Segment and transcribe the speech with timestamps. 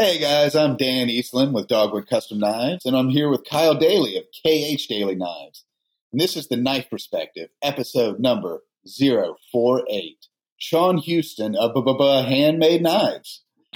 [0.00, 4.16] Hey guys, I'm Dan Eastland with Dogwood Custom Knives, and I'm here with Kyle Daly
[4.16, 5.66] of KH Daily Knives.
[6.10, 8.62] And this is the Knife Perspective, episode number
[8.98, 10.16] 048.
[10.56, 13.42] Shawn Huston of B-B-B Handmade Knives.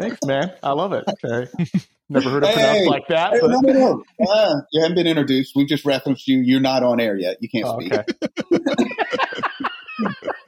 [0.00, 0.52] Thanks, man.
[0.60, 1.04] I love it.
[1.24, 1.48] Okay.
[2.08, 3.72] Never heard it Hey, pronounced like that, Hey, but no, no,
[4.18, 4.26] no.
[4.28, 5.54] Uh, you haven't been introduced.
[5.54, 6.40] We've just referenced you.
[6.40, 7.36] You're not on air yet.
[7.40, 7.92] You can't Oh, speak.
[7.94, 8.04] okay.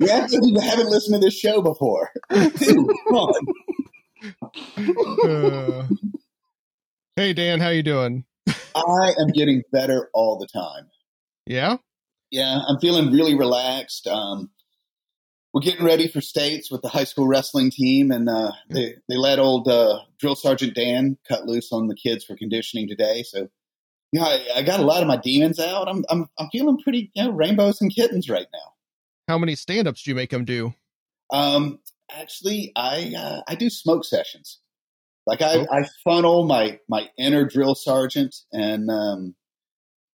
[0.00, 2.10] You have to- you haven't listened to this show before.
[2.28, 3.46] Dude, come on.
[5.24, 5.86] Uh,
[7.16, 8.24] hey Dan, how you doing?
[8.74, 10.88] I am getting better all the time.
[11.46, 11.76] Yeah,
[12.30, 14.06] Yeah, I'm feeling really relaxed.
[14.06, 14.50] Um,
[15.52, 19.16] we're getting ready for states with the high school wrestling team, and uh, they they
[19.16, 23.22] let old uh, drill sergeant Dan cut loose on the kids for conditioning today.
[23.22, 23.48] So,
[24.12, 25.88] you know, I, I got a lot of my demons out.
[25.88, 28.72] I'm I'm I'm feeling pretty, you know, rainbows and kittens right now.
[29.28, 30.74] how many stand-ups do you make them do?
[31.32, 31.78] Um,
[32.10, 34.60] actually, I uh, I do smoke sessions.
[35.26, 35.66] Like I, Oh.
[35.70, 39.34] I funnel my my inner drill sergeant, and um,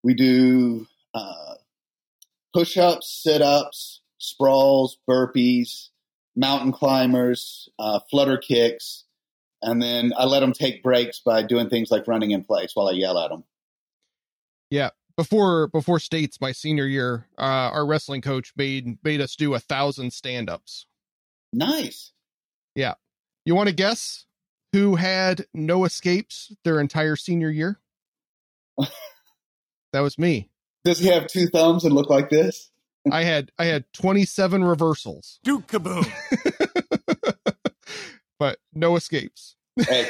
[0.03, 1.55] we do uh,
[2.55, 5.89] push ups, sit ups, sprawls, burpees,
[6.37, 9.05] mountain climbers, uh, flutter kicks,
[9.63, 12.89] and then I let them take breaks by doing things like running in place while
[12.89, 13.45] I yell at them.
[14.71, 19.55] Yeah, before before states, my senior year, uh, our wrestling coach made made us do
[19.55, 20.87] a thousand stand-ups.
[21.53, 22.13] Nice.
[22.75, 22.95] Yeah.
[23.45, 24.27] You want to guess
[24.73, 27.81] who had no escapes their entire senior year?
[29.93, 30.51] that was me.
[30.85, 32.71] Does he have two thumbs and look like this?
[33.11, 36.07] I had I had 27 reversals, Duke kaboom.
[38.39, 39.57] but no escapes.
[39.77, 40.07] Hey,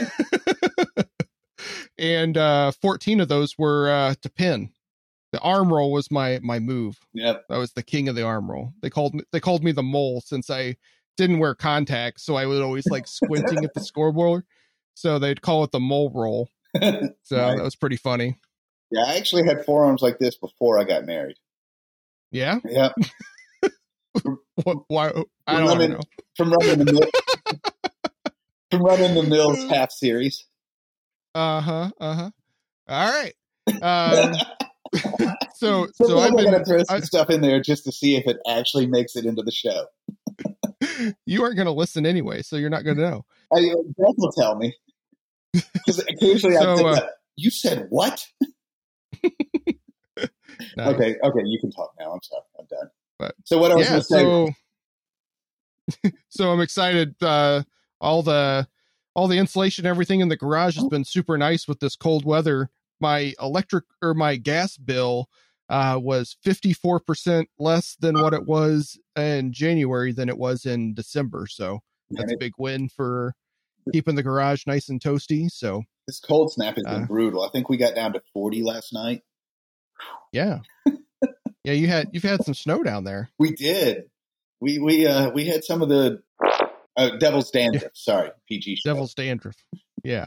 [1.98, 4.70] and uh 14 of those were uh to pin.
[5.32, 6.98] The arm roll was my my move.
[7.12, 7.44] yep.
[7.48, 8.72] I was the king of the arm roll.
[8.82, 10.76] They called me they called me the mole since I
[11.16, 14.44] didn't wear contacts, so I was always like squinting at the scoreboard.
[14.94, 16.48] So they'd call it the mole roll.
[16.80, 17.56] So Nice.
[17.56, 18.38] that was pretty funny.
[18.92, 21.36] Yeah, I actually had forearms like this before I got married.
[22.30, 22.58] Yeah.
[22.64, 22.90] Yeah.
[24.88, 25.12] Why?
[25.46, 26.00] I don't Running- know.
[26.36, 27.10] From running the mill,
[28.70, 30.46] from running the Mills half series.
[31.34, 31.90] Uh huh.
[32.00, 32.30] Uh huh.
[32.88, 33.34] All right.
[33.82, 34.34] Um,
[35.54, 38.16] so so Sometimes I've I gotta throw some I- stuff in there just to see
[38.16, 39.86] if it actually makes it into the show.
[41.26, 43.24] You aren't going to listen anyway, so you're not going to know.
[43.52, 44.74] I, will tell me
[45.52, 48.26] because occasionally I think, uh, that, "You said what?"
[50.76, 50.94] Nice.
[50.94, 52.12] Okay, okay, you can talk now.
[52.12, 52.90] I'm sorry, I'm done.
[53.18, 54.22] But- so what I was yeah going to say?
[54.22, 54.50] so
[56.28, 57.62] so i'm excited uh
[58.00, 58.66] all the
[59.14, 62.70] all the insulation everything in the garage has been super nice with this cold weather
[63.00, 65.28] my electric or my gas bill
[65.70, 71.46] uh was 54% less than what it was in january than it was in december
[71.48, 71.78] so
[72.10, 73.34] that's a big win for
[73.92, 77.42] keeping the garage nice and toasty so this cold snap has been uh, brutal.
[77.44, 79.22] I think we got down to 40 last night.
[80.32, 80.58] yeah
[81.64, 84.04] yeah you had you've had some snow down there We did.
[84.60, 86.20] We we uh we had some of the
[86.96, 87.92] uh, Devil's Dandruff.
[87.94, 88.76] Sorry, PG.
[88.76, 88.90] show.
[88.92, 89.54] devil's dandruff
[90.02, 90.26] yeah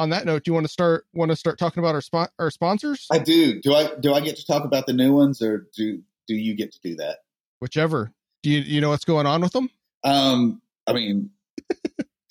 [0.00, 2.30] on that note do you want to start want to start talking about our spot
[2.38, 3.60] our sponsors I do.
[3.60, 6.56] Do I do I get to talk about the new ones, or do do you
[6.56, 7.18] get to do that?
[7.60, 8.12] whichever.
[8.42, 9.70] Do you you know what's going on with them?
[10.02, 11.30] Um, I mean,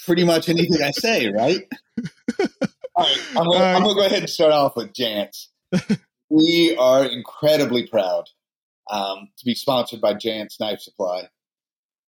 [0.06, 1.62] pretty much anything I say, right?
[2.96, 5.48] All right, I'm gonna, I'm gonna go ahead and start off with Jantz.
[6.30, 8.26] we are incredibly proud
[8.92, 11.30] um, to be sponsored by Jantz Knife Supply.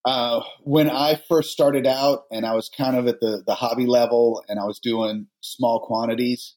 [0.04, 3.86] Uh, when I first started out, and I was kind of at the the hobby
[3.86, 6.56] level, and I was doing small quantities,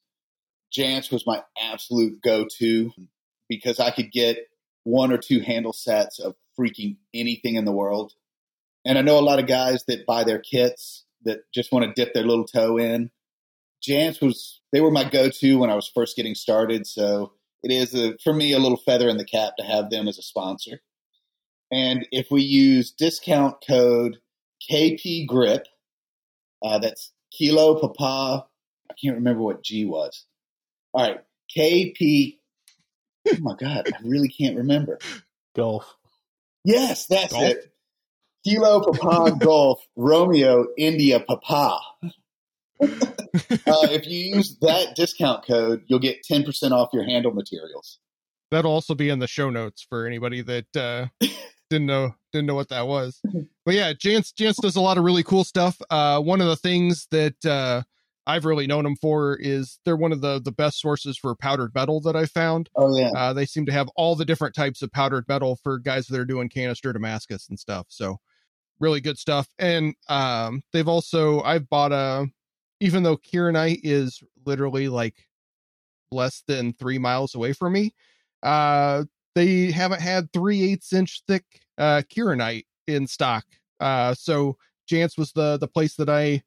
[0.77, 2.91] Jantz was my absolute go to
[3.49, 4.39] because I could get
[4.85, 8.13] one or two handle sets of freaking anything in the world.
[8.85, 11.93] And I know a lot of guys that buy their kits that just want to
[11.95, 13.11] dip their little toe in.
[13.87, 17.33] Jantz was they were my go-to when I was first getting started, so
[17.63, 20.19] it is a, for me a little feather in the cap to have them as
[20.19, 20.81] a sponsor.
[21.75, 24.19] And if we use discount code
[24.71, 25.67] KP Grip,
[26.63, 28.47] uh, that's Kilo Papa.
[28.89, 30.25] I can't remember what G was.
[30.93, 31.21] All right,
[31.57, 32.39] KP
[33.29, 34.99] oh my god, I really can't remember.
[35.57, 35.97] Golf.
[36.65, 37.43] Yes, that's Golf?
[37.43, 37.73] it.
[38.47, 41.81] Kilo Papa Golf Romeo India Papa.
[42.03, 42.09] uh,
[42.81, 47.99] if you use that discount code, you'll get ten percent off your handle materials.
[48.51, 51.07] That'll also be in the show notes for anybody that uh,
[51.71, 53.21] didn't know didn't know what that was.
[53.65, 55.81] But yeah, Jantz Jantz does a lot of really cool stuff.
[55.91, 57.83] Uh, one of the things that uh,
[58.27, 61.75] I've really known them for is they're one of the the best sources for powdered
[61.75, 62.69] metal that I found.
[62.77, 65.79] Oh yeah, Uh, they seem to have all the different types of powdered metal for
[65.79, 67.87] guys that are doing canister Damascus and stuff.
[67.89, 68.19] So
[68.81, 69.49] really good stuff.
[69.59, 72.27] And um, they've also I've bought a
[72.81, 75.15] even though Kirinite is literally like
[76.11, 77.95] less than three miles away from me,
[78.43, 81.45] uh, they haven't had three eighths inch thick
[81.79, 83.45] uh Kirinite in stock.
[83.81, 84.57] Uh, so
[84.91, 86.43] Jantz was the the place that I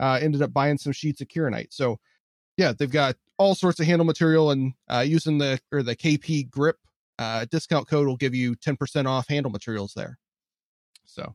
[0.00, 1.72] uh, ended up buying some sheets of Kirinite.
[1.72, 1.98] So
[2.56, 6.50] yeah, they've got all sorts of handle material and uh, using the or the KP
[6.50, 6.76] grip
[7.18, 10.18] uh, discount code will give you 10% off handle materials there.
[11.04, 11.34] So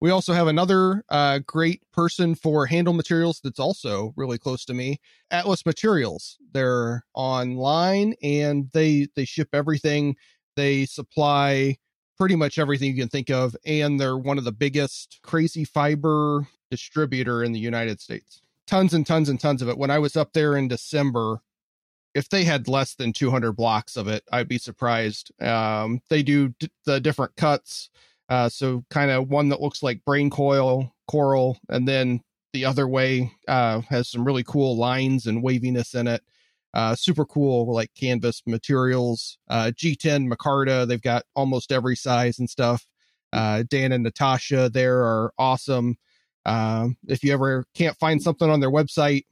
[0.00, 4.74] we also have another uh, great person for handle materials that's also really close to
[4.74, 5.00] me,
[5.30, 6.38] Atlas Materials.
[6.52, 10.16] They're online and they they ship everything.
[10.58, 11.76] They supply
[12.16, 16.48] pretty much everything you can think of, and they're one of the biggest crazy fiber
[16.68, 18.42] distributor in the United States.
[18.66, 19.78] Tons and tons and tons of it.
[19.78, 21.42] When I was up there in December,
[22.12, 25.30] if they had less than 200 blocks of it, I'd be surprised.
[25.40, 27.88] Um, they do d- the different cuts.
[28.28, 32.20] Uh, so kind of one that looks like brain coil coral, and then
[32.52, 36.24] the other way uh, has some really cool lines and waviness in it.
[36.74, 39.38] Uh, super cool, like canvas materials.
[39.48, 42.86] Uh, G10 Micarta, they've got almost every size and stuff.
[43.32, 45.96] Uh, Dan and Natasha there are awesome.
[46.46, 49.24] Um, if you ever can't find something on their website,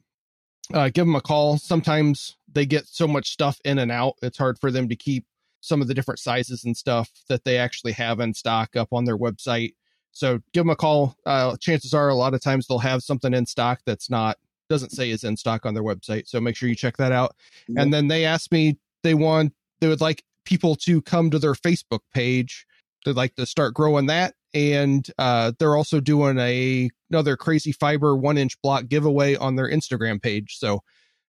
[0.73, 1.57] uh, give them a call.
[1.57, 5.25] Sometimes they get so much stuff in and out, it's hard for them to keep
[5.61, 9.05] some of the different sizes and stuff that they actually have in stock up on
[9.05, 9.73] their website.
[10.11, 11.15] So give them a call.
[11.25, 14.37] Uh, chances are a lot of times they'll have something in stock that's not
[14.69, 16.27] doesn't say is in stock on their website.
[16.27, 17.35] So make sure you check that out.
[17.67, 17.81] Yeah.
[17.81, 21.53] And then they asked me they want they would like people to come to their
[21.53, 22.65] Facebook page.
[23.05, 24.33] They'd like to start growing that.
[24.53, 29.69] And uh, they're also doing a another crazy fiber one inch block giveaway on their
[29.69, 30.57] Instagram page.
[30.57, 30.83] So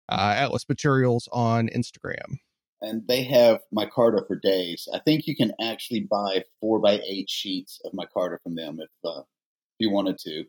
[0.09, 2.37] uh, Atlas Materials on Instagram.
[2.81, 4.87] and they have micarta for days.
[4.93, 8.89] I think you can actually buy four by eight sheets of micarta from them if
[9.03, 10.45] uh, if you wanted to.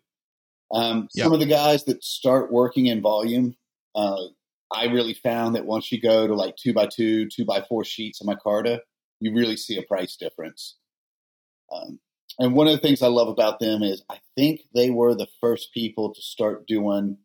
[0.70, 1.24] Um, Yeah.
[1.24, 3.56] Some of the guys that start working in volume,
[3.94, 4.24] uh,
[4.70, 7.84] I really found that once you go to like two by two, two by four
[7.84, 8.80] sheets of micarta,
[9.20, 10.76] you really see a price difference.
[11.72, 12.00] Um,
[12.38, 15.28] and one of the things I love about them is I think they were the
[15.40, 17.18] first people to start doing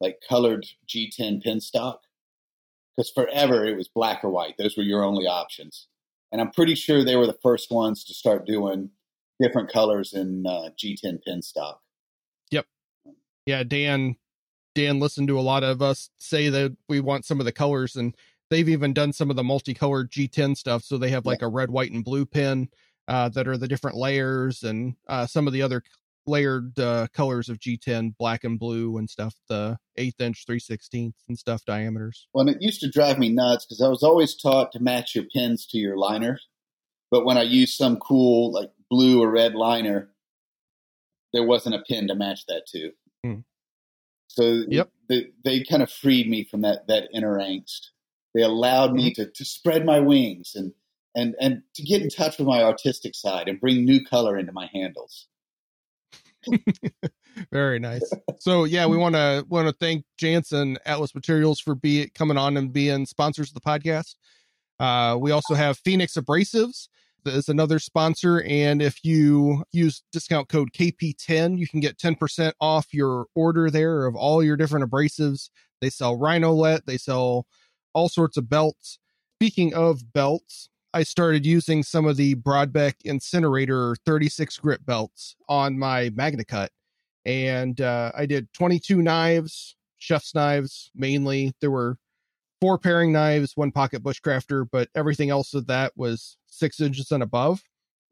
[0.00, 2.02] like colored G10 pin stock
[2.96, 4.56] because forever it was black or white.
[4.58, 5.88] Those were your only options.
[6.30, 8.90] And I'm pretty sure they were the first ones to start doing
[9.40, 11.80] different colors in uh, G10 pin stock.
[13.48, 14.14] Yeah, Dan
[14.74, 17.96] Dan listened to a lot of us say that we want some of the colors
[17.96, 18.14] and
[18.50, 20.82] they've even done some of the multicolored G10 stuff.
[20.82, 22.68] So they have like a red, white, and blue pin
[23.08, 25.82] uh, that are the different layers and uh, some of the other
[26.26, 31.24] layered uh, colors of G10, black and blue and stuff, the eighth inch, three sixteenths
[31.26, 32.28] and stuff diameters.
[32.34, 35.14] Well, and it used to drive me nuts because I was always taught to match
[35.14, 36.38] your pins to your liner.
[37.10, 40.10] But when I used some cool like blue or red liner,
[41.32, 42.92] there wasn't a pin to match that to.
[43.24, 43.40] Hmm.
[44.28, 44.90] So Yep.
[45.08, 47.88] they, they kind of freed me from that that inner angst.
[48.34, 50.72] They allowed me to, to spread my wings and,
[51.16, 54.52] and and to get in touch with my artistic side and bring new color into
[54.52, 55.26] my handles.
[57.52, 58.12] Very nice.
[58.38, 62.56] So yeah, we want to want to thank Jansen Atlas Materials for be coming on
[62.56, 64.14] and being sponsors of the podcast.
[64.78, 66.88] Uh, we also have Phoenix Abrasives
[67.24, 72.92] is another sponsor, and if you use discount code KP10, you can get 10% off
[72.92, 75.50] your order there of all your different abrasives.
[75.80, 77.46] They sell Rhynowet, they sell
[77.94, 78.98] all sorts of belts.
[79.36, 85.78] Speaking of belts, I started using some of the Broadbeck Incinerator 36 grit belts on
[85.78, 86.68] my MagnaCut
[87.28, 91.52] and uh, I did 22 knives, chef's knives mainly.
[91.60, 91.98] There were
[92.60, 97.22] four paring knives, one pocket bushcrafter, but everything else of that was six inches and
[97.22, 97.62] above.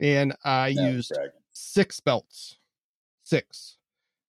[0.01, 1.13] And I No, used
[1.53, 2.57] six belts,
[3.23, 3.79] six.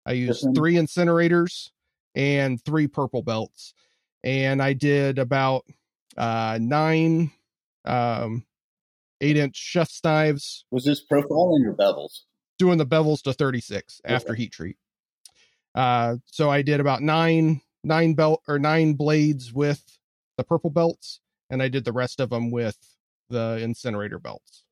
[0.05, 1.71] I used Different- three incinerators
[2.15, 3.73] and three purple belts,
[4.23, 5.65] and I did about
[6.15, 7.31] uh, nine
[7.85, 8.45] um,
[9.21, 12.21] eight inch chef's knives, Was this profiling or bevels?
[12.57, 14.13] doing the bevels to 36 Okay.
[14.15, 14.77] after heat treat.
[15.75, 19.96] Uh, so I did about nine nine belt or nine blades with
[20.37, 22.77] the purple belts, and I did the rest of them with
[23.29, 24.63] the incinerator belts.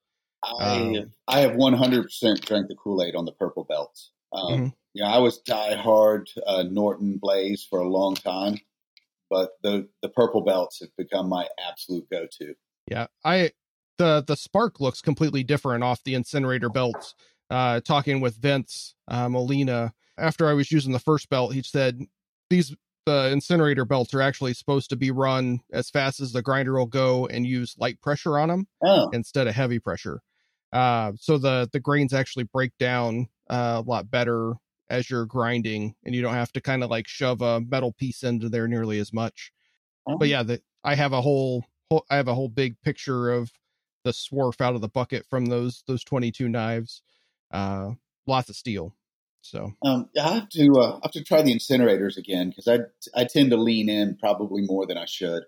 [0.44, 4.12] I Um, I have 100% drank the Kool Aid on the purple belts.
[4.32, 4.74] Um, Mhm.
[4.94, 8.58] Yeah, I was diehard uh, Norton Blaze for a long time,
[9.30, 12.56] but the the purple belts have become my absolute go to.
[12.88, 13.52] Yeah, I
[13.98, 17.14] the the spark looks completely different off the incinerator belts.
[17.50, 22.08] Uh, talking with Vince uh, Molina after I was using the first belt, he said
[22.50, 26.74] these the incinerator belts are actually supposed to be run as fast as the grinder
[26.74, 30.22] will go and use light pressure on them Oh, instead of heavy pressure.
[30.74, 34.56] Uh, so the the grains actually break down uh, a lot better
[34.90, 38.24] as you're grinding, and you don't have to kind of like shove a metal piece
[38.24, 39.52] into there nearly as much
[40.20, 43.52] but yeah, the, I have a whole, whole I have a whole big picture of
[44.04, 47.02] the swarf out of the bucket from those those 22 knives.
[47.52, 47.92] Uh
[48.28, 48.94] lots of steel.
[49.46, 52.80] So, Um, I have to uh, I have to try the incinerators again because I
[53.14, 55.44] I tend to lean in probably more than I should.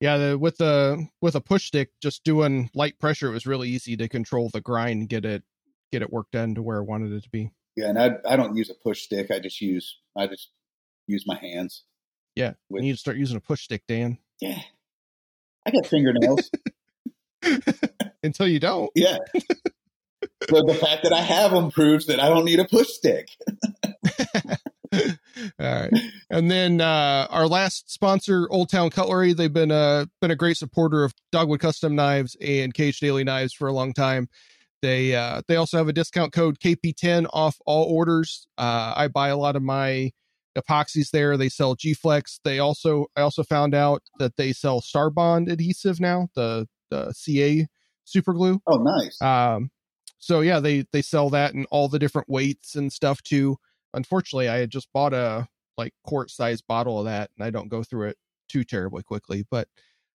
[0.00, 3.70] yeah, the, with the with a push stick just doing light pressure it was really
[3.70, 5.42] easy to control the grind and get it
[5.92, 7.50] get it worked in to where I wanted it to be.
[7.76, 9.30] Yeah, and I I don't use a push stick.
[9.30, 10.50] I just use I just
[11.06, 11.84] use my hands.
[12.36, 14.18] Yeah, With- you need to start using a push stick, Dan.
[14.40, 14.60] Yeah,
[15.66, 16.50] I got fingernails.
[18.22, 18.90] Until you don't.
[18.94, 19.18] yeah,
[20.48, 23.28] but the fact that I have them proves that I don't need a push stick.
[25.58, 25.90] All right.
[26.30, 30.56] And then uh our last sponsor, Old Town Cutlery, they've been uh been a great
[30.56, 34.28] supporter of Dogwood Custom Knives and Cage Daily Knives for a long time.
[34.82, 38.46] They uh they also have a discount code KP10 off all orders.
[38.58, 40.12] Uh I buy a lot of my
[40.56, 41.36] epoxies there.
[41.36, 42.40] They sell G Flex.
[42.44, 47.12] They also I also found out that they sell Star Bond adhesive now, the the
[47.12, 47.66] CA
[48.04, 48.60] super glue.
[48.66, 49.20] Oh, nice.
[49.20, 49.70] Um,
[50.24, 53.58] so yeah, they they sell that in all the different weights and stuff too.
[53.92, 57.68] Unfortunately, I had just bought a like quart size bottle of that, and I don't
[57.68, 58.16] go through it
[58.48, 59.44] too terribly quickly.
[59.50, 59.68] But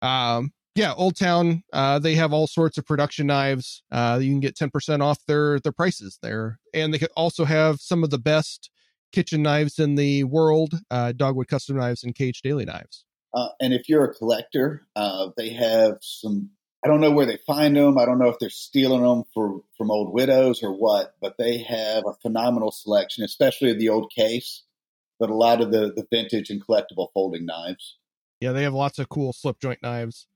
[0.03, 3.81] um, yeah, Old Town, uh, they have all sorts of production knives.
[3.91, 7.43] Uh, you can get ten percent off their their prices there, and they could also
[7.43, 8.69] have some of the best
[9.11, 10.75] kitchen knives in the world.
[10.91, 13.05] Uh, Dogwood Custom Knives and Cage Daily Knives.
[13.33, 16.51] Uh, and if you're a collector, uh, they have some.
[16.85, 17.97] I don't know where they find them.
[17.97, 21.57] I don't know if they're stealing them for, from old widows or what, but they
[21.63, 24.61] have a phenomenal selection, especially of the old case,
[25.19, 27.97] but a lot of the, the vintage and collectible folding knives.
[28.39, 30.27] Yeah, they have lots of cool slip joint knives.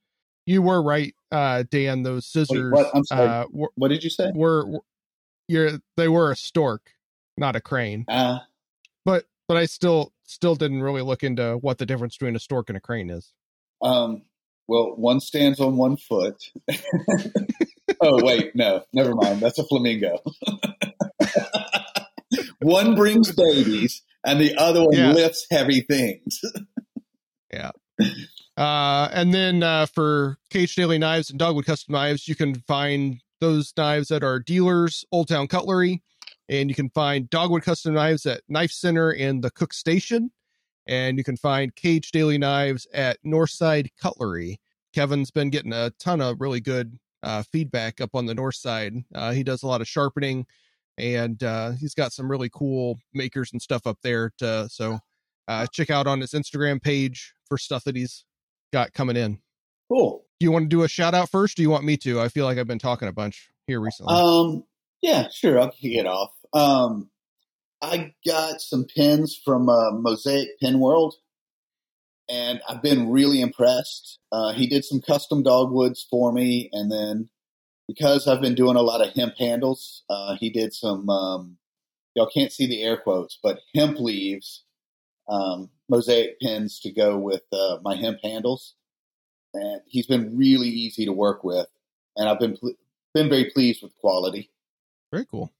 [0.48, 2.02] You were right, uh, Dan.
[2.02, 2.88] Those scissors what?
[2.96, 3.30] I'm sorry.
[3.30, 4.32] uh, were, What did you say?
[4.34, 4.84] were were-
[5.48, 6.94] you're they were a stork,
[7.38, 8.06] not a crane.
[8.08, 8.40] Uh,
[9.06, 12.70] But but I still still didn't really look into what the difference between a stork
[12.70, 13.34] and a crane is.
[13.84, 14.24] um,
[14.70, 16.36] well, one stands on one foot.
[18.02, 19.40] oh, wait, no, never mind.
[19.40, 20.20] That's a flamingo.
[22.62, 25.12] one brings babies, and the other one Yeah.
[25.12, 26.40] lifts heavy things.
[27.52, 27.72] Yeah.
[28.56, 33.22] Uh, and then uh, for Cage Daily Knives and Dogwood Custom Knives, you can find
[33.42, 36.04] those knives at our dealers, Old Town Cutlery,
[36.48, 40.30] and you can find Dogwood Custom Knives at Knife Center and the Cook Station,
[40.90, 44.60] and you can find Cage Daily Knives at Northside Cutlery.
[44.92, 48.96] Kevin's been getting a ton of really good uh, feedback up on the north side.
[49.14, 50.48] Uh, he does a lot of sharpening,
[50.98, 54.32] and uh, he's got some really cool makers and stuff up there.
[54.40, 54.98] To, so
[55.48, 58.26] uh, check out on his Instagram page for stuff that he's
[58.74, 59.40] got coming in.
[59.92, 60.26] Cool.
[60.40, 61.56] Do you want to do a shout out first?
[61.56, 62.20] Do you want me to?
[62.20, 64.16] I feel like I've been talking a bunch here recently.
[64.16, 64.64] Um,
[65.04, 65.60] yeah, sure.
[65.60, 66.32] I'll kick it off.
[66.52, 67.12] Um,
[67.82, 71.16] I got some pins from uh, Mosaic Pin World,
[72.30, 74.20] and I've been really impressed.
[74.32, 77.30] Uh, he did some custom dogwoods for me, and then
[77.88, 81.10] because I've been doing a lot of hemp handles, uh, he did some.
[81.10, 81.58] Um,
[82.16, 84.66] y'all can't see the air quotes, but hemp leaves,
[85.30, 88.76] um, mosaic pins to go with uh, my hemp handles,
[89.54, 91.68] and he's been really easy to work with,
[92.18, 92.76] and I've been pl-
[93.14, 94.52] been very pleased with quality.
[95.12, 95.52] Very cool.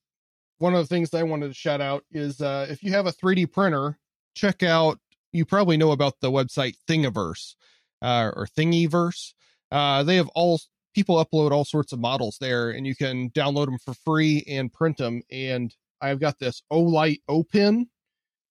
[0.60, 3.06] One of the things that I wanted to shout out is uh, if you have
[3.06, 3.98] a 3D printer,
[4.34, 4.98] check out.
[5.32, 7.54] You probably know about the website Thingiverse
[8.02, 9.32] uh, or Thingiverse.
[9.72, 10.60] Uh, they have all
[10.94, 14.70] people upload all sorts of models there, and you can download them for free and
[14.70, 15.22] print them.
[15.30, 17.88] And I've got this Olight O'Pen.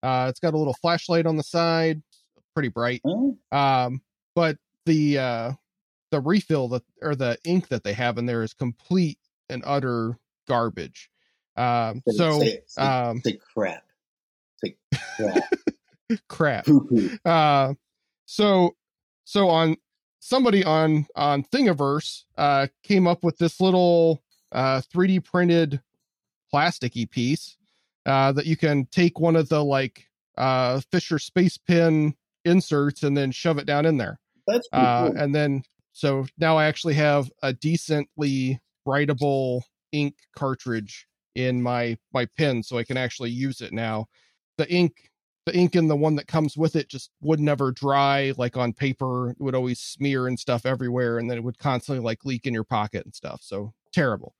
[0.02, 2.02] Uh, it's got a little flashlight on the side,
[2.56, 3.02] pretty bright.
[3.06, 4.02] Oh, Um,
[4.34, 5.52] but the uh,
[6.10, 10.18] the refill that or the ink that they have in there is complete and utter
[10.48, 11.10] garbage.
[11.60, 13.84] Um, so say, say, um, say crap.
[14.64, 14.76] Say
[15.18, 15.44] crap.
[16.28, 16.68] crap.
[17.26, 17.74] Uh,
[18.26, 18.76] so
[19.26, 19.76] so on
[20.20, 25.82] somebody on on Thingiverse uh came up with this little uh 3D printed
[26.54, 27.58] plasticky piece
[28.06, 33.18] uh that you can take one of the like uh Fisher space pen inserts and
[33.18, 34.20] then shove it down in there.
[34.48, 35.18] That's uh, cool.
[35.18, 39.62] and then So now I actually have a decently writable
[39.92, 41.09] ink cartridge
[41.46, 44.08] in my my pen, so I can actually use it now.
[44.58, 45.10] The ink,
[45.46, 48.74] the ink in the one that comes with it just would never dry like on
[48.74, 49.32] paper.
[49.32, 52.54] It would always smear and stuff everywhere, and then it would constantly like leak in
[52.54, 53.42] your pocket and stuff.
[53.44, 54.36] So terrible.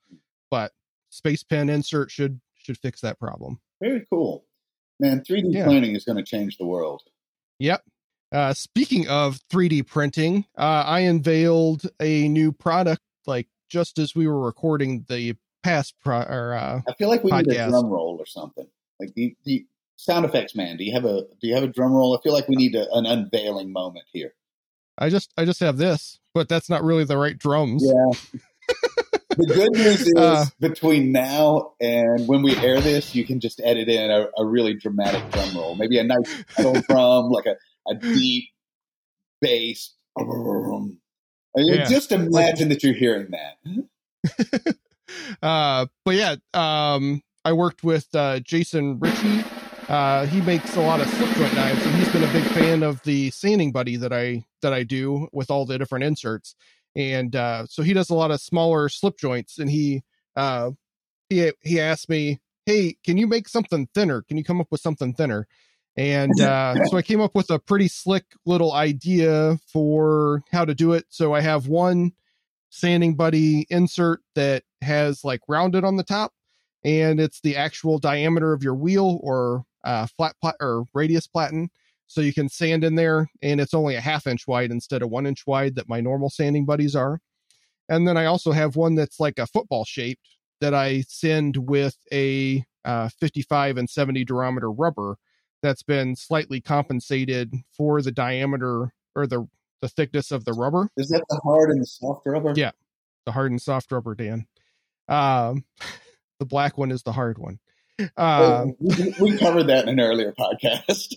[0.52, 0.72] But
[1.10, 3.60] space pen insert should should fix that problem.
[3.82, 4.46] Very cool.
[5.00, 5.64] Man, 3D Yeah.
[5.66, 7.02] printing is going to change the world.
[7.60, 7.84] Yep.
[8.32, 14.28] Uh, speaking of 3D printing, uh, I unveiled a new product like just as we
[14.28, 18.18] were recording the past pro- or uh, I feel like we need a drum roll
[18.20, 18.68] or something.
[19.00, 20.78] Like the, the sound effects man.
[20.78, 22.18] Do you have a do you have a drum roll?
[22.18, 24.34] I feel like we need a, an unveiling moment here.
[24.98, 27.84] I just I just have this, but that's not really the right drums.
[27.86, 28.38] Yeah.
[29.30, 33.62] the good news is Uh, between now and when we air this, you can just
[33.64, 35.76] edit in a, a really dramatic drum roll.
[35.76, 37.56] Maybe a nice pedal drum, like a,
[37.90, 38.46] a deep
[39.42, 39.96] bass.
[40.18, 40.98] I mean,
[41.56, 41.86] Yeah.
[41.86, 44.76] Just imagine that you're hearing that.
[45.42, 49.44] uh, but yeah, um, I worked with uh, Jason Ritchie.
[49.88, 52.84] Uh, he makes a lot of slip joint knives, and he's been a big fan
[52.84, 56.56] of the sanding buddy that I that I do with all the different inserts.
[56.96, 60.04] And uh, so he does a lot of smaller slip joints, and he
[60.36, 60.72] uh,
[61.30, 64.22] he he asked me, "Hey, can you make something thinner?
[64.22, 65.48] Can you come up with something thinner?"
[65.98, 70.76] And uh, so I came up with a pretty slick little idea for how to
[70.76, 71.06] do it.
[71.10, 72.14] So I have one
[72.70, 76.32] sanding buddy insert that has like rounded on the top
[76.84, 81.70] and it's the actual diameter of your wheel or uh, flat plat or radius platen.
[82.08, 85.10] So you can sand in there and it's only a half inch wide instead of
[85.10, 87.20] one inch wide that my normal sanding buddies are.
[87.90, 90.28] And then i also have one that's like a football shaped
[90.62, 95.18] that i send with a uh, 55 and 70 durometer rubber
[95.62, 99.48] that's been slightly compensated for the diameter or the
[99.82, 102.54] the thickness of the rubber Is that the hard and the soft rubber?
[102.56, 102.72] Yeah.
[103.26, 104.46] the hard and soft rubber, Dan.
[105.08, 105.66] Um,
[106.40, 107.60] the black one is the hard one.
[108.16, 111.16] Um, we, we covered that in an earlier podcast.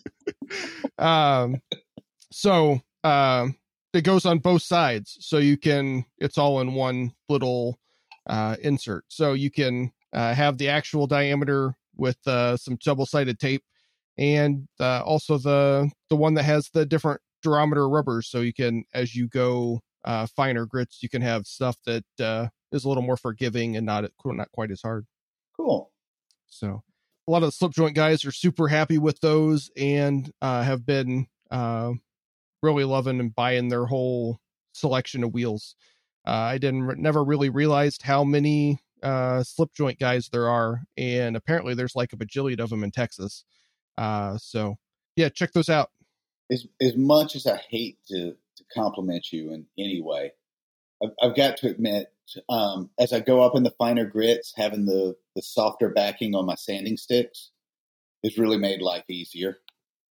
[0.99, 1.63] um,
[2.33, 3.57] so um,
[3.93, 6.05] it goes on both sides, so you can.
[6.19, 7.79] It's all in one little
[8.27, 13.63] uh, insert, so you can uh, have the actual diameter with uh, some double-sided tape,
[14.19, 18.85] and uh, also the the one that has the different durometer rubbers, so you can,
[18.95, 23.03] as you go uh, finer grits, you can have stuff that uh, is a little
[23.03, 25.07] more forgiving and not not quite as hard.
[25.57, 25.91] Cool.
[26.49, 26.83] So
[27.27, 30.85] a lot of the slip joint guys are super happy with those and uh, have
[30.85, 31.93] been uh,
[32.63, 34.39] really loving and buying their whole
[34.73, 35.77] selection of wheels.
[36.27, 41.37] Uh, I didn't never really realized how many uh, slip joint guys there are, and
[41.37, 43.45] apparently there's like a bajillion of them in Texas.
[43.99, 44.77] Uh, so
[45.17, 45.91] yeah, check those out.
[46.51, 50.33] As as much as I hate to to compliment you in any way,
[51.03, 52.13] I've, I've got to admit,
[52.49, 56.47] um, as I go up in the finer grits, having the the softer backing on
[56.47, 57.51] my sanding sticks
[58.23, 59.59] has really made life easier.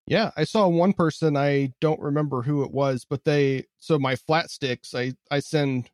[0.08, 4.16] Yeah, I saw one person I don't remember who it was, but they so my
[4.16, 5.92] flat sticks I I send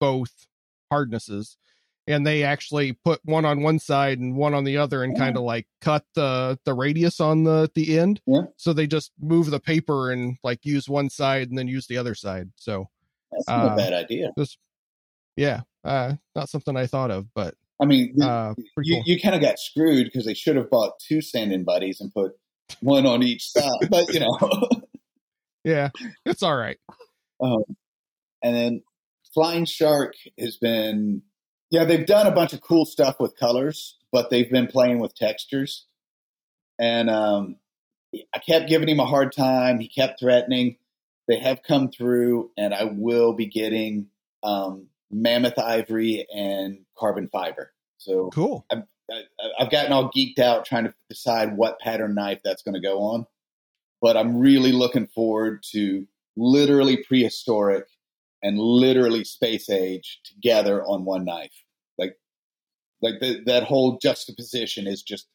[0.00, 0.46] both
[0.90, 1.56] hardnesses
[2.06, 5.18] and they actually put one on one side and one on the other and Yeah.
[5.24, 8.20] kind of like cut the the radius on the the end.
[8.26, 8.42] Yeah.
[8.56, 11.98] So they just move the paper and like use one side and then use the
[11.98, 12.50] other side.
[12.56, 12.88] So
[13.30, 14.30] That's not Uh, a bad idea.
[15.36, 19.02] yeah, uh not something I thought of, but I mean, the- uh you, cool.
[19.06, 22.32] you kind of got screwed because they should have bought two sanding buddies and put
[22.80, 23.88] one on each side.
[23.90, 24.38] But you know,
[25.64, 25.90] yeah,
[26.26, 26.78] it's all right.
[27.40, 27.62] um,
[28.42, 28.82] and then
[29.34, 31.22] Flying Shark has been,
[31.72, 35.14] yeah, they've done a bunch of cool stuff with colors, but they've been playing with
[35.14, 35.86] textures.
[36.78, 37.56] And um,
[38.34, 39.80] I kept giving him a hard time.
[39.80, 40.76] He kept threatening.
[41.28, 44.08] They have come through, and I will be getting
[44.42, 47.72] um, mammoth ivory and carbon fiber.
[47.96, 48.66] So Cool.
[48.70, 48.82] I,
[49.58, 53.00] I've gotten all geeked out trying to decide what pattern knife that's going to go
[53.00, 53.26] on.
[54.02, 56.06] But I'm really looking forward to
[56.36, 57.86] literally prehistoric
[58.42, 61.52] and literally space age together on one knife.
[61.98, 62.16] Like,
[63.00, 65.26] like the, that whole juxtaposition is just.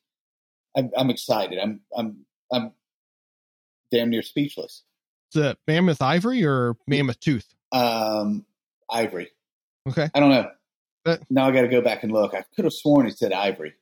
[0.76, 1.58] I'm, I'm excited.
[1.58, 2.72] I'm I'm I'm
[3.92, 4.84] damn near speechless.
[5.34, 7.56] Is it mammoth ivory or mammoth tooth?
[7.72, 8.46] Um,
[8.90, 9.32] ivory.
[9.90, 10.10] Okay.
[10.14, 10.50] I don't know.
[11.06, 12.34] Uh, now I got to go back and look.
[12.34, 13.74] I could have sworn it said ivory.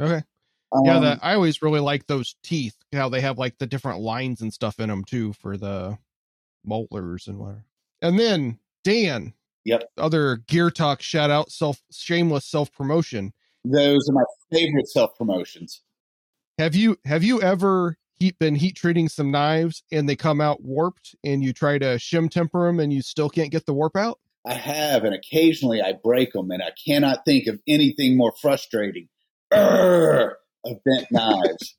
[0.00, 0.22] Okay.
[0.84, 2.76] yeah, Um, that I always really like those teeth.
[2.92, 5.98] How they have like the different lines and stuff in them too for the
[6.64, 7.64] molars and whatever.
[8.02, 9.34] And then Dan.
[9.64, 9.84] Yep.
[9.98, 13.32] Other gear talk shout out self shameless self promotion.
[13.64, 15.82] those are my favorite self promotions.
[16.58, 20.62] Have you have you ever heat been heat treating some knives and they come out
[20.62, 23.96] warped and you try to shim temper them and you still can't get the warp
[23.96, 24.18] out?
[24.46, 29.08] I have, and occasionally I break them, and I cannot think of anything more frustrating.
[29.52, 30.32] Urgh,
[30.64, 31.76] of bent knives.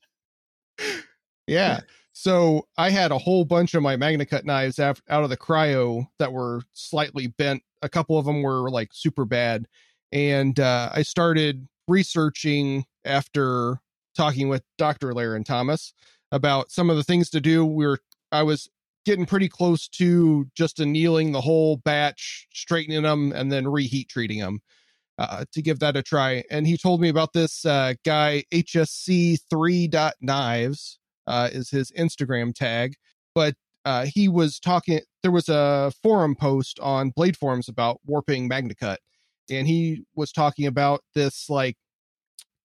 [1.46, 1.80] yeah.
[2.12, 6.32] So I had a whole bunch of my MagnaCut knives out of the cryo that
[6.32, 7.62] were slightly bent.
[7.80, 9.66] A couple of them were like super bad.
[10.12, 13.80] And uh, I started researching after
[14.14, 15.12] talking with Dr.
[15.12, 15.94] Larrin Thomas
[16.30, 17.64] about some of the things to do.
[17.64, 17.98] We were
[18.30, 18.68] I was
[19.04, 24.38] getting pretty close to just annealing the whole batch, straightening them, and then reheat treating
[24.38, 24.60] them
[25.18, 26.44] uh, to give that a try.
[26.50, 32.94] And he told me about this uh, guy, HSC3.knives uh, is his Instagram tag.
[33.34, 33.54] But
[33.84, 38.98] uh, he was talking, there was a forum post on Blade Forums about warping MagnaCut.
[39.50, 41.76] And he was talking about this like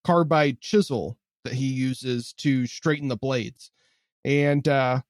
[0.06, 3.72] carbide chisel that he uses to straighten the blades.
[4.24, 5.02] And uh,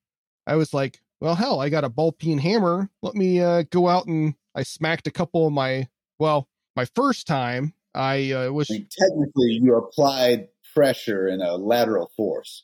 [0.46, 2.90] I was like, well, hell, I got a ball peen hammer.
[3.02, 5.88] Let me uh, go out and I smacked a couple of my,
[6.20, 8.68] well, my first time, I uh, was.
[8.68, 12.64] Technically, you applied pressure in a lateral force.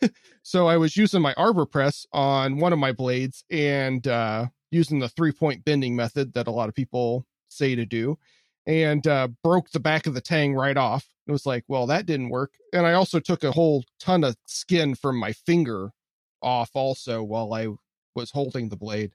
[0.42, 4.98] so I was using my arbor press on one of my blades and uh, using
[4.98, 8.18] the three point bending method that a lot of people say to do
[8.66, 11.06] and uh, broke the back of the tang right off.
[11.26, 12.52] It was like, well, that didn't work.
[12.72, 15.92] And I also took a whole ton of skin from my finger
[16.40, 17.68] off also while I
[18.14, 19.12] was holding the blade.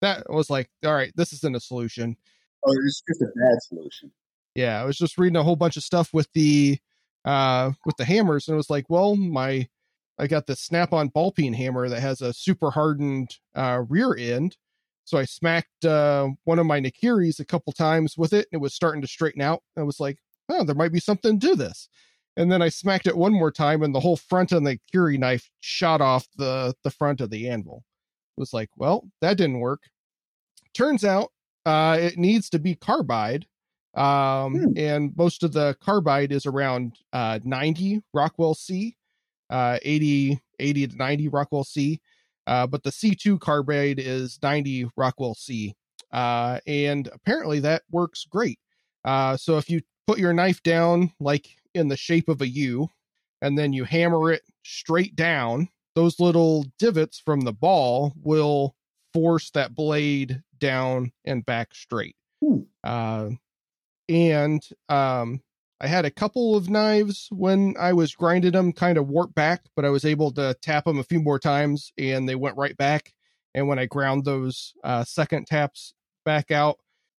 [0.00, 2.16] That was like, all right, this isn't a solution.
[2.64, 4.12] Oh, it's just a bad solution.
[4.54, 6.78] Yeah, I was just reading a whole bunch of stuff with the
[7.24, 9.68] uh with the hammers, and it was like, well, my
[10.18, 14.56] I got the snap-on ball peen hammer that has a super hardened uh, rear end.
[15.04, 18.62] So I smacked uh, one of my Nakiris a couple times with it, and it
[18.62, 19.62] was starting to straighten out.
[19.76, 21.88] I was like, oh, there might be something to this
[22.38, 25.18] and then I smacked it one more time, and the whole front of the Curie
[25.18, 27.82] knife shot off the the front of the anvil.
[28.36, 29.82] It was like, well, that didn't work.
[30.72, 31.32] Turns out,
[31.66, 33.46] uh, it needs to be carbide,
[33.96, 34.78] um, hmm.
[34.78, 38.96] and most of the carbide is around uh, 90 Rockwell C,
[39.50, 42.00] uh, 80 80 to 90 Rockwell C,
[42.46, 45.74] uh, but the C2 carbide is 90 Rockwell C,
[46.12, 48.58] uh, and apparently that works great.
[49.04, 52.88] Uh, so if you put your knife down like in the shape of a U,
[53.40, 58.74] and then you hammer it straight down, those little divots from the ball will
[59.14, 62.16] force that blade down and back straight.
[62.84, 63.30] Uh,
[64.08, 65.40] and um,
[65.80, 69.62] I had a couple of knives when I was grinding them kind of warp back,
[69.76, 72.76] but I was able to tap them a few more times and they went right
[72.76, 73.12] back.
[73.54, 76.78] And when I ground those uh, second taps back out,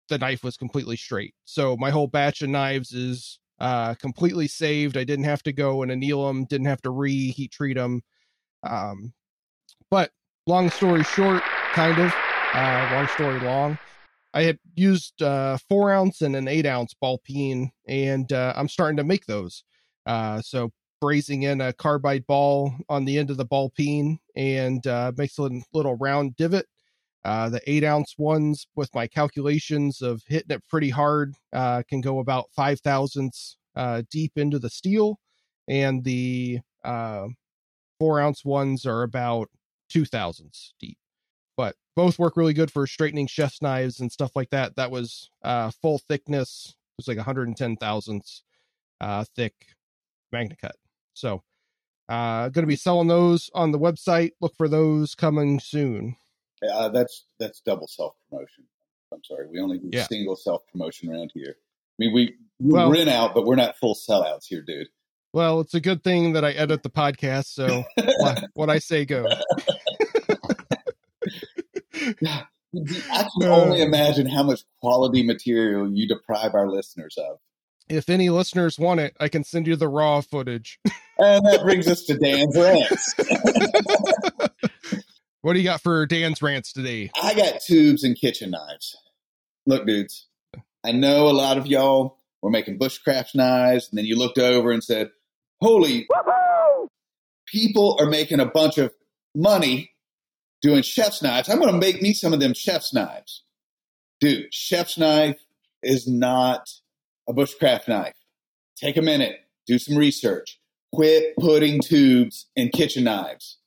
[0.08, 1.34] the knife was completely straight.
[1.44, 4.96] So my whole batch of knives is uh, completely saved.
[4.96, 8.02] I didn't have to go and anneal them, didn't have to reheat treat them.
[8.64, 9.12] Um,
[9.90, 10.10] but
[10.46, 11.42] long story short,
[11.72, 12.12] kind of,
[12.54, 13.78] uh, long story long,
[14.34, 18.68] I had used uh, four ounce and an eight ounce ball peen, and uh, I'm
[18.68, 19.64] starting to make those.
[20.06, 20.70] Uh, so
[21.02, 25.38] brazing in a carbide ball on the end of the ball peen and uh, makes
[25.38, 26.66] a little round divot
[27.24, 32.00] uh, the eight ounce ones, with my calculations of hitting it pretty hard, uh, can
[32.00, 33.56] go about five thousandths
[34.10, 35.18] deep into the steel,
[35.68, 36.60] and the
[37.98, 39.48] four ounce ones are about
[39.88, 40.98] two thousandths deep.
[41.98, 44.76] Both work really good for straightening chef's knives and stuff like that.
[44.76, 46.76] That was uh, full thickness.
[46.92, 48.44] It was like 110 thousandths
[49.00, 49.54] uh, thick
[50.32, 50.76] MagnaCut.
[51.14, 51.42] So,
[52.08, 54.30] uh, going to be selling those on the website.
[54.40, 56.14] Look for those coming soon.
[56.72, 58.66] Uh, that's that's double self promotion.
[59.12, 60.06] I'm sorry, we only do yeah.
[60.06, 61.56] single self promotion around here.
[61.58, 64.86] I mean, we, we well, rent out, but we're not full sellouts here, dude.
[65.32, 67.82] Well, it's a good thing that I edit the podcast, so
[68.20, 69.34] what, what I say goes.
[72.24, 77.38] I can only imagine how much quality material you deprive our listeners of.
[77.88, 80.78] If any listeners want it, I can send you the raw footage.
[81.18, 83.14] and that brings us to Dan's rants.
[85.40, 87.10] What do you got for Dan's rants today?
[87.20, 88.96] I got tubes and kitchen knives.
[89.66, 90.26] Look, dudes,
[90.84, 94.72] I know a lot of y'all were making bushcraft knives, and then you looked over
[94.72, 95.10] and said,
[95.60, 96.88] Holy, Woo-hoo!
[97.46, 98.92] people are making a bunch of
[99.34, 99.92] money
[100.62, 101.48] doing chef's knives.
[101.48, 103.44] I'm going to make me some of them chef's knives.
[104.20, 105.38] Dude, chef's knife
[105.82, 106.68] is not
[107.28, 108.16] a bushcraft knife.
[108.76, 110.60] Take a minute, do some research.
[110.92, 113.58] Quit putting tubes in kitchen knives.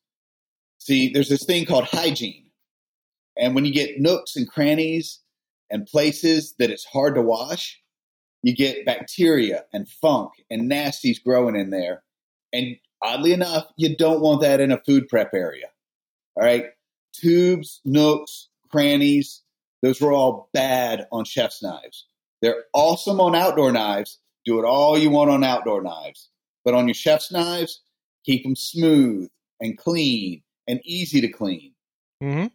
[0.80, 2.50] See, there's this thing called hygiene.
[3.38, 5.20] And when you get nooks and crannies
[5.70, 7.80] and places that it's hard to wash,
[8.42, 12.04] you get bacteria and funk and nasties growing in there.
[12.52, 15.68] And oddly enough, you don't want that in a food prep area.
[16.36, 16.66] All right.
[17.14, 19.42] Tubes, nooks, crannies,
[19.82, 22.08] those were all bad on chef's knives.
[22.42, 24.20] They're awesome on outdoor knives.
[24.46, 26.30] Do it all you want on outdoor knives.
[26.64, 27.82] But on your chef's knives,
[28.26, 31.74] keep them smooth and clean and easy to clean.
[32.24, 32.48] Mm-hmm.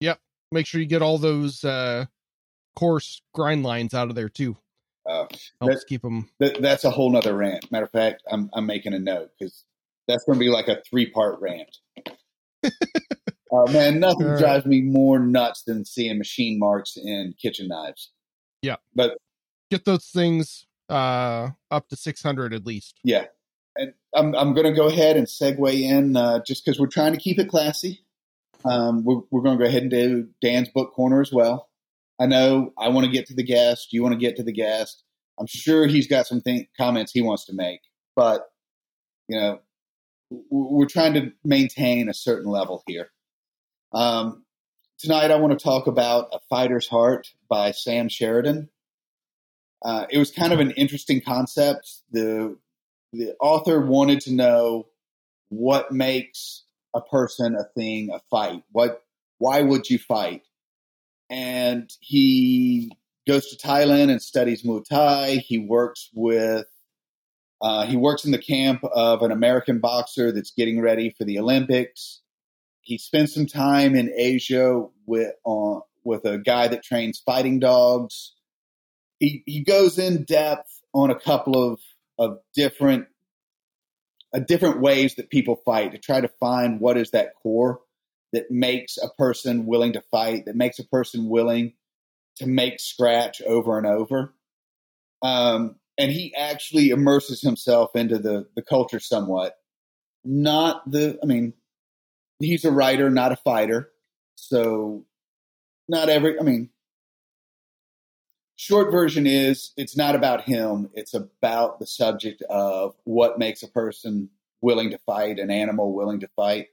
[0.00, 0.20] Yep.
[0.52, 2.06] Make sure you get all those uh,
[2.76, 4.56] coarse grind lines out of there too.
[5.08, 5.26] Uh,
[5.60, 6.28] Helps that- keep them.
[6.40, 7.70] That, that's a whole nother rant.
[7.70, 9.64] Matter of fact, I'm, I'm making a note because
[10.08, 11.76] that's going to be like a three part rant.
[13.52, 14.38] uh, man, nothing right.
[14.38, 18.10] drives me more nuts than seeing machine marks in kitchen knives.
[18.62, 18.76] Yeah.
[18.94, 19.18] But
[19.70, 23.00] Get those things uh, up to 600 at least.
[23.02, 23.26] yeah,
[23.76, 27.12] and I'm, I'm going to go ahead and segue in uh, just because we're trying
[27.12, 28.04] to keep it classy.
[28.64, 31.68] Um, we're we're going to go ahead and do Dan's book corner as well.
[32.20, 33.92] I know I want to get to the guest.
[33.92, 35.02] You want to get to the guest.
[35.38, 37.80] I'm sure he's got some th- comments he wants to make,
[38.14, 38.42] but
[39.28, 39.60] you know,
[40.50, 43.10] we're trying to maintain a certain level here.
[43.94, 44.44] Um,
[44.98, 48.68] tonight, I want to talk about A Fighter's Heart by Sam Sheridan.
[49.84, 52.02] Uh, it was kind of an interesting concept.
[52.10, 52.58] The
[53.12, 54.88] the author wanted to know
[55.48, 58.64] what makes a person, a thing, a fight.
[58.72, 59.04] What
[59.38, 60.42] why would you fight?
[61.30, 62.90] And he
[63.28, 65.36] goes to Thailand and studies Muay Thai.
[65.36, 66.66] He works with
[67.62, 71.38] uh, he works in the camp of an American boxer that's getting ready for the
[71.38, 72.22] Olympics.
[72.84, 78.34] He spends some time in Asia with uh, with a guy that trains fighting dogs.
[79.18, 81.80] He he goes in depth on a couple of
[82.18, 83.06] of different
[84.34, 87.80] uh, different ways that people fight to try to find what is that core
[88.32, 91.72] that makes a person willing to fight, that makes a person willing
[92.36, 94.34] to make scratch over and over.
[95.22, 99.54] Um, and he actually immerses himself into the, the culture somewhat.
[100.24, 101.52] Not the, I mean,
[102.38, 103.90] he's a writer, not a fighter.
[104.36, 105.04] So,
[105.88, 106.70] not every, I mean,
[108.56, 113.68] short version is it's not about him, it's about the subject of what makes a
[113.68, 116.68] person willing to fight, an animal willing to fight.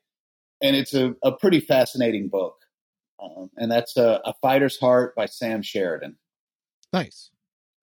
[0.61, 2.55] And it's a, a pretty fascinating book.
[3.21, 6.17] Um, and that's a, a Fighter's Heart by Sam Sheridan.
[6.93, 7.29] Nice.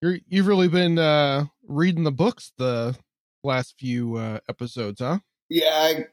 [0.01, 2.97] You're, you've really been uh, reading the books the
[3.45, 5.19] last few uh, episodes, huh?
[5.49, 6.07] Yeah, I,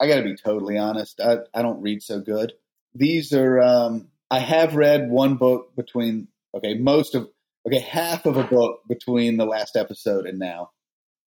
[0.00, 1.20] I got to be totally honest.
[1.20, 2.52] I, I don't read so good.
[2.94, 7.28] These are, um, I have read one book between, okay, most of,
[7.66, 10.70] okay, half of a book between the last episode and now.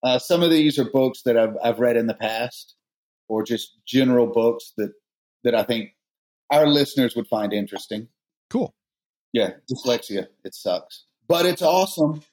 [0.04, 2.76] Uh, some of these are books that I've, I've read in the past
[3.28, 4.94] or just general books that,
[5.44, 5.92] that I think
[6.50, 8.08] our listeners would find interesting.
[8.50, 8.74] Cool.
[9.34, 12.22] Yeah, dyslexia, it sucks, but it's awesome.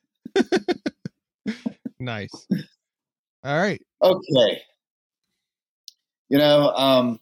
[1.98, 2.46] Nice.
[3.44, 3.82] All right.
[4.02, 4.62] Okay.
[6.28, 7.20] You know, um,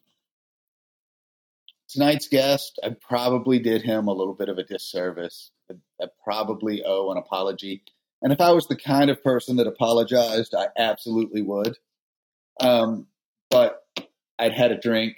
[1.89, 5.51] tonight's guest, I probably did him a little bit of a disservice.
[5.71, 7.83] I, I probably owe an apology.
[8.23, 11.77] And if I was the kind of person that apologized, I absolutely would.
[12.61, 13.07] Um,
[13.51, 13.85] but
[14.39, 15.17] I'd had a drink.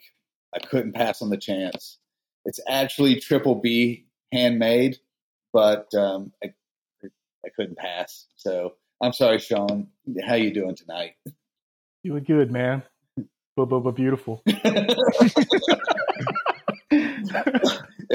[0.55, 1.99] I couldn't pass on the chance.
[2.45, 4.99] It's actually triple B handmade,
[5.53, 6.53] but um, I,
[7.05, 8.27] I couldn't pass.
[8.37, 9.89] So I'm sorry, Shawn.
[10.27, 11.13] How you doing tonight?
[12.05, 12.83] Doing good, man.
[13.59, 14.41] But, but, but beautiful.
[14.47, 14.65] if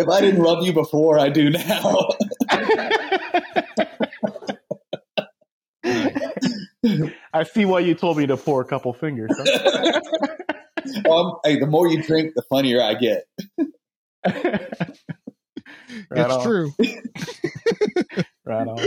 [0.07, 2.07] I didn't love you before, I do now.
[7.33, 9.31] I see why you told me to pour a couple fingers.
[9.37, 9.99] huh?
[11.11, 13.27] um, hey, the more you drink, the funnier I get.
[14.25, 14.61] Right
[16.11, 16.45] it's on.
[16.45, 16.71] true.
[18.45, 18.79] Right on.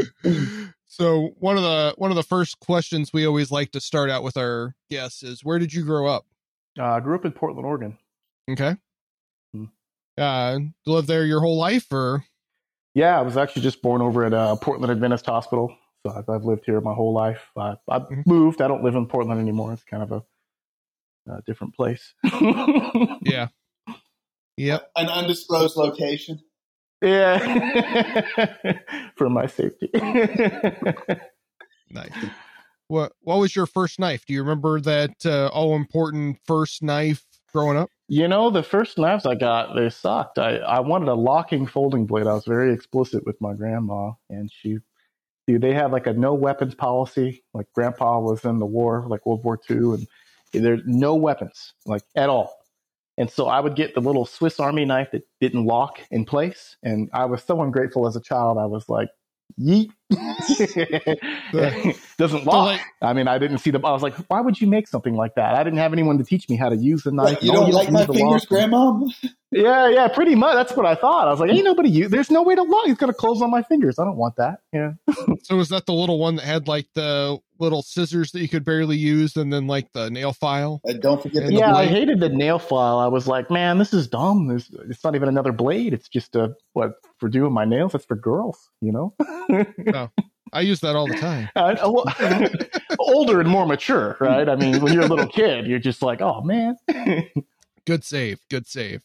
[0.86, 4.22] So one of the one of the first questions we always like to start out
[4.22, 6.24] with our guests is where did you grow up?
[6.78, 7.98] Uh, I grew up in Portland, Oregon.
[8.50, 8.76] Okay.
[9.52, 9.64] Hmm.
[10.18, 12.24] Uh lived there your whole life or
[12.94, 15.74] Yeah, I was actually just born over at uh, Portland Adventist Hospital.
[16.06, 17.40] So I've, I've lived here my whole life.
[17.56, 18.26] I, I Mhm.
[18.26, 18.60] moved.
[18.62, 19.72] I don't live in Portland anymore.
[19.72, 20.22] It's kind of a,
[21.32, 22.14] a different place.
[23.22, 23.48] yeah.
[24.56, 24.90] Yep.
[24.96, 26.40] An undisclosed location.
[27.02, 27.38] yeah,
[29.16, 29.90] for my safety.
[31.90, 32.10] Nice.
[32.88, 34.24] What what was your first knife?
[34.26, 37.90] Do you remember that uh, all important first knife growing up?
[38.08, 40.38] You know, the first knives I got, they sucked.
[40.38, 42.28] I, I wanted a locking folding blade.
[42.28, 44.78] I was very explicit with my grandma, and she,
[45.48, 47.42] dude, they had like a no weapons policy.
[47.52, 50.06] Like grandpa was in the war, like World War II, and
[50.52, 52.54] there's no weapons, like at all.
[53.18, 56.76] And so I would get the little Swiss Army knife that didn't lock in place.
[56.82, 58.58] And I was so ungrateful as a child.
[58.58, 59.08] I was like,
[59.58, 59.90] yeet.
[62.18, 62.66] Doesn't lock.
[62.66, 63.78] like- I mean, I didn't see the.
[63.80, 65.54] I was like, why would you make something like that?
[65.54, 67.24] I didn't have anyone to teach me how to use the knife.
[67.26, 68.46] Like, you No, don't like my fingers.
[68.46, 69.00] Grandma?
[69.52, 70.54] Yeah, yeah, pretty much.
[70.54, 71.28] That's what I thought.
[71.28, 72.10] I was like, ain't nobody use.
[72.10, 72.88] There's no way to lock.
[72.88, 73.98] It's gonna close on my fingers.
[73.98, 74.58] I don't want that.
[74.72, 74.94] Yeah.
[75.44, 78.64] So was that the little one that had like the little scissors that you could
[78.64, 80.80] barely use, and then like the nail file?
[80.88, 82.98] Uh, don't forget the And the yeah, I hated the nail file.
[82.98, 84.48] I was like, man, this is dumb.
[84.48, 85.92] This, it's not even another blade.
[85.92, 87.92] It's just a what for doing my nails.
[87.92, 89.14] That's for girls, you know.
[90.52, 91.48] I use that all the time.
[91.56, 94.48] Uh, a li- older and more mature, right?
[94.48, 96.76] I mean, when you're a little kid, you're just like, oh man.
[97.84, 98.40] Good save.
[98.48, 99.02] Good save.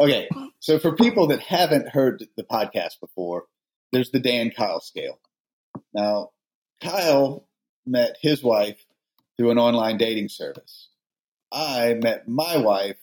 [0.00, 0.28] Okay,
[0.60, 3.46] so for people that haven't heard the podcast before,
[3.90, 5.18] there's the Dan Kyle scale.
[5.92, 6.30] Now,
[6.82, 7.48] Kyle
[7.86, 8.84] met his wife
[9.36, 10.88] through an online dating service.
[11.52, 12.96] I met my wife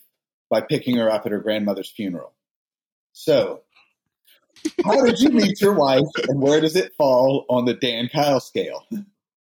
[0.48, 2.34] by picking her up at her grandmother's funeral.
[3.12, 3.62] So,
[4.84, 8.40] how did you meet your wife, and where does it fall on the Dan Kyle
[8.40, 8.84] scale?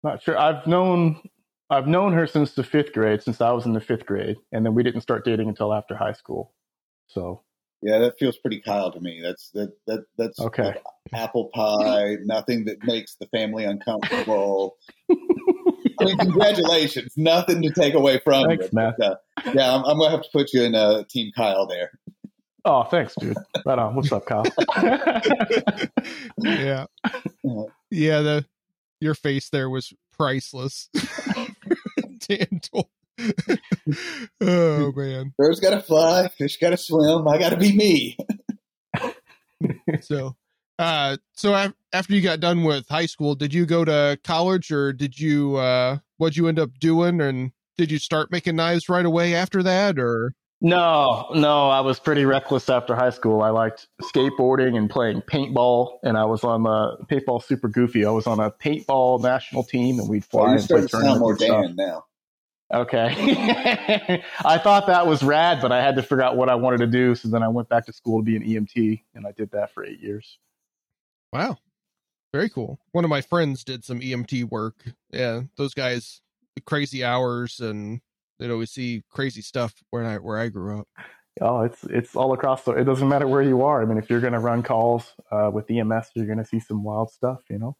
[0.03, 0.37] Not sure.
[0.37, 1.21] I've known
[1.69, 4.65] I've known her since the fifth grade, since I was in the fifth grade, and
[4.65, 6.53] then we didn't start dating until after high school.
[7.07, 7.41] So
[7.83, 9.19] Yeah, that feels pretty Kyle to me.
[9.21, 10.63] That's that that that's Okay.
[10.63, 12.15] like apple pie.
[12.23, 14.77] Nothing that makes the family uncomfortable.
[15.11, 17.13] I mean, congratulations.
[17.17, 18.69] Nothing to take away from Thanks, you.
[18.73, 18.95] Matt.
[18.97, 19.15] But, uh,
[19.53, 21.91] yeah, I'm, I'm gonna have to put you in uh, Team Kyle there.
[22.65, 23.35] Oh, thanks, dude.
[23.65, 23.93] Right on.
[23.95, 24.43] What's up, Kyle?
[26.37, 26.85] Yeah.
[27.91, 28.21] Yeah.
[28.21, 28.45] The
[29.01, 30.89] your face there was priceless.
[32.29, 32.87] Dan told.
[34.41, 35.33] oh man.
[35.37, 37.27] Birds gotta fly, fish gotta swim.
[37.27, 38.17] I gotta be me.
[40.01, 40.35] So,
[40.77, 41.53] uh, so
[41.93, 45.55] after you got done with high school, did you go to college or did you,
[45.55, 47.21] uh, what'd you end up doing?
[47.21, 50.33] And did you start making knives right away after that or?
[50.63, 51.69] no, no.
[51.69, 53.41] I was pretty reckless after high school.
[53.41, 58.05] I liked skateboarding and playing paintball, and I was on the paintball super goofy.
[58.05, 61.07] I was on a paintball national team, and we'd fly Well, you're and play starting
[61.07, 61.77] to sound more tournaments and stuff.
[61.77, 62.05] Dan now.
[62.73, 64.23] Okay.
[64.45, 66.87] I thought that was rad, but I had to figure out what I wanted to
[66.87, 67.13] do.
[67.13, 69.71] So then I went back to school to be an EMT, and I did that
[69.73, 70.39] for eight years.
[71.31, 71.57] Wow.
[72.31, 72.79] Very cool.
[72.91, 74.75] One of my friends did some EMT work.
[75.11, 75.41] Yeah.
[75.55, 76.21] Those guys,
[76.65, 78.01] crazy hours and
[78.39, 80.87] they'd always see crazy stuff where I, where I grew up.
[81.41, 82.73] Oh, it's it's all across the.
[82.73, 83.81] It doesn't matter where you are.
[83.81, 86.59] I mean, if you're going to run calls uh, with EMS, you're going to see
[86.59, 87.41] some wild stuff.
[87.49, 87.77] You know.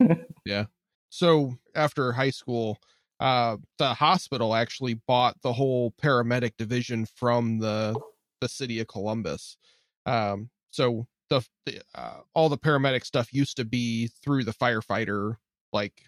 [0.46, 0.66] Yeah.
[1.08, 2.78] So after high school,
[3.24, 7.98] uh, the hospital actually bought the whole paramedic division from the
[8.42, 9.56] the city of Columbus.
[10.04, 15.36] Um, so the, the uh, all the paramedic stuff used to be through the firefighter
[15.72, 16.02] like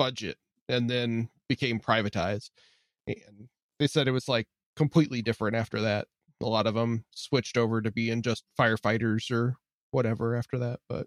[0.00, 0.36] budget,
[0.68, 2.50] and then became privatized.
[3.06, 6.08] And they said it was like completely different after that.
[6.42, 9.58] A lot of them switched over to being just firefighters or
[9.92, 10.80] whatever after that.
[10.88, 11.06] But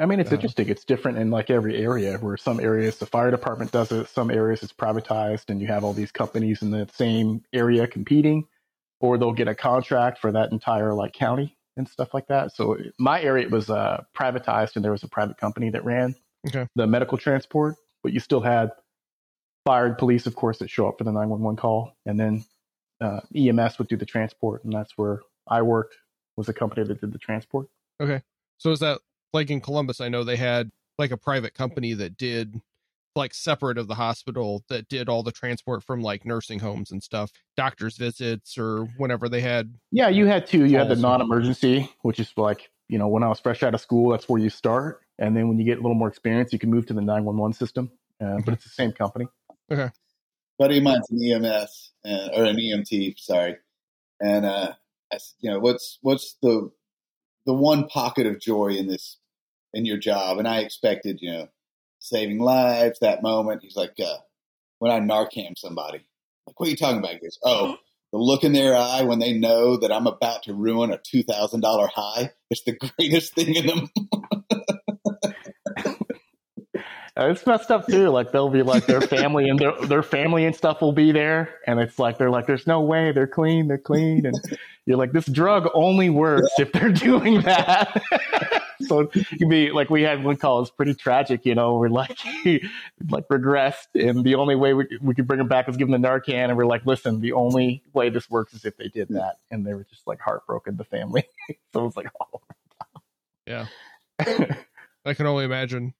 [0.00, 0.68] I mean, it's interesting.
[0.68, 2.18] It's different in like every area.
[2.18, 5.84] Where some areas the fire department does it, some areas it's privatized, and you have
[5.84, 8.46] all these companies in the same area competing,
[9.00, 12.54] or they'll get a contract for that entire like county and stuff like that.
[12.54, 16.14] So my area it was uh, privatized, and there was a private company that ran
[16.46, 16.66] Okay.
[16.76, 18.70] the medical transport, but you still had
[19.64, 22.18] fire and police, of course, that show up for the nine one one call, and
[22.18, 22.44] then
[23.00, 25.96] uh, EMS would do the transport, and that's where I worked.
[26.36, 27.66] Was a company that did the transport.
[27.98, 28.20] Okay.
[28.58, 29.00] So is that
[29.36, 30.00] like in Columbus?
[30.00, 32.60] I know they had like a private company that did
[33.14, 37.02] like separate of the hospital that did all the transport from like nursing homes and
[37.02, 39.74] stuff, doctor's visits or whenever they had.
[39.90, 40.64] Yeah, you had two.
[40.66, 43.80] You had the non-emergency, which is like you know when I was fresh out of
[43.80, 46.58] school, that's where you start, and then when you get a little more experience, you
[46.58, 47.90] can move to the nine one one system.
[48.22, 49.26] Uh, but it's the same company.
[49.70, 49.90] Okay.
[50.58, 53.56] Buddy of mine's an EMS and, or an EMT, sorry.
[54.22, 54.72] And uh,
[55.12, 56.70] I s you know, what's what's the
[57.44, 59.18] the one pocket of joy in this
[59.72, 60.38] in your job?
[60.38, 61.48] And I expected, you know,
[61.98, 62.98] saving lives.
[63.00, 64.16] That moment, he's like, uh,
[64.78, 66.06] when I Narcan somebody,
[66.46, 67.12] like, what are you talking about?
[67.12, 67.76] He goes, oh.
[68.12, 71.24] The look in their eye when they know that I'm about to ruin a two
[71.24, 73.90] thousand dollar high, it's the greatest thing in them.
[77.18, 78.10] It's messed up too.
[78.10, 81.54] Like they'll be like their family and their their family and stuff will be there,
[81.66, 84.34] and it's like they're like, "There's no way they're clean, they're clean," and
[84.84, 89.90] you're like, "This drug only works if they're doing that." So it can be like
[89.90, 90.60] we had one call.
[90.62, 91.74] It's pretty tragic, you know.
[91.76, 92.18] We're like,
[93.10, 96.00] like regressed, and the only way we we could bring him back is give him
[96.00, 99.08] the Narcan, and we're like, "Listen, the only way this works is if they did
[99.08, 101.24] that," and they were just like heartbroken, the family.
[101.72, 102.40] so it was like, oh.
[103.46, 103.66] Yeah.
[105.04, 105.94] I can only imagine.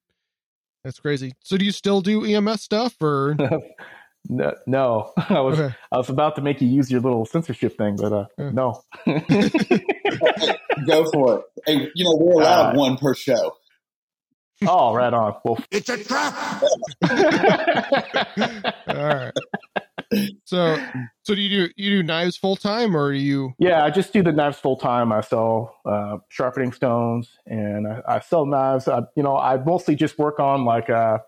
[0.83, 1.35] That's crazy.
[1.45, 3.37] So do you still do EMS stuff or?
[4.29, 5.12] No, no.
[5.29, 5.72] I was Okay.
[5.93, 8.51] I was about to make you use your little censorship thing, but uh, Yeah.
[8.51, 8.83] no.
[10.87, 11.45] Go for it.
[11.66, 13.53] Hey, you know we're allowed Uh, one per show.
[14.66, 15.35] oh, right on.
[15.45, 16.62] Well, It's a trap.
[18.89, 19.33] All right.
[20.45, 20.79] So,
[21.22, 23.55] so do you do you do knives full time, or are you?
[23.59, 25.11] yeah, I just do the knives full time.
[25.12, 28.87] I sell uh, sharpening stones, and I, I sell knives.
[28.87, 31.18] I, you know, I mostly just work on like uh,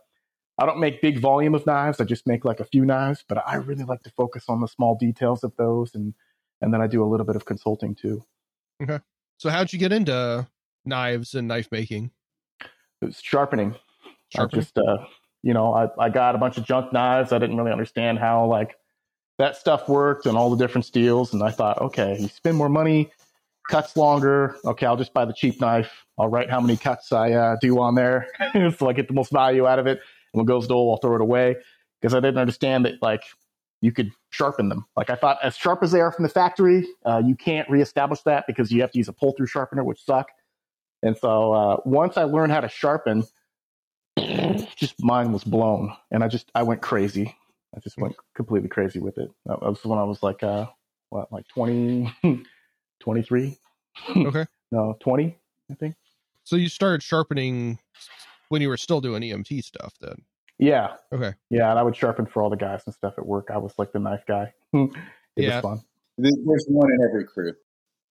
[0.59, 2.01] I don't make big volume of knives.
[2.01, 4.69] I just make like a few knives, but I really like to focus on the
[4.69, 6.15] small details of those, and
[6.61, 8.23] and then I do a little bit of consulting too.
[9.39, 10.47] So, how'd you get into
[10.85, 12.11] knives and knife making?
[13.01, 13.75] It was sharpening.
[14.35, 14.59] Sharpening?
[14.59, 14.99] I just, uh,
[15.43, 17.33] you know, I, I got a bunch of junk knives.
[17.33, 18.77] I didn't really understand how like
[19.39, 21.33] that stuff worked and all the different steels.
[21.33, 23.11] And I thought, okay, you spend more money,
[23.71, 24.57] cuts longer.
[24.65, 26.05] Okay, I'll just buy the cheap knife.
[26.19, 28.27] I'll write how many cuts I uh, do on there,
[28.77, 30.01] so I get the most value out of it.
[30.33, 31.55] And when it goes dull, I'll throw it away
[32.01, 33.23] because I didn't understand that like
[33.81, 34.87] you could sharpen them.
[34.97, 38.21] Like I thought, as sharp as they are from the factory, uh, you can't reestablish
[38.23, 40.29] that because you have to use a pull through sharpener, which suck.
[41.03, 43.25] And so uh, once I learned how to sharpen,
[44.77, 47.37] just mine was blown, and I just I went crazy.
[47.77, 49.31] I just went completely crazy with it.
[49.47, 50.67] That was when I was like uh
[51.11, 52.13] what like 20,
[53.01, 53.59] 23?
[54.17, 54.47] Okay.
[54.71, 55.35] No, 20,
[55.71, 55.95] I think.
[56.45, 57.79] So you started sharpening
[58.51, 60.21] when you were still doing EMT stuff, then?
[60.59, 60.95] Yeah.
[61.13, 61.35] Okay.
[61.51, 63.49] Yeah, and I would sharpen for all the guys and stuff at work.
[63.53, 64.53] I was like the knife guy.
[64.73, 64.91] it
[65.37, 65.57] Yeah.
[65.57, 65.81] was fun.
[66.19, 67.55] There's one in every crew.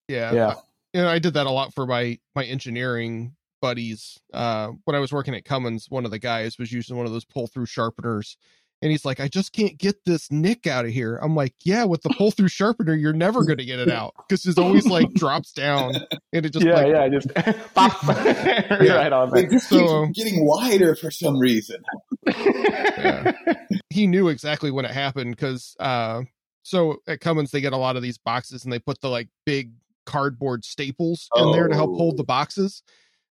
[0.07, 0.31] Yeah.
[0.33, 0.53] Yeah.
[0.93, 4.19] and I did that a lot for my my engineering buddies.
[4.33, 7.11] Uh, when I was working at Cummins, one of the guys was using one of
[7.11, 8.37] those pull through sharpeners,
[8.81, 11.83] and he's like, "I just can't get this nick out of here." I'm like, "Yeah,
[11.83, 14.85] with the pull through sharpener, you're never going to get it out because it always
[14.87, 15.95] like drops down
[16.31, 17.33] and it just yeah, like yeah, just
[17.73, 19.49] pop right on They there.
[19.51, 21.83] just So- keep getting wider for some reason.
[22.27, 23.31] Yeah.
[23.89, 26.23] he knew exactly when it happened because uh
[26.63, 29.29] so at Cummins they get a lot of these boxes and they put the like
[29.45, 29.71] big
[30.05, 32.17] cardboard staples in there to help hold Oh.
[32.17, 32.81] the boxes.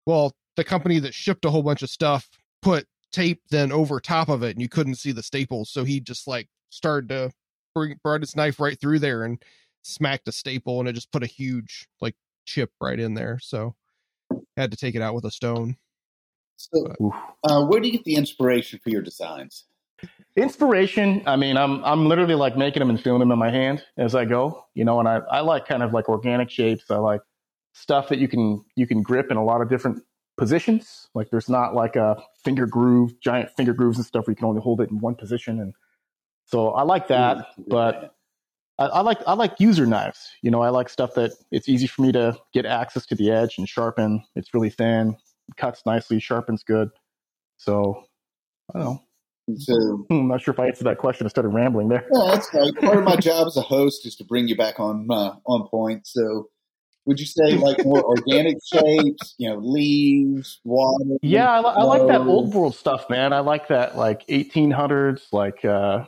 [0.06, 2.30] Well, the company that shipped a whole bunch of stuff
[2.62, 5.70] put tape then over top of it and you couldn't see the staples.
[5.70, 7.32] So he just like started to
[7.74, 9.42] bring brought his knife right through there and
[9.84, 12.16] smacked a staple and it just put a huge like
[12.46, 13.40] chip right in there.
[13.40, 13.76] So
[14.58, 15.76] had to take it out with a stone.
[16.58, 16.88] So,
[17.44, 19.66] uh, where do you get the inspiration for your designs?
[20.36, 21.24] Inspiration.
[21.26, 24.16] I mean, I'm I'm literally like making them and feeling them in my hand as
[24.16, 24.66] I go.
[24.74, 26.90] You know, and I, I like kind of like organic shapes.
[26.90, 27.22] I like
[27.74, 30.04] stuff that you can you can grip in a lot of different
[30.38, 31.08] positions.
[31.14, 34.46] Like there's not like a finger groove, giant finger grooves and stuff where you can
[34.46, 35.60] only hold it in one position.
[35.60, 35.74] And
[36.46, 37.48] so I like that.
[37.68, 38.16] but
[38.78, 40.32] I, I like I like user knives.
[40.42, 43.32] You know, I like stuff that it's easy for me to get access to the
[43.32, 44.24] edge and sharpen.
[44.36, 45.16] It's really thin,
[45.58, 46.90] cuts nicely, sharpens good.
[47.58, 48.04] So
[48.74, 48.86] I don't
[49.50, 49.56] know.
[49.58, 51.26] so I'm not sure if I answered that question.
[51.26, 52.06] instead of rambling there.
[52.12, 52.72] Yeah, that's right.
[52.84, 55.68] Part of my job as a host is to bring you back on uh, on
[55.70, 56.08] point.
[56.08, 56.50] So,
[57.06, 59.36] would you say like more organic shapes?
[59.38, 61.18] You know, leaves, water.
[61.22, 63.34] Yeah, I, I like that old world stuff, man.
[63.34, 66.06] I like that like 1800s, like uh,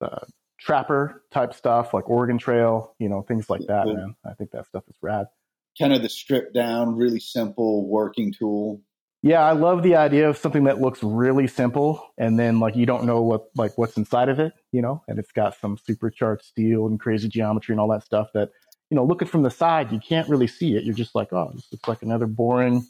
[0.00, 0.18] uh,
[0.60, 3.94] trapper type stuff, like Oregon Trail, you know, things like that, Yeah.
[3.94, 4.14] man.
[4.24, 5.26] I think that stuff is rad.
[5.78, 8.82] Kind of the stripped down, really simple working tool.
[9.22, 12.86] Yeah, I love the idea of something that looks really simple and then like you
[12.86, 16.44] don't know what like what's inside of it, you know, and it's got some supercharged
[16.44, 18.50] steel and crazy geometry and all that stuff that,
[18.90, 20.82] you know, looking from the side, you can't really see it.
[20.82, 22.84] You're just like, oh, this looks like another boring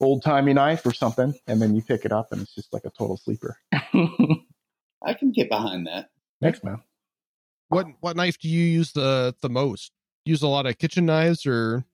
[0.00, 1.34] old timey knife or something.
[1.46, 3.56] And then you pick it up and it's just like a total sleeper.
[3.72, 6.10] I can get behind that.
[6.42, 6.82] Thanks, man.
[7.68, 9.92] what what knife do you use the the most?
[10.24, 11.84] Use a lot of kitchen knives, or do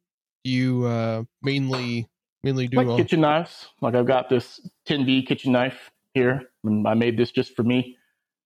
[0.47, 2.09] you uh, mainly
[2.43, 2.77] mainly do?
[2.77, 3.67] like all- kitchen knives.
[3.81, 7.97] Like I've got this 10B kitchen knife here, and I made this just for me.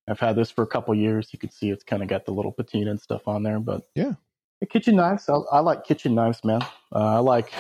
[0.09, 1.29] I've had this for a couple years.
[1.33, 3.83] You can see it's kind of got the little patina and stuff on there, but
[3.95, 4.15] Yeah.
[4.61, 5.29] the kitchen knives.
[5.29, 6.63] I, I like kitchen knives, man.
[6.93, 7.53] Uh, I like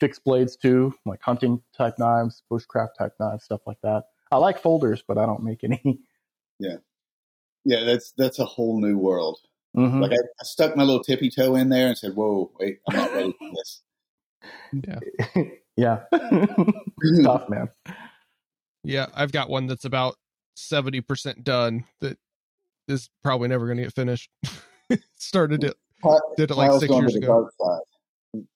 [0.00, 4.04] fixed blades too, like hunting type knives, bushcraft type knives, stuff like that.
[4.32, 5.98] I like folders, but I don't make any.
[6.60, 6.76] Yeah,
[7.64, 9.38] yeah, that's that's a whole new world.
[9.76, 10.00] Mhm.
[10.00, 12.96] Like I, I stuck my little tippy toe in there and said, "Whoa, wait, I'm
[12.96, 13.82] not ready for this."
[14.72, 14.98] Yeah,
[15.76, 16.00] yeah.
[17.22, 17.68] tough man.
[18.84, 20.16] Yeah, I've got one that's about
[20.56, 21.84] seventy percent done.
[22.00, 22.18] That
[22.86, 24.30] is probably never going to get finished.
[25.16, 27.48] Started it, Pot- did it like six years ago.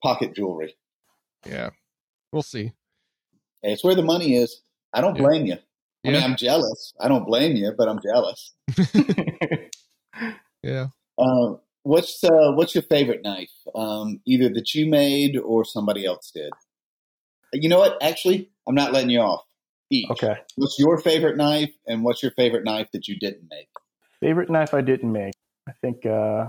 [0.03, 0.75] Pocket jewelry.
[1.47, 1.71] Yeah,
[2.33, 2.73] we'll see.
[3.63, 4.63] Hey, it's where the money is.
[4.93, 5.23] I don't Yeah.
[5.23, 5.57] blame you.
[6.05, 6.93] I mean, I'm jealous.
[6.99, 8.55] I don't blame you, but I'm jealous.
[10.63, 10.87] Yeah,
[11.19, 13.53] Uh, what's uh, what's your favorite knife?
[13.75, 16.53] Um, either that you made or somebody else did.
[17.53, 18.03] You know what?
[18.03, 19.45] Actually, I'm not letting you off.
[19.91, 20.11] Each.
[20.11, 20.37] okay.
[20.57, 23.69] What's your favorite knife, and what's your favorite knife that you didn't make?
[24.21, 25.35] Favorite knife I didn't make.
[25.69, 26.47] I think uh,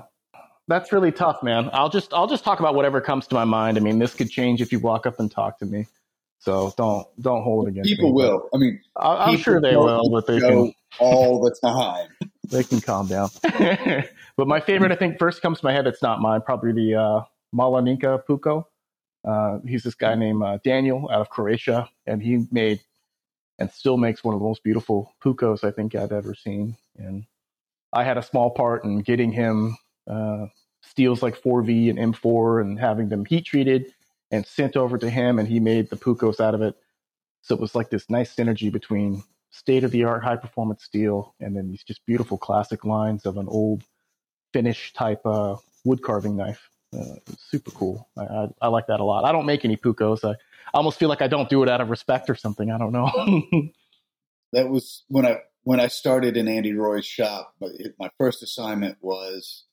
[0.67, 1.69] that's really tough, man.
[1.73, 3.77] I'll just I'll just talk about whatever comes to my mind.
[3.77, 5.87] I mean, this could change if you walk up and talk to me.
[6.39, 8.15] So don't don't hold it against people me.
[8.15, 8.49] will.
[8.53, 12.09] I mean, I, I'm sure they will, but they go can all the time.
[12.49, 13.29] they can calm down.
[14.37, 15.87] but my favorite, I think, first comes to my head.
[15.87, 16.41] It's not mine.
[16.41, 17.21] Probably the uh,
[17.55, 18.65] Malanika Puukko.
[19.25, 22.81] Uh, he's this guy named uh, Daniel out of Croatia, and he made
[23.59, 26.75] and still makes one of the most beautiful Puukkos I think I've ever seen.
[26.97, 27.25] And
[27.93, 29.77] I had a small part in getting him
[30.09, 30.47] uh,
[30.81, 33.93] steels like 4V and M4 and having them heat treated
[34.31, 36.75] and sent over to him, and he made the Puukkos out of it.
[37.41, 39.23] So it was like this nice synergy between
[39.53, 43.37] state of the art high performance steel and then these just beautiful classic lines of
[43.37, 43.83] an old
[44.51, 46.69] Finnish type uh, wood carving knife.
[46.95, 48.07] Uh, super cool.
[48.17, 49.25] I, I, I, like that a lot.
[49.25, 50.23] I don't make any Puukkos.
[50.23, 50.35] I, I
[50.77, 52.69] almost feel like I don't do it out of respect or something.
[52.69, 53.09] I don't know.
[54.53, 57.55] that was when I when I started in Andy Roy's shop.
[57.59, 59.65] But my first assignment was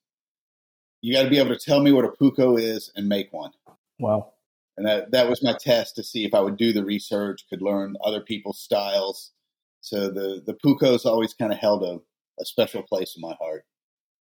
[1.03, 3.53] you got to be able to tell me what a Puukko is and make one.
[3.99, 4.33] Wow.
[4.79, 7.61] And that that was my test to see if I would do the research, could
[7.61, 9.33] learn other people's styles.
[9.81, 12.01] So the the Puukkos always kind of held a,
[12.41, 13.65] a special place in my heart.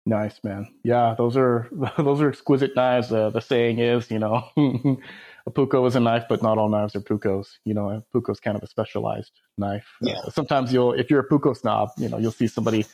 [0.05, 0.67] Nice man.
[0.83, 3.11] Yeah, those are those are exquisite knives.
[3.11, 4.49] Uh, the saying is, you know,
[5.45, 7.57] a puukko is a knife, but not all knives are puukkos.
[7.63, 9.87] You know, a puukko is kind of a specialized knife.
[10.03, 10.19] Uh, yeah.
[10.19, 12.85] Uh, sometimes you'll, if you're a puukko snob, you know, you'll see somebody,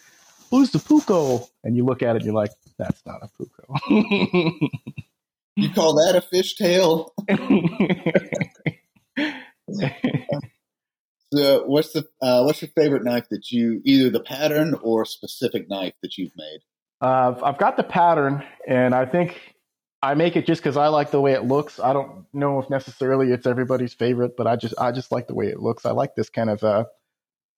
[0.51, 1.47] who's the puukko?
[1.63, 4.69] And you look at it, and you're like, that's not a puukko.
[5.55, 7.09] you call that a fishtail?
[11.33, 15.69] so, what's the uh, what's your favorite knife that you either the pattern or specific
[15.69, 16.59] knife that you've made?
[17.01, 19.39] Uh, I've got the pattern, and I think
[20.01, 21.79] I make it just because I like the way it looks.
[21.79, 25.35] I don't know if necessarily it's everybody's favorite, but I just I just like the
[25.35, 25.85] way it looks.
[25.85, 26.85] I like this kind of uh,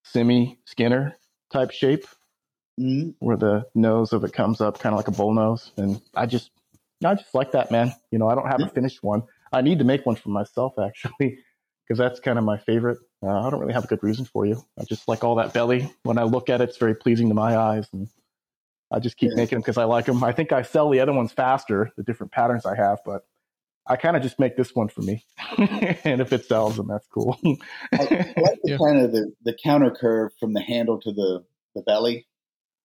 [0.04, 1.16] semi Skinner
[1.54, 2.06] type shape,
[2.80, 3.12] mm-hmm.
[3.20, 6.26] where the nose of it comes up kind of like a bull nose, and I
[6.26, 6.52] just
[7.06, 7.94] I just like that, man.
[8.12, 9.24] You know, I don't have a finished one.
[9.54, 11.40] I need to make one for myself actually,
[11.88, 12.98] because that's kind of my favorite.
[13.24, 14.64] Uh, I don't really have a good reason for you.
[14.80, 15.94] I just like all that belly.
[16.04, 18.08] When I look at it, it's very pleasing to my eyes, and
[18.92, 19.38] I just keep yeah.
[19.38, 20.24] making them because I like them.
[20.24, 23.24] I think I sell the other ones faster, the different patterns I have, but
[23.88, 25.26] I kind of just make this one for me.
[25.58, 27.38] and if it sells, then that's cool.
[27.44, 28.78] I like the yeah.
[28.78, 31.44] kind of the, the counter curve from the handle to the,
[31.76, 32.28] the belly.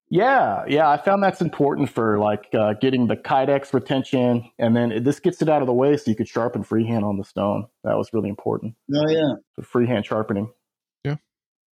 [0.09, 4.93] Yeah, yeah, I found that's important for like uh, getting the kydex retention, and then
[4.93, 7.25] it, this gets it out of the way so you could sharpen freehand on the
[7.25, 7.67] stone.
[7.83, 8.77] That was really important.
[8.95, 10.53] Oh yeah, the freehand sharpening.
[11.05, 11.17] Yeah,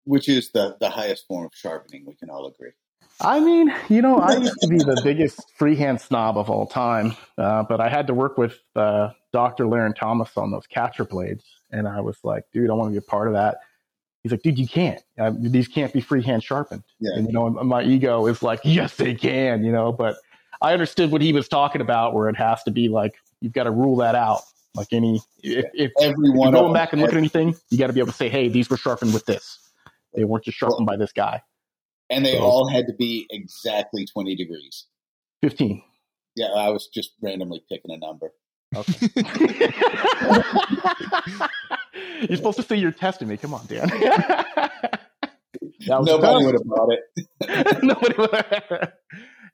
[0.05, 2.05] which is the the highest form of sharpening.
[2.07, 2.72] We can all agree.
[3.20, 7.16] I mean, you know, I used to be the biggest freehand snob of all time,
[7.39, 9.66] uh, but I had to work with uh, Dr.
[9.66, 13.05] Larrin Thomas on those CATRA blades, and I was like, dude, I want to be
[13.05, 13.59] a part of that.
[14.25, 15.01] He's like, dude, you can't.
[15.16, 16.83] Uh, these can't be freehand sharpened.
[16.99, 17.16] Yeah.
[17.16, 19.62] And you know, my ego is like, yes, they can.
[19.62, 20.16] You know, but
[20.61, 23.64] I understood what he was talking about, where it has to be like you've got
[23.64, 24.41] to rule that out.
[24.75, 27.87] Like any, if, if, Everyone if you go back and look at anything, you got
[27.87, 29.61] to be able to say, hey, these were sharpened with this.
[30.14, 31.43] They weren't just sharpened by this guy
[32.11, 34.87] and they so, all had to be exactly 20 degrees.
[35.43, 35.83] 15.
[36.37, 38.33] Yeah, I was just randomly picking a number.
[38.75, 39.09] Okay.
[42.28, 43.36] You're supposed to say you're testing me.
[43.36, 43.88] Come on, Dan.
[45.86, 47.82] Nobody would have bought it.
[47.82, 48.92] Nobody would.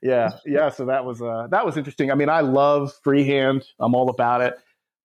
[0.01, 0.69] yeah, yeah.
[0.69, 2.11] So that was uh, that was interesting.
[2.11, 3.65] I mean, I love freehand.
[3.79, 4.55] I'm all about it.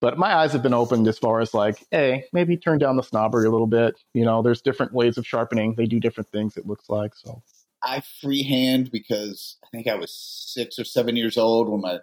[0.00, 3.02] But my eyes have been opened as far as like, hey, maybe turn down the
[3.02, 3.98] snobbery a little bit.
[4.12, 5.74] You know, there's different ways of sharpening.
[5.74, 6.56] They do different things.
[6.56, 7.42] It looks like so.
[7.82, 11.98] I freehand because I think I was six or seven years old when my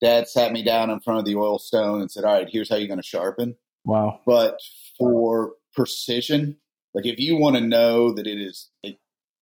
[0.00, 2.68] dad sat me down in front of the oil stone and said, "All right, here's
[2.68, 3.56] how you're going to sharpen."
[3.88, 4.20] Wow.
[4.26, 4.58] But
[4.98, 6.58] for precision,
[6.92, 8.70] like if you want to know that it is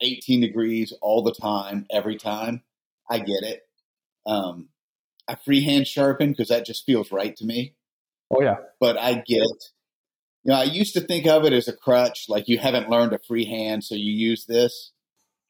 [0.00, 2.62] 18 degrees all the time, every time,
[3.10, 3.62] I get it.
[4.24, 4.68] Um,
[5.26, 7.74] I freehand sharpen because that just feels right to me.
[8.30, 8.56] Oh yeah.
[8.78, 12.46] But I get, you know, I used to think of it as a crutch, like
[12.46, 14.92] you haven't learned a freehand, so you use this.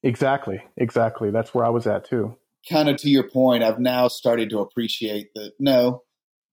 [0.03, 1.30] Exactly, exactly.
[1.30, 2.36] That's where I was at too.
[2.70, 5.53] Kind of to your point, I've now started to appreciate that.
[5.61, 6.03] No,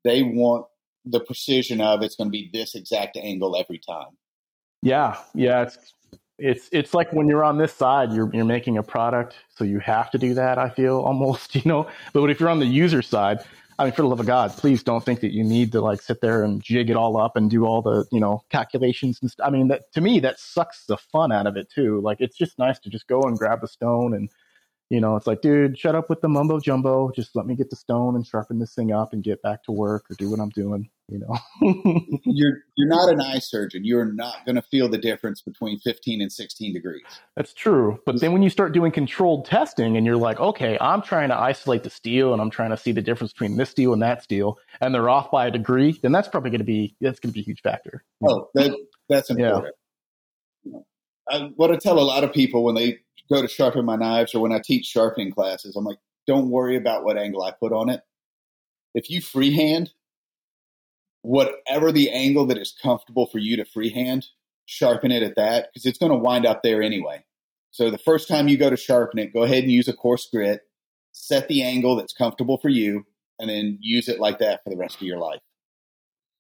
[0.04, 0.66] they want
[1.06, 4.18] the precision of it's going to be this exact angle every time.
[4.82, 5.64] Yeah, yeah.
[5.64, 5.94] It's
[6.40, 9.80] it's it's like when you're on this side, you're you're making a product, so you
[9.80, 10.58] have to do that.
[10.58, 11.88] I feel almost, you know.
[12.14, 13.40] But if you're on the user side,
[13.80, 16.02] I mean, for the love of God, please don't think that you need to like
[16.02, 19.32] sit there and jig it all up and do all the, you know, calculations and
[19.32, 19.48] stuff.
[19.48, 22.00] I mean, that to me, that sucks the fun out of it too.
[22.02, 24.30] Like, it's just nice to just go and grab the stone and,
[24.90, 27.12] you know, it's like, dude, shut up with the mumbo jumbo.
[27.12, 29.72] Just let me get the stone and sharpen this thing up and get back to
[29.72, 30.90] work or do what I'm doing.
[31.10, 31.38] You know,
[32.24, 33.84] you're you're not an eye surgeon.
[33.84, 37.04] You're not going to feel the difference between 15 and 16 degrees.
[37.36, 38.00] That's true.
[38.06, 41.36] But then when you start doing controlled testing and you're like, okay, I'm trying to
[41.36, 44.24] isolate the steel and I'm trying to see the difference between this steel and that
[44.24, 47.32] steel, and they're off by a degree, then that's probably going to be that's going
[47.32, 48.04] to be a huge factor.
[48.26, 48.74] Oh, that,
[49.10, 49.76] that's important.
[50.64, 50.80] Yeah.
[51.30, 53.00] I, what I tell a lot of people when they
[53.30, 56.78] go to sharpen my knives or when I teach sharpening classes, I'm like, don't worry
[56.78, 58.02] about what angle I put on it.
[58.96, 59.92] If you freehand,
[61.24, 64.28] whatever the angle that is comfortable for you to freehand,
[64.66, 67.24] sharpen it at that because it's going to wind up there anyway.
[67.72, 70.30] So the first time you go to sharpen it, go ahead and use a coarse
[70.32, 70.62] grit,
[71.12, 73.06] set the angle that's comfortable for you,
[73.40, 75.40] and then use it like that for the rest of your life.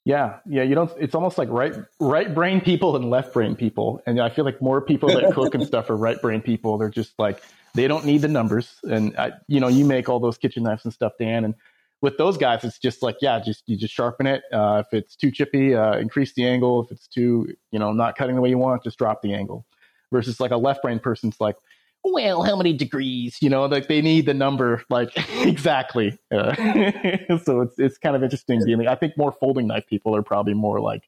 [0.06, 0.92] Yeah, yeah, you don't.
[1.00, 4.62] It's almost like right, right brain people and left brain people, and I feel like
[4.62, 6.78] more people that cook and stuff are right brain people.
[6.78, 7.42] They're just like
[7.74, 10.84] they don't need the numbers, and I, you know, you make all those kitchen knives
[10.84, 11.56] and stuff, Dan, and
[12.04, 14.44] with those guys, it's just like, yeah, just you just sharpen it.
[14.52, 16.84] Uh, if it's too chippy, uh, increase the angle.
[16.84, 19.66] If it's too, you know, not cutting the way you want, just drop the angle.
[20.12, 21.56] Versus like a left brain person's like,
[22.04, 23.38] well, how many degrees?
[23.42, 26.20] You know, like they need the number like exactly.
[26.30, 26.54] Uh,
[27.44, 28.90] so it's it's kind of interesting dealing.
[28.90, 31.04] I think more folding knife people are probably more like,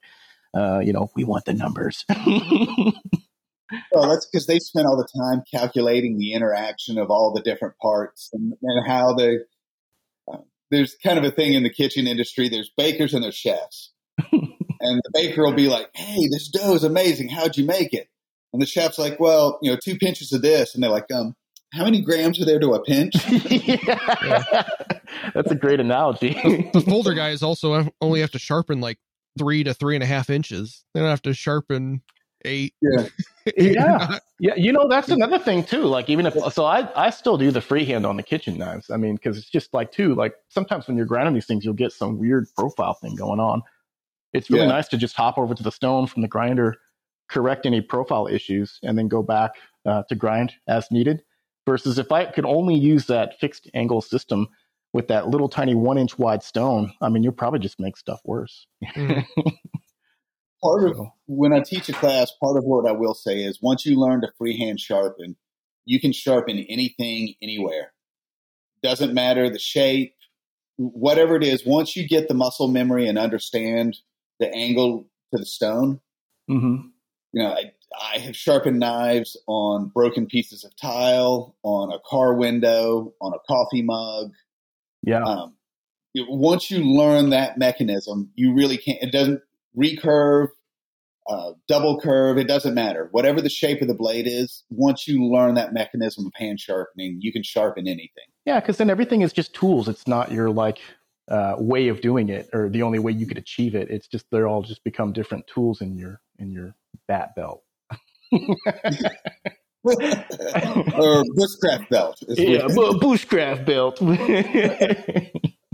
[0.57, 2.05] uh, you know, we want the numbers.
[3.91, 7.75] well, that's because they spend all the time calculating the interaction of all the different
[7.81, 9.43] parts and, and how the
[10.71, 12.49] there's kind of a thing in the kitchen industry.
[12.49, 13.91] There's bakers and there's chefs.
[14.31, 14.41] and
[14.81, 17.29] the baker will be like, Hey, this dough is amazing.
[17.29, 18.07] How'd you make it?
[18.55, 20.73] And the chef's like, well, you know, two pinches of this.
[20.73, 21.35] And they're like, um,
[21.73, 23.13] how many grams are there to a pinch?
[23.29, 24.63] yeah.
[25.33, 26.29] That's a great analogy.
[26.33, 28.97] the, the folder guys also only have to sharpen like
[29.37, 30.85] three to three and a half inches.
[30.93, 32.01] They don't have to sharpen
[32.45, 32.73] eight.
[32.81, 33.07] Yeah.
[33.57, 34.19] yeah.
[34.39, 34.55] Yeah.
[34.55, 35.83] You know, that's another thing too.
[35.83, 38.89] Like even if, so I, I still do the freehand on the kitchen knives.
[38.89, 41.73] I mean, cause it's just like too, like sometimes when you're grinding these things, you'll
[41.73, 43.61] get some weird profile thing going on.
[44.33, 44.71] It's really yeah.
[44.71, 46.75] nice to just hop over to the stone from the grinder,
[47.29, 49.51] correct any profile issues, and then go back
[49.85, 51.23] uh, to grind as needed.
[51.65, 54.47] Versus if I could only use that fixed angle system
[54.93, 58.21] with that little tiny one inch wide stone, I mean, you'll probably just make stuff
[58.23, 58.67] worse.
[58.95, 59.25] Mm.
[60.65, 63.85] part of when I teach a class, part of what I will say is once
[63.85, 65.35] you learn to freehand sharpen,
[65.85, 67.93] you can sharpen anything anywhere.
[68.81, 70.15] Doesn't matter the shape,
[70.77, 71.65] whatever it is.
[71.65, 73.97] Once you get the muscle memory and understand
[74.39, 75.99] the angle to the stone,
[76.49, 76.87] mm-hmm.
[77.33, 82.35] you know, I, I have sharpened knives on broken pieces of tile, on a car
[82.35, 84.31] window, on a coffee mug.
[85.03, 85.23] Yeah.
[85.23, 85.55] Um,
[86.15, 89.01] once you learn that mechanism, you really can't.
[89.01, 89.41] It doesn't
[89.77, 90.47] recurve,
[91.27, 93.09] uh, double curve, it doesn't matter.
[93.11, 97.17] Whatever the shape of the blade is, once you learn that mechanism of hand sharpening,
[97.21, 98.25] you can sharpen anything.
[98.45, 99.87] Yeah, because then everything is just tools.
[99.87, 100.79] It's not your like
[101.27, 103.89] uh, way of doing it or the only way you could achieve it.
[103.89, 106.75] It's just they're all just become different tools in your in your
[107.07, 107.63] bat belt.
[108.31, 108.39] or
[111.33, 112.17] bushcraft belt.
[112.27, 113.99] Yeah, bushcraft belt.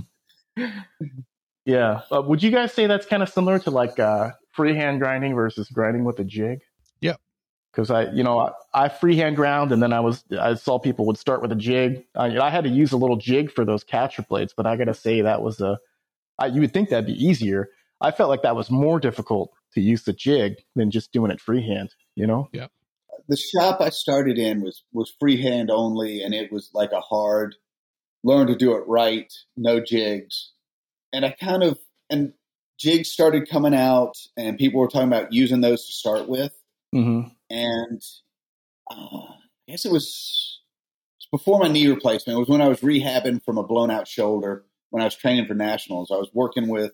[1.66, 2.01] Yeah.
[2.12, 5.70] Uh, would you guys say that's kind of similar to like uh, freehand grinding versus
[5.70, 6.59] grinding with a jig?
[7.01, 7.20] Yep.
[7.72, 11.05] Because I, you know, I, I, freehand ground, and then I was I saw people
[11.05, 12.03] would start with a jig.
[12.16, 14.86] I, I had to use a little jig for those CATRA blades, but I got
[14.86, 15.78] to say that was a.
[16.39, 17.70] I, you would think that'd be easier.
[18.01, 21.39] I felt like that was more difficult to use the jig than just doing it
[21.39, 21.93] freehand.
[22.16, 22.49] You know.
[22.51, 22.68] Yeah.
[23.30, 27.55] The shop I started in was was freehand only, and it was like a hard
[28.24, 30.51] learn to do it right, no jigs
[31.14, 32.34] and I kind of and
[32.80, 36.51] jigs started coming out, and people were talking about using those to start with.
[36.93, 37.30] Mm-hmm.
[37.49, 38.01] And
[38.89, 40.59] uh, I guess it was,
[41.20, 42.36] it was before my knee replacement.
[42.36, 44.66] It was when I was rehabbing from a blown out shoulder.
[44.89, 46.91] When I was training for nationals, I was working with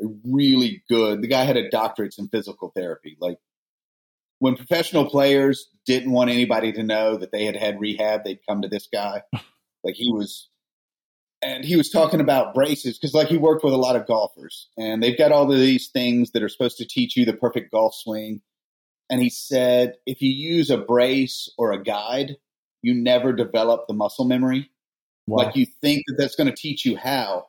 [0.00, 1.20] a really good.
[1.20, 3.16] The guy had a doctorate in physical therapy.
[3.20, 3.38] Like
[4.38, 8.62] when professional players didn't want anybody to know that they had had rehab, they'd come
[8.62, 9.22] to this guy.
[9.84, 10.48] like he was
[11.42, 14.68] and he was talking about braces because like he worked with a lot of golfers
[14.76, 17.70] and they've got all of these things that are supposed to teach you the perfect
[17.70, 18.40] golf swing
[19.08, 22.36] and he said if you use a brace or a guide
[22.82, 24.70] you never develop the muscle memory
[25.26, 25.44] wow.
[25.44, 27.46] like you think that that's going to teach you how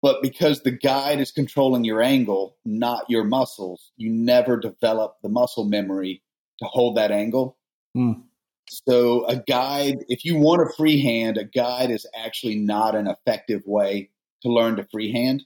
[0.00, 5.28] but because the guide is controlling your angle not your muscles you never develop the
[5.28, 6.22] muscle memory
[6.58, 7.56] to hold that angle
[7.96, 8.22] mm.
[8.70, 13.62] So a guide, if you want a freehand, a guide is actually not an effective
[13.66, 14.10] way
[14.42, 15.44] to learn to freehand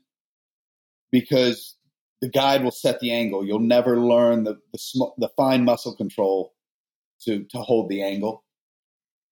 [1.11, 1.77] because
[2.21, 3.45] the guide will set the angle.
[3.45, 6.55] You'll never learn the the, sm- the fine muscle control
[7.23, 8.45] to to hold the angle.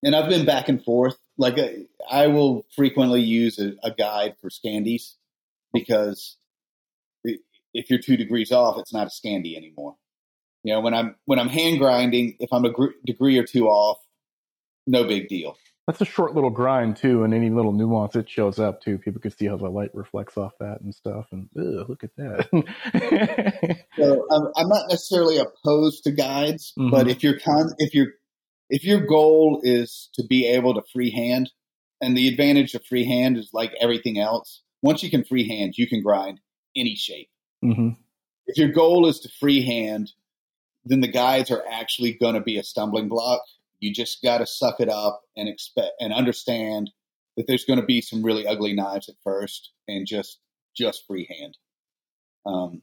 [0.02, 1.16] And I've been back and forth.
[1.36, 5.14] Like I, I will frequently use a, a guide for Scandies
[5.72, 6.36] because
[7.72, 9.96] if you're two degrees off, it's not a Scandi anymore.
[10.62, 13.66] You know, when I'm when I'm hand grinding, if I'm a gr- degree or two
[13.66, 13.98] off,
[14.86, 15.56] no big deal.
[15.86, 18.98] That's a short little grind too, and any little nuance it shows up too.
[18.98, 21.26] People can see how the light reflects off that and stuff.
[21.32, 22.48] And ugh, look at that.
[23.96, 26.90] so I'm, I'm, not necessarily opposed to guides, mm-hmm.
[26.90, 28.08] but if you're con- if you're
[28.68, 31.50] if your goal is to be able to freehand,
[32.00, 34.62] and the advantage of freehand is like everything else.
[34.82, 36.40] Once you can freehand, you can grind
[36.76, 37.28] any shape.
[37.64, 37.90] Mm-hmm.
[38.46, 40.12] If your goal is to freehand,
[40.84, 43.42] then the guides are actually going to be a stumbling block.
[43.78, 46.90] You just got to suck it up and expect and understand
[47.36, 50.38] that there's going to be some really ugly knives at first, and just
[50.76, 51.56] just freehand.
[52.46, 52.82] Um,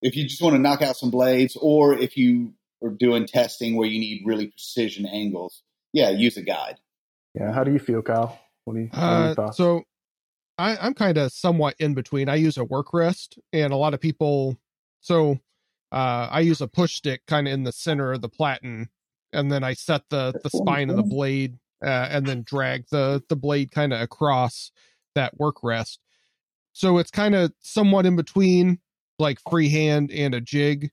[0.00, 3.76] if you just want to knock out some blades, or if you are doing testing
[3.76, 6.78] where you need really precision angles, yeah, use a guide.
[7.34, 8.38] Yeah, how do you feel, Kyle?
[8.64, 8.90] What do you?
[8.92, 9.84] Uh, so,
[10.58, 12.28] I, I'm kind of somewhat in between.
[12.28, 14.58] I use a work rest, and a lot of people.
[15.00, 15.38] So,
[15.92, 18.88] uh, I use a push stick kind of in the center of the platen,
[19.32, 23.22] and then I set the the spine of the blade, uh, and then drag the
[23.28, 24.72] the blade kind of across
[25.14, 26.00] that work rest.
[26.72, 28.78] So it's kind of somewhat in between,
[29.18, 30.90] like freehand and a jig.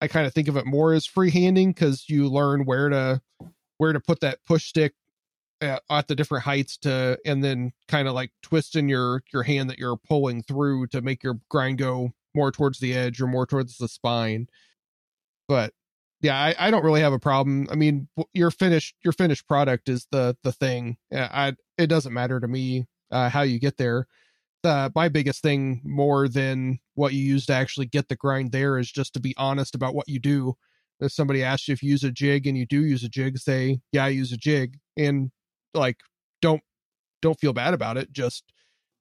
[0.00, 3.20] I kind of think of it more as freehanding because you learn where to
[3.76, 4.94] where to put that push stick
[5.60, 9.68] at, at the different heights to and then kind of like twisting your your hand
[9.68, 13.46] that you're pulling through to make your grind go more towards the edge or more
[13.46, 14.48] towards the spine.
[15.48, 15.72] But
[16.20, 17.68] yeah I, I don't really have a problem.
[17.70, 20.96] I mean your finished your finished product is the the thing.
[21.12, 24.06] I it doesn't matter to me uh, how you get there.
[24.64, 28.78] Uh, my biggest thing more than what you use to actually get the grind there
[28.78, 30.54] is just to be honest about what you do.
[31.00, 33.36] If somebody asks you if you use a jig and you do use a jig
[33.38, 35.32] say yeah i use a jig and
[35.74, 35.96] like
[36.40, 36.62] don't
[37.22, 38.12] don't feel bad about it.
[38.12, 38.44] Just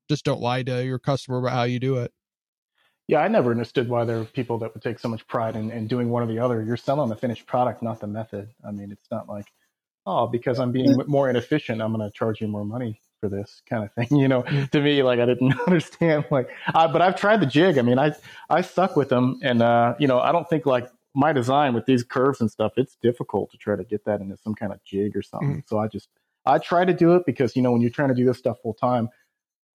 [0.09, 2.11] just don't lie to your customer about how you do it.
[3.11, 5.69] Yeah, I never understood why there are people that would take so much pride in,
[5.69, 6.63] in doing one or the other.
[6.63, 8.47] You're selling the finished product, not the method.
[8.65, 9.51] I mean, it's not like,
[10.05, 13.61] oh, because I'm being more inefficient, I'm going to charge you more money for this
[13.69, 14.17] kind of thing.
[14.17, 16.23] You know, to me, like I didn't understand.
[16.31, 17.77] Like, uh, but I've tried the jig.
[17.77, 18.13] I mean, I
[18.49, 21.85] I stuck with them, and uh, you know, I don't think like my design with
[21.87, 22.71] these curves and stuff.
[22.77, 25.49] It's difficult to try to get that into some kind of jig or something.
[25.49, 25.67] Mm-hmm.
[25.67, 26.07] So I just
[26.45, 28.61] I try to do it because you know when you're trying to do this stuff
[28.61, 29.09] full time,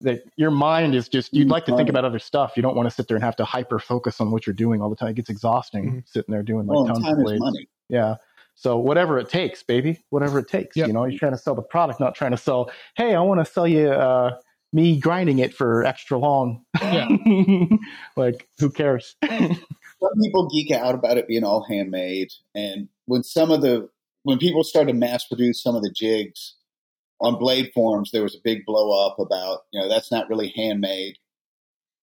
[0.01, 2.53] that your mind is just you'd like to think about other stuff.
[2.57, 4.82] You don't want to sit there and have to hyper focus on what you're doing
[4.82, 5.09] all the time.
[5.09, 5.99] It gets exhausting mm-hmm.
[6.05, 7.66] sitting there doing like well, tons of blades.
[7.88, 8.16] Yeah.
[8.55, 10.76] So whatever it takes, baby, whatever it takes.
[10.76, 10.88] Yep.
[10.88, 12.70] You know, you're trying to sell the product, not trying to sell.
[12.97, 14.36] Hey, I want to sell you uh,
[14.72, 16.64] me grinding it for extra long.
[16.80, 17.09] Yeah.
[18.16, 19.16] like who cares?
[19.24, 23.88] Some people geek out about it being all handmade, and when some of the
[24.24, 26.55] when people started mass produce some of the jigs
[27.20, 30.52] on blade forms, there was a big blow up about, you know, that's not really
[30.54, 31.16] handmade.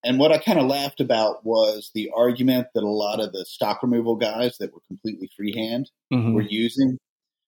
[0.03, 3.45] And what I kind of laughed about was the argument that a lot of the
[3.45, 6.34] stock removal guys that were completely freehand mm-hmm.
[6.34, 6.97] were using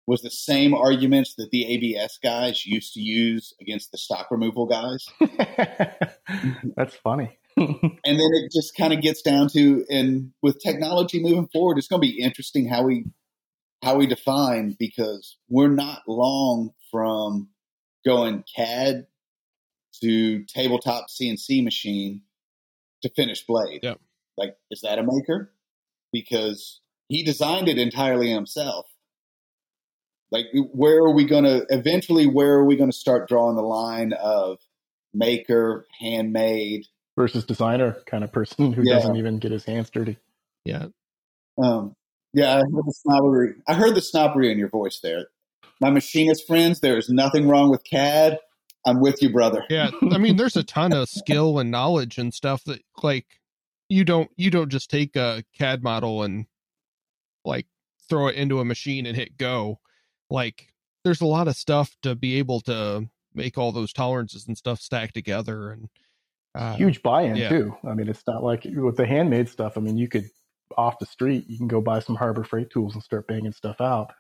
[0.08, 4.66] was the same arguments that the ABS guys used to use against the stock removal
[4.66, 5.06] guys.
[6.76, 7.38] That's funny.
[7.58, 11.88] and then it just kind of gets down to, and with technology moving forward, it's
[11.88, 13.06] going to be interesting how we
[13.84, 17.50] how we define because we're not long from
[18.06, 19.08] going CAD
[20.02, 22.22] to tabletop CNC machine
[23.02, 23.82] to finish blade.
[23.84, 24.00] Yep.
[24.38, 25.52] Like, is that a maker?
[26.12, 28.88] Because he designed it entirely himself.
[30.32, 32.26] Like, where are we going to eventually?
[32.26, 34.60] Where are we going to start drawing the line of
[35.14, 36.86] maker, handmade
[37.18, 38.96] versus designer kind of person who yeah.
[38.96, 40.18] doesn't even get his hands dirty?
[40.64, 40.86] Yeah.
[41.62, 41.96] Um,
[42.34, 43.56] yeah, I heard the snobbery.
[43.68, 45.28] I heard the snobbery in your voice there.
[45.82, 48.38] My machinist friends, there is nothing wrong with CAD.
[48.86, 49.64] I'm with you, brother.
[49.70, 53.26] Yeah, I mean, there's a ton of skill and knowledge and stuff that like
[53.90, 56.46] you don't you don't just take a CAD model and
[57.44, 57.68] like
[58.10, 59.80] throw it into a machine and hit go.
[60.30, 60.74] Like
[61.04, 64.80] there's a lot of stuff to be able to make all those tolerances and stuff
[64.80, 65.90] stack together and
[66.54, 67.50] uh, huge buy-in yeah.
[67.50, 67.76] too.
[67.88, 69.78] I mean, it's not like with the handmade stuff.
[69.78, 70.26] I mean, you could
[70.78, 73.82] off the street, you can go buy some Harbor Freight tools and start banging stuff
[73.82, 74.12] out.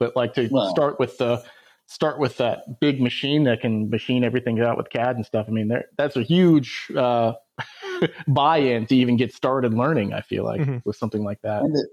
[0.00, 1.44] But like to well, start with the
[1.86, 5.46] start with that big machine that can machine everything out with CAD and stuff.
[5.48, 7.34] I mean, that's a huge uh,
[8.28, 10.12] buy-in to even get started learning.
[10.12, 10.78] I feel like mm-hmm.
[10.84, 11.62] with something like that.
[11.62, 11.86] And, it,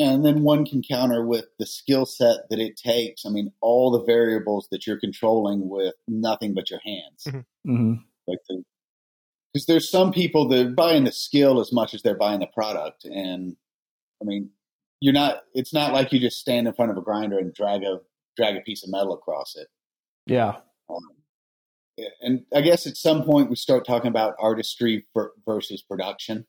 [0.00, 3.24] and then one can counter with the skill set that it takes.
[3.24, 7.24] I mean, all the variables that you're controlling with nothing but your hands.
[7.26, 7.72] Mm-hmm.
[7.72, 7.94] mm-hmm.
[8.26, 8.62] Like the
[9.52, 12.46] because there's some people that are buying the skill as much as they're buying the
[12.46, 13.04] product.
[13.04, 13.56] And
[14.22, 14.50] I mean,
[15.00, 15.42] you're not.
[15.54, 18.00] It's not like you just stand in front of a grinder and drag a
[18.36, 19.68] drag a piece of metal across it.
[20.26, 20.56] Yeah.
[20.88, 21.02] Um,
[22.20, 25.06] and I guess at some point we start talking about artistry
[25.46, 26.46] versus production.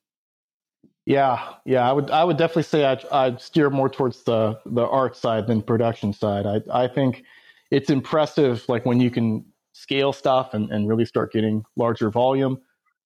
[1.06, 4.86] Yeah, yeah, I would I would definitely say I'd, I'd steer more towards the the
[4.86, 6.46] art side than production side.
[6.46, 7.24] I I think
[7.72, 12.62] it's impressive like when you can scale stuff and, and really start getting larger volume.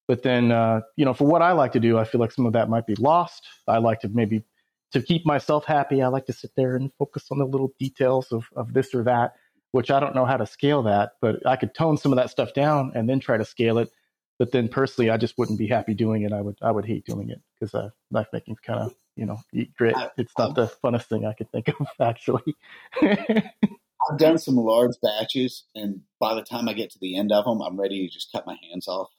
[0.07, 2.45] But then uh, you know, for what I like to do, I feel like some
[2.45, 3.47] of that might be lost.
[3.67, 4.43] I like to maybe
[4.91, 8.31] to keep myself happy, I like to sit there and focus on the little details
[8.31, 9.33] of, of this or that,
[9.71, 12.29] which I don't know how to scale that, but I could tone some of that
[12.29, 13.89] stuff down and then try to scale it
[14.37, 16.33] but then personally, I just wouldn't be happy doing it.
[16.33, 19.37] I would I would hate doing it because uh, knife making kind of you know
[19.53, 19.95] eat grit.
[20.17, 22.55] It's not the funnest thing I could think of actually.
[23.01, 27.45] I've done some large batches, and by the time I get to the end of
[27.45, 29.09] them, I'm ready to just cut my hands off.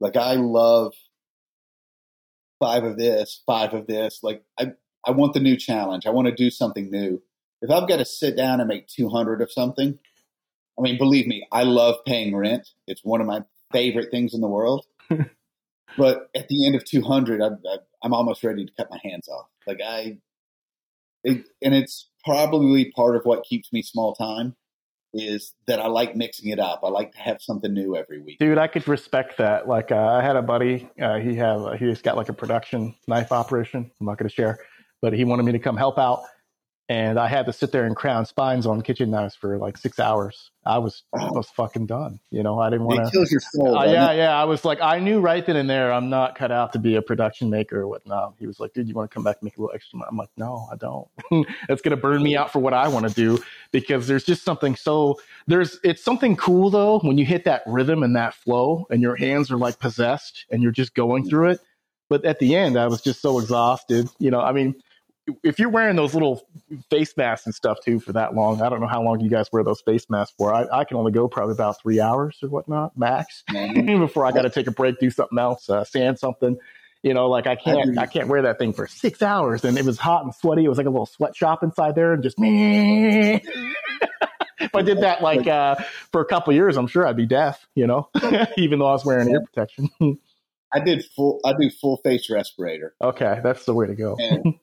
[0.00, 0.92] Like I love
[2.58, 4.20] five of this, five of this.
[4.22, 4.72] Like I
[5.06, 6.06] I want the new challenge.
[6.06, 7.22] I want to do something new.
[7.62, 9.98] If I've got to sit down and make 200 of something,
[10.78, 12.68] I mean, believe me, I love paying rent.
[12.86, 13.42] It's one of my
[13.72, 14.84] favorite things in the world.
[15.96, 17.46] but at the end of 200, I,
[18.04, 19.46] am almost ready to cut my hands off.
[19.66, 20.18] Like I,
[21.24, 24.54] it, and it's probably part of what keeps me small time
[25.18, 26.80] is that I like mixing it up.
[26.84, 28.38] I like to have something new every week.
[28.38, 29.68] Dude, I could respect that.
[29.68, 33.32] Like uh, I had a buddy, uh, he have he's got like a production knife
[33.32, 33.90] operation.
[34.00, 34.58] I'm not going to share,
[35.02, 36.22] but he wanted me to come help out
[36.88, 39.98] and I had to sit there and crown spines on kitchen knives for like six
[39.98, 40.50] hours.
[40.64, 42.20] I was I was fucking done.
[42.30, 43.06] You know, I didn't want to.
[43.08, 43.76] It kills your soul.
[43.76, 44.40] Uh, yeah, yeah.
[44.40, 46.94] I was like, I knew right then and there, I'm not cut out to be
[46.94, 48.34] a production maker or whatnot.
[48.38, 49.98] He was like, dude, you want to come back and make a little extra?
[49.98, 50.08] money?
[50.10, 51.08] I'm like, no, I don't.
[51.68, 54.76] That's gonna burn me out for what I want to do because there's just something
[54.76, 55.18] so
[55.48, 59.16] there's it's something cool though when you hit that rhythm and that flow and your
[59.16, 61.60] hands are like possessed and you're just going through it.
[62.08, 64.08] But at the end, I was just so exhausted.
[64.20, 64.76] You know, I mean
[65.42, 66.46] if you're wearing those little
[66.90, 69.48] face masks and stuff too for that long, I don't know how long you guys
[69.52, 70.54] wear those face masks for.
[70.54, 74.42] I, I can only go probably about three hours or whatnot max before I got
[74.42, 76.58] to take a break, do something else, uh, sand something.
[77.02, 79.84] You know, like I can't, I can't wear that thing for six hours, and it
[79.84, 80.64] was hot and sweaty.
[80.64, 83.34] It was like a little sweatshop inside there, and just me.
[84.60, 85.76] if I did that like uh,
[86.10, 87.64] for a couple years, I'm sure I'd be deaf.
[87.76, 88.08] You know,
[88.56, 89.90] even though I was wearing ear protection.
[90.72, 91.40] I did full.
[91.44, 92.94] I do full face respirator.
[93.00, 94.16] Okay, that's the way to go.
[94.18, 94.54] And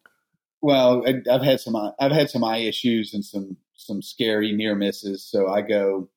[0.64, 4.76] well, I, have had some I've had some eye issues and some some scary near
[4.76, 6.10] misses, so I go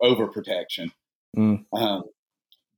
[0.00, 0.92] over protection.
[1.36, 1.64] Mm.
[1.72, 2.02] Um,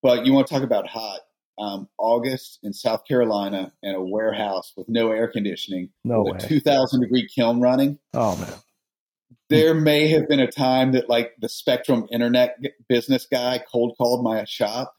[0.00, 1.20] but you want to talk about hot?
[1.58, 6.46] Um, August in South Carolina in a warehouse with no air conditioning, no with a
[6.46, 7.98] two thousand degree kiln running.
[8.14, 8.54] Oh man!
[9.48, 12.58] There may have been a time that like the Spectrum Internet
[12.88, 14.94] business guy cold called my shop,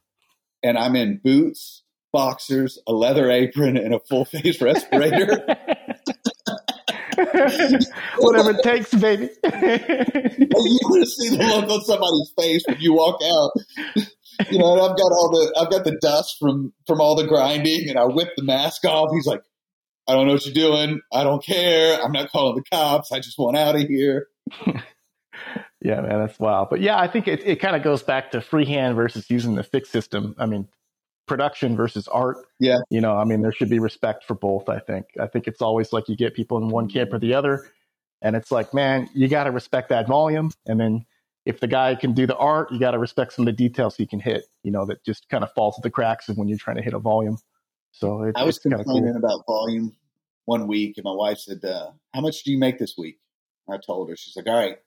[0.62, 5.46] and I'm in boots, boxers, a leather apron, and a full face respirator.
[8.20, 9.30] Whatever it takes, baby.
[9.44, 13.52] you to see the look on somebody's face when you walk out.
[14.50, 17.90] You know, I've got all the I've got the dust from from all the grinding,
[17.90, 19.10] and I whip the mask off.
[19.14, 19.42] He's like,
[20.08, 21.02] "I don't know what you're doing.
[21.12, 22.02] I don't care.
[22.02, 23.12] I'm not calling the cops.
[23.12, 24.28] I just want out of here."
[25.82, 26.70] yeah, man, that's wild.
[26.70, 29.64] But yeah, I think it, it kind of goes back to freehand versus using the
[29.64, 30.36] fixed system.
[30.38, 30.70] I mean,
[31.30, 32.38] production versus art.
[32.60, 32.80] Yeah.
[32.90, 35.06] You know, I mean, there should be respect for both, I think.
[35.20, 37.72] I think it's always like you get people in one camp or the other.
[38.22, 40.52] And it's like, man, you got to respect that volume.
[40.66, 41.06] And then
[41.46, 43.96] if the guy can do the art, you got to respect some of the details
[43.96, 46.50] he can hit, you know, that just kind of falls to the cracks of when
[46.50, 47.38] you're trying to hit a volume.
[47.92, 49.16] So it, I was complaining cool.
[49.16, 49.96] about volume
[50.46, 53.20] one week, and my wife said, uh, How much do you make this week?
[53.70, 54.78] I told her, She's like, All right,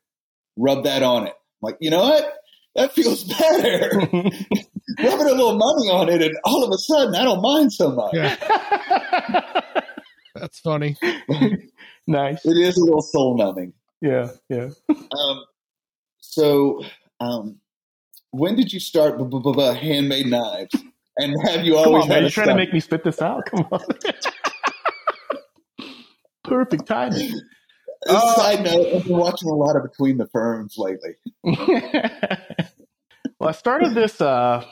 [0.57, 1.35] rub that on it.
[1.35, 2.35] I'm like, you know what?
[2.75, 3.91] That feels better.
[4.99, 7.91] rubbing a little money on it, and all of a sudden, I don't mind so
[7.93, 8.13] much.
[8.15, 8.37] Yeah.
[10.35, 10.97] That's funny.
[12.07, 12.45] nice.
[12.45, 13.73] It is a little soul numbing.
[14.01, 14.71] Yeah, yeah.
[14.89, 15.45] Um,
[16.19, 16.83] so,
[17.21, 17.59] um,
[18.31, 20.75] when did you start b- b- b- handmade knives?
[21.19, 22.03] And have you always?
[22.03, 23.45] Come on, man, you trying to make me spit this out?
[23.47, 23.81] Come on.
[26.45, 27.41] Perfect timing.
[28.09, 31.17] Uh, Side note: I've been watching a lot of Between the Ferns lately.
[33.39, 34.21] Well, I started this.
[34.21, 34.65] Uh,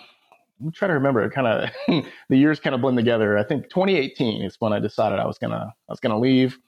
[0.60, 1.22] I'm trying to remember.
[1.22, 3.38] It Kind of the years kind of blend together.
[3.38, 6.58] I think 2018 is when I decided I was gonna I was gonna leave.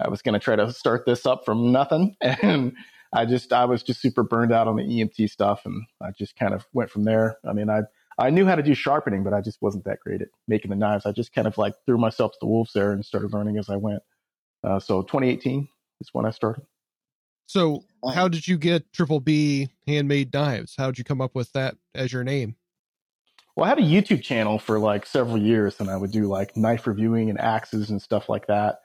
[0.00, 2.72] I was gonna try to start this up from nothing, and
[3.12, 6.36] I just I was just super burned out on the EMT stuff, and I just
[6.36, 7.36] kind of went from there.
[7.46, 7.82] I mean, I
[8.18, 10.76] I knew how to do sharpening, but I just wasn't that great at making the
[10.76, 11.06] knives.
[11.06, 13.68] I just kind of like threw myself to the wolves there and started learning as
[13.68, 14.02] I went.
[14.64, 15.68] Uh, so 2018
[16.00, 16.64] is when I started.
[17.46, 17.84] So,
[18.14, 20.74] how did you get Triple B Handmade Knives?
[20.78, 22.56] How did you come up with that as your name?
[23.54, 26.56] Well, I had a YouTube channel for like several years, and I would do like
[26.56, 28.80] knife reviewing and axes and stuff like that.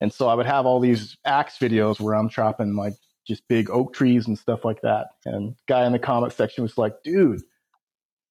[0.00, 2.94] And so I would have all these axe videos where I'm chopping like
[3.26, 5.08] just big oak trees and stuff like that.
[5.24, 7.42] And guy in the comment section was like, "Dude,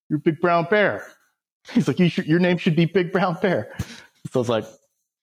[0.09, 1.05] you're Big Brown Bear."
[1.71, 3.75] He's like, you should, "Your name should be Big Brown Bear."
[4.31, 4.65] So it's like,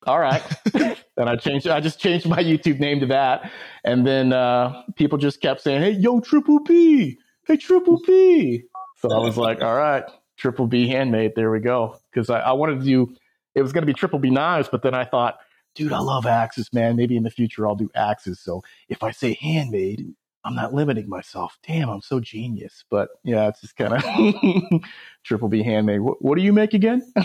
[0.06, 0.42] all right.
[0.74, 3.50] and I changed, I just changed my YouTube name to that.
[3.84, 7.18] And then uh, people just kept saying, hey, yo, Triple B.
[7.46, 8.64] Hey, Triple B.
[8.98, 10.04] So I was like, all right,
[10.36, 11.32] Triple B handmade.
[11.36, 11.98] There we go.
[12.10, 13.14] Because I, I wanted to do,
[13.54, 15.38] it was going to be Triple B knives, but then I thought,
[15.74, 16.96] dude, I love axes, man.
[16.96, 18.40] Maybe in the future I'll do axes.
[18.40, 20.14] So if I say handmade,
[20.44, 21.58] I'm not limiting myself.
[21.66, 22.84] Damn, I'm so genius.
[22.90, 24.82] But yeah, it's just kind of
[25.24, 26.00] triple B handmade.
[26.00, 27.02] What, what, do you make again?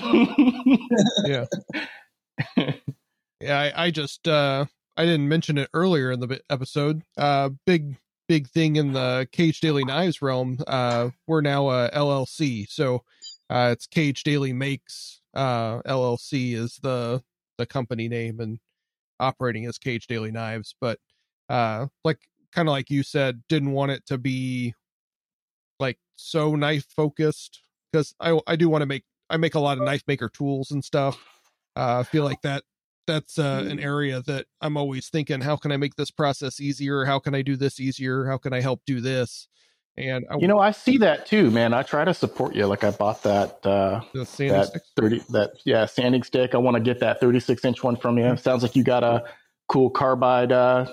[1.25, 1.45] yeah.
[3.41, 7.03] yeah, I, I just uh I didn't mention it earlier in the episode.
[7.17, 7.97] Uh big
[8.29, 10.59] big thing in the Cage Daily Knives realm.
[10.67, 12.67] Uh we're now a LLC.
[12.69, 13.03] So
[13.49, 17.21] uh it's Cage Daily Makes uh LLC is the
[17.57, 18.59] the company name and
[19.19, 20.99] operating as Cage Daily Knives, but
[21.49, 22.19] uh like
[22.53, 24.75] kind of like you said, didn't want it to be
[25.79, 27.61] like so knife focused
[27.91, 30.69] because I I do want to make I make a lot of knife maker tools
[30.69, 31.17] and stuff.
[31.75, 32.63] Uh, I feel like that
[33.09, 37.05] that's uh, an area that I'm always thinking, how can I make this process easier?
[37.05, 38.25] How can I do this easier?
[38.25, 39.47] How can I help do this?
[39.97, 41.73] And I, you know, I see that too, man.
[41.73, 42.67] I try to support you.
[42.67, 44.81] Like I bought that uh, that stick?
[44.95, 46.53] thirty that yeah sanding stick.
[46.53, 48.25] I want to get that thirty six inch one from you.
[48.25, 48.37] Mm-hmm.
[48.37, 49.25] Sounds like you got a
[49.67, 50.85] cool carbide uh,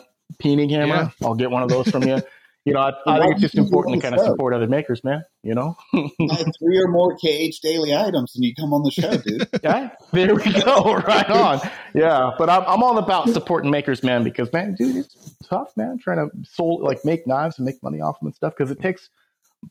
[0.43, 0.95] peening hammer.
[0.95, 1.11] Yeah.
[1.23, 2.21] I'll get one of those from you.
[2.67, 5.23] You know, I, I think it's just important to kind of support other makers, man.
[5.45, 9.49] You know, three or more KH daily items, and you come on the show, dude.
[9.63, 10.97] yeah, there we go.
[10.97, 11.61] Right on.
[11.95, 15.99] Yeah, but I'm, I'm all about supporting makers, man, because man, dude, it's tough, man.
[15.99, 18.81] Trying to sold like make knives and make money off them and stuff because it
[18.81, 19.11] takes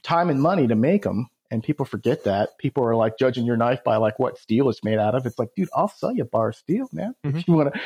[0.01, 2.57] time and money to make them and people forget that.
[2.57, 5.25] People are like judging your knife by like what steel it's made out of.
[5.25, 7.15] It's like, dude, I'll sell you a bar of steel, man.
[7.23, 7.39] Mm-hmm.
[7.45, 7.79] You want to,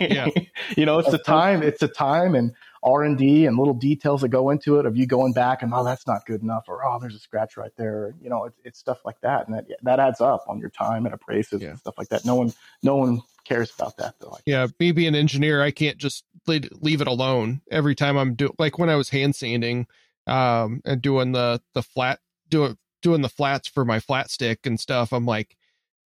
[0.00, 0.28] yeah.
[0.76, 2.52] you know, it's the time, it's the time and
[2.84, 5.72] R and D and little details that go into it of you going back and
[5.74, 8.14] oh, that's not good enough, or oh, there's a scratch right there.
[8.20, 11.06] You know, it's, it's stuff like that, and that that adds up on your time
[11.06, 11.70] and abrasives yeah.
[11.70, 12.24] and stuff like that.
[12.24, 14.36] No one, no one cares about that though.
[14.44, 18.54] Yeah, me being an engineer, I can't just leave it alone every time I'm doing.
[18.58, 19.86] Like when I was hand sanding,
[20.26, 24.78] um, and doing the the flat doing doing the flats for my flat stick and
[24.78, 25.56] stuff, I'm like,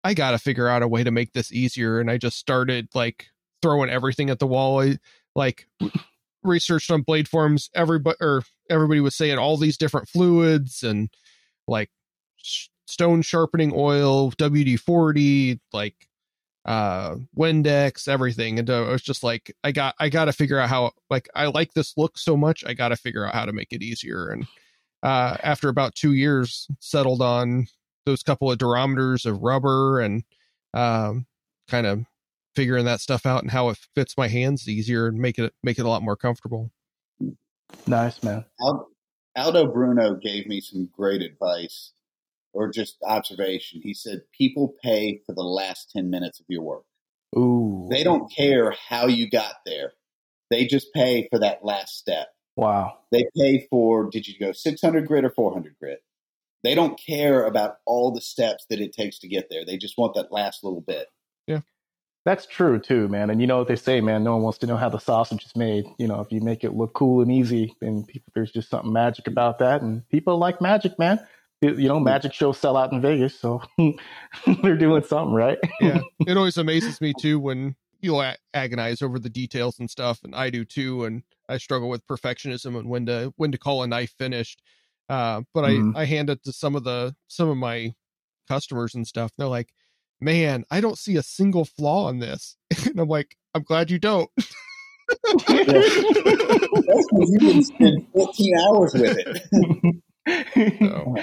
[0.04, 2.00] I got to figure out a way to make this easier.
[2.00, 3.28] And I just started like
[3.62, 4.80] throwing everything at the wall.
[4.82, 4.98] I,
[5.34, 5.68] like
[6.42, 7.68] researched on BladeForums.
[7.74, 11.10] Everybody or everybody was saying all these different fluids and
[11.66, 11.90] like
[12.36, 15.94] sh- stone sharpening oil, WD forty, like
[16.64, 18.58] uh Windex, everything.
[18.58, 20.92] And uh, I was just like, I got I got to figure out how.
[21.10, 23.72] Like I like this look so much, I got to figure out how to make
[23.72, 24.28] it easier.
[24.28, 24.46] And
[25.02, 27.68] uh, after about two years, settled on
[28.06, 30.24] those couple of durometers of rubber and
[30.74, 31.26] um,
[31.68, 32.04] kind of
[32.58, 35.78] figuring that stuff out and how it fits my hands easier and make it make
[35.78, 36.72] it a lot more comfortable.
[37.86, 38.44] Nice man.
[39.36, 41.92] Aldo Bruno gave me some great advice
[42.52, 43.80] or just observation.
[43.80, 46.82] He said people pay for the last 10 minutes of your work.
[47.36, 47.86] Ooh.
[47.88, 49.92] They don't care how you got there.
[50.50, 52.26] They just pay for that last step.
[52.56, 52.98] Wow.
[53.12, 56.02] They pay for did you go 600 grit or 400 grit?
[56.64, 59.64] They don't care about all the steps that it takes to get there.
[59.64, 61.06] They just want that last little bit.
[61.46, 61.60] Yeah.
[62.28, 63.30] That's true too, man.
[63.30, 65.46] And you know what they say, man, no one wants to know how the sausage
[65.46, 65.86] is made.
[65.96, 68.92] You know, if you make it look cool and easy, then people, there's just something
[68.92, 69.80] magic about that.
[69.80, 71.26] And people like magic, man.
[71.62, 73.62] You know, magic shows sell out in Vegas, so
[74.62, 75.56] they're doing something right.
[75.80, 76.00] yeah.
[76.26, 78.22] It always amazes me too when you
[78.52, 81.06] agonize over the details and stuff, and I do too.
[81.06, 84.60] And I struggle with perfectionism and when to when to call a knife finished.
[85.08, 85.96] Uh, but mm-hmm.
[85.96, 87.94] I I hand it to some of the some of my
[88.48, 89.32] customers and stuff.
[89.38, 89.70] They're like,
[90.20, 92.56] "Man, I don't see a single flaw in this,"
[92.86, 94.30] and I'm like, "I'm glad you don't."
[95.08, 100.02] That's because you can spend 14 hours with it.
[100.80, 101.14] so,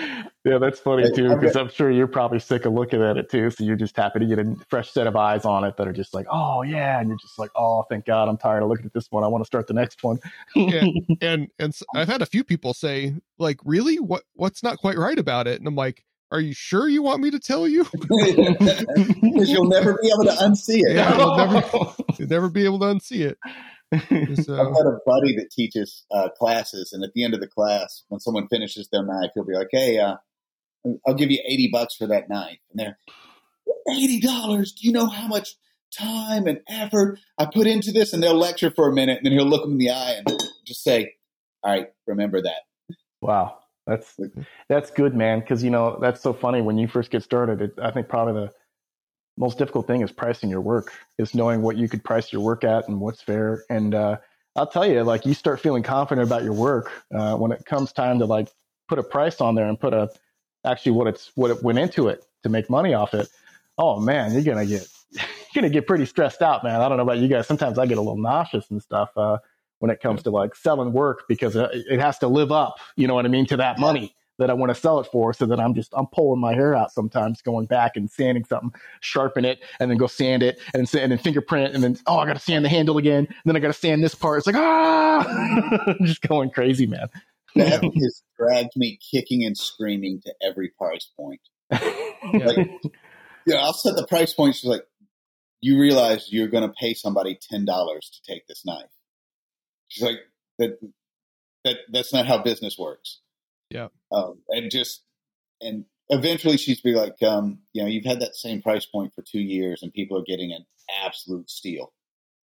[0.43, 3.49] yeah, that's funny too, because I'm sure you're probably sick of looking at it too.
[3.51, 5.93] So you're just happy to get a fresh set of eyes on it that are
[5.93, 8.85] just like, oh yeah, and you're just like, oh, thank God, I'm tired of looking
[8.85, 9.23] at this one.
[9.23, 10.19] I want to start the next one.
[10.55, 10.83] yeah,
[11.21, 15.19] and and I've had a few people say, like, really, what what's not quite right
[15.19, 15.59] about it?
[15.59, 17.85] And I'm like, are you sure you want me to tell you?
[19.35, 20.95] Because you'll never be able to unsee it.
[20.95, 21.67] Yeah, you'll never,
[22.17, 23.37] you'll never be able to unsee it.
[24.43, 27.47] So, I've got a buddy that teaches uh, classes, and at the end of the
[27.47, 30.15] class, when someone finishes their knife, he'll be like, "Hey, uh,
[31.05, 32.97] I'll give you eighty bucks for that knife." And they're
[33.91, 34.73] eighty dollars.
[34.73, 35.55] Do you know how much
[35.97, 38.13] time and effort I put into this?
[38.13, 40.43] And they'll lecture for a minute, and then he'll look them in the eye and
[40.65, 41.13] just say,
[41.63, 44.19] "All right, remember that." Wow, that's
[44.69, 45.39] that's good, man.
[45.39, 47.61] Because you know that's so funny when you first get started.
[47.61, 48.51] It, I think probably the
[49.37, 52.63] most difficult thing is pricing your work is knowing what you could price your work
[52.63, 54.15] at and what's fair and uh,
[54.55, 57.91] i'll tell you like you start feeling confident about your work uh, when it comes
[57.91, 58.47] time to like
[58.87, 60.09] put a price on there and put a
[60.65, 63.27] actually what it's what it went into it to make money off it
[63.77, 64.87] oh man you're gonna get
[65.55, 66.81] you're gonna get pretty stressed out, man.
[66.81, 67.47] I don't know about you guys.
[67.47, 69.37] Sometimes I get a little nauseous and stuff uh,
[69.79, 73.07] when it comes to like selling work because uh, it has to live up, you
[73.07, 75.33] know what I mean, to that money that I want to sell it for.
[75.33, 78.73] So that I'm just I'm pulling my hair out sometimes, going back and sanding something,
[78.99, 82.17] sharpen it, and then go sand it, and then, and then fingerprint, and then oh
[82.17, 84.39] I got to sand the handle again, and then I got to sand this part.
[84.39, 87.07] It's like ah, just going crazy, man.
[87.55, 91.41] That has dragged me kicking and screaming to every price point.
[92.33, 92.57] Like,
[93.45, 94.55] yeah, I'll set the price point.
[94.55, 94.81] She's like,
[95.61, 98.89] you realize you're going to pay somebody ten dollars to take this knife.
[99.95, 100.19] She's like,
[100.59, 100.77] that
[101.63, 103.21] that that's not how business works.
[103.69, 103.87] Yeah.
[104.11, 105.03] Um, and just
[105.61, 109.21] and eventually she's be like, um, you know, you've had that same price point for
[109.21, 110.65] two years, and people are getting an
[111.05, 111.93] absolute steal.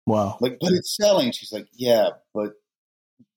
[0.06, 0.38] Wow.
[0.40, 1.32] Like, but it's selling.
[1.32, 2.52] She's like, yeah, but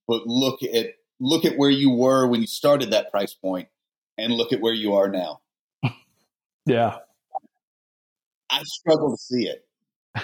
[0.08, 3.68] but look at look at where you were when you started that price point,
[4.18, 5.42] and look at where you are now.
[6.66, 7.00] Yeah.
[8.50, 9.66] I struggle to see it.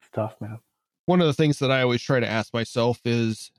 [0.00, 0.60] It's tough, man.
[1.06, 3.50] One of the things that I always try to ask myself is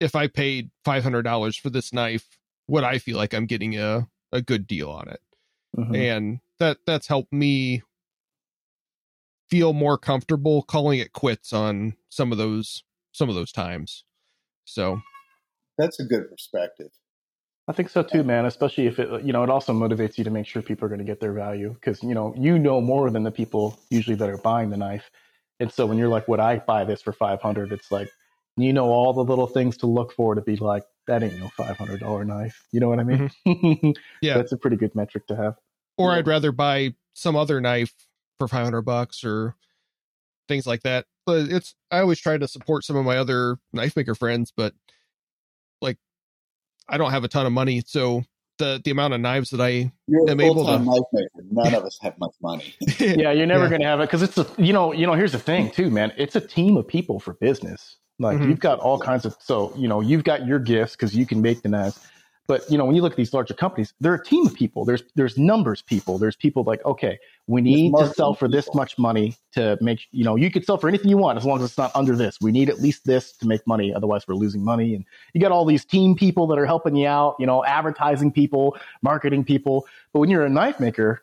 [0.00, 2.38] if I paid $500 for this knife,
[2.68, 5.20] would I feel like I'm getting a, a good deal on it?
[5.76, 5.96] Mhm.
[5.96, 7.82] And that that's helped me
[9.48, 12.82] feel more comfortable calling it quits on some of those
[13.12, 14.04] some of those times.
[14.64, 15.00] So,
[15.78, 16.90] That's a good perspective.
[17.68, 18.44] I think so too, man.
[18.46, 20.98] Especially if it, you know, it also motivates you to make sure people are going
[20.98, 24.28] to get their value because you know you know more than the people usually that
[24.28, 25.10] are buying the knife,
[25.60, 28.08] and so when you're like, "Would I buy this for 500?" It's like
[28.56, 31.48] you know all the little things to look for to be like, "That ain't no
[31.48, 33.30] 500 dollar knife." You know what I mean?
[33.46, 33.90] Mm-hmm.
[34.22, 34.34] Yeah.
[34.38, 35.56] that's a pretty good metric to have.
[35.98, 36.18] or Yeah.
[36.18, 37.92] I'd rather buy some other knife
[38.38, 39.56] for 500 bucks or
[40.48, 41.06] things like that.
[41.24, 44.74] But it's I always try to support some of my other knife maker friends, but
[45.82, 45.98] like
[46.88, 48.24] I don't have a ton of money, so
[48.58, 51.28] the the amount of knives that I You're I'm a able to- knife maker.
[51.50, 52.74] None of us have much money.
[52.98, 53.68] yeah, you're never Yeah.
[53.70, 55.90] going to have it because it's a you know you know here's the thing too,
[55.90, 56.12] man.
[56.16, 57.96] It's a team of people for business.
[58.18, 58.48] Like Mhm.
[58.48, 61.42] you've got all kinds of so you know you've got your gifts because you can
[61.42, 62.00] make the knives,
[62.46, 64.84] but you know when you look at these larger companies, they're a team of people.
[64.84, 66.18] There's there's numbers people.
[66.18, 70.24] There's people like okay, we need to sell for this much money to make you
[70.24, 72.38] know you could sell for anything you want as long as it's not under this.
[72.40, 74.94] We need at least this to make money, otherwise we're losing money.
[74.94, 77.36] And you got all these team people that are helping you out.
[77.38, 79.86] You know, advertising people, marketing people.
[80.12, 81.22] But when you're a knife maker,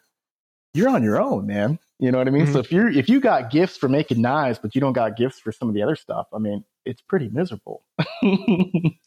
[0.73, 1.79] you're on your own, man.
[2.03, 2.47] You know what I mean?
[2.47, 5.39] So if you're if you got gifts for making knives, but you don't got gifts
[5.39, 7.85] for some of the other stuff, I mean, it's pretty miserable.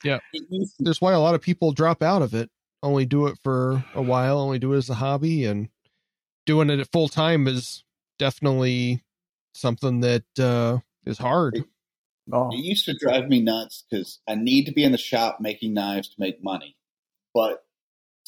[0.03, 2.49] yeah, used to there's why a lot of people drop out of it,
[2.83, 5.69] only do it for a while, only do it as a hobby and
[6.47, 7.85] doing it at full time is
[8.19, 9.05] definitely
[9.53, 11.67] something that uh is hard.
[12.33, 15.37] oh, It used to drive me nuts because I need to be in the shop
[15.39, 16.79] making knives to make money.
[17.35, 17.63] But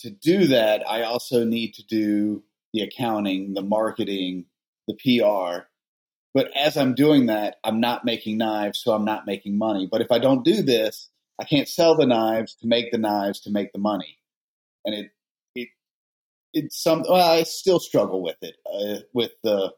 [0.01, 2.43] to do that, I also need to do
[2.75, 4.45] the accounting, the marketing,
[4.89, 5.67] the PR.
[6.35, 9.89] But as I'm doing that, I'm not making knives, so I'm not making money.
[9.91, 11.09] But if I don't do this,
[11.41, 14.19] I can't sell the knives to make the knives to make the money.
[14.85, 15.11] And it,
[15.55, 15.69] it,
[16.53, 19.73] it's some, well, I still struggle with it, uh, with the,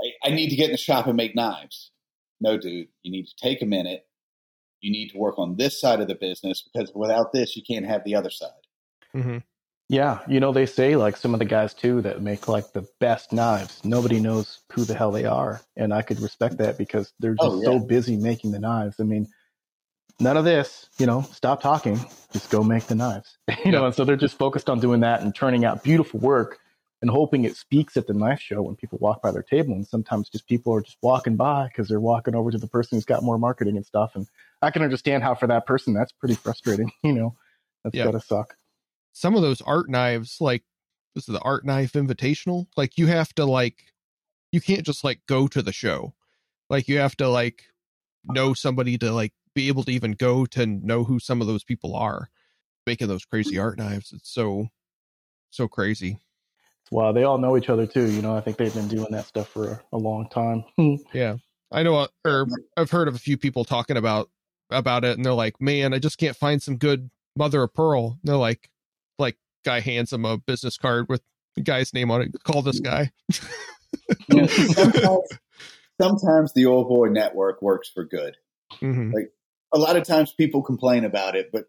[0.00, 1.90] I, I need to get in the shop and make knives
[2.40, 4.06] no, dude, you need to take a minute.
[4.80, 7.86] You need to work on this side of the business because without this, you can't
[7.86, 8.50] have the other side.
[9.12, 9.38] hmm
[9.90, 10.20] yeah.
[10.28, 13.32] You know, they say like some of the guys too that make like the best
[13.32, 13.84] knives.
[13.84, 17.44] Nobody knows who the hell they are, and I could respect that because they're just
[17.44, 19.00] Oh, so busy making the knives.
[19.00, 19.26] I mean,
[20.20, 20.88] none of this.
[20.98, 21.98] You know, stop talking.
[22.32, 23.36] Just go make the knives.
[23.64, 26.60] you know, and so they're just focused on doing that and turning out beautiful work
[27.02, 29.74] and hoping it speaks at the knife show when people walk by their table.
[29.74, 32.96] And sometimes just people are just walking by because they're walking over to the person
[32.96, 34.12] who's got more marketing and stuff.
[34.14, 34.28] And
[34.62, 36.92] I can understand how for that person that's pretty frustrating.
[37.02, 37.36] You know,
[37.84, 38.04] that's Yeah.
[38.04, 38.56] gotta suck.
[39.12, 40.64] Some of those art knives, like
[41.14, 43.92] this is the art knife invitational, like you have to like
[44.52, 46.14] you can't just like go to the show.
[46.68, 47.64] Like you have to like
[48.24, 51.64] know somebody to like be able to even go to know who some of those
[51.64, 52.30] people are
[52.86, 54.12] making those crazy art knives.
[54.12, 54.68] It's so
[55.50, 56.18] so crazy.
[56.90, 58.10] Wow, they all know each other too.
[58.10, 60.64] You know, I think they've been doing that stuff for a, a long time.
[61.12, 61.36] Yeah,
[61.72, 62.46] I know, uh, or
[62.76, 64.30] I've heard of a few people talking about
[64.70, 68.18] about it, and they're like, "Man, I just can't find some good mother of pearl."
[68.20, 68.70] And they're like,
[69.20, 71.22] like guy hands him a business card with
[71.56, 72.34] the guy's name on it.
[72.44, 73.10] Call this guy.
[74.30, 75.28] sometimes,
[76.00, 78.36] sometimes the old boy network works for good.
[78.78, 79.12] hmm
[79.72, 81.66] A lot of times people complain about it, but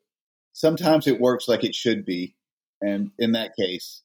[0.53, 2.35] sometimes it works like it should be.
[2.81, 4.01] And in that case,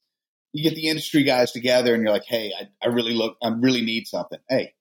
[0.53, 3.49] you get the industry guys together and you're like, hey, I, I really look, I
[3.49, 4.39] really need something.
[4.49, 4.75] Hey,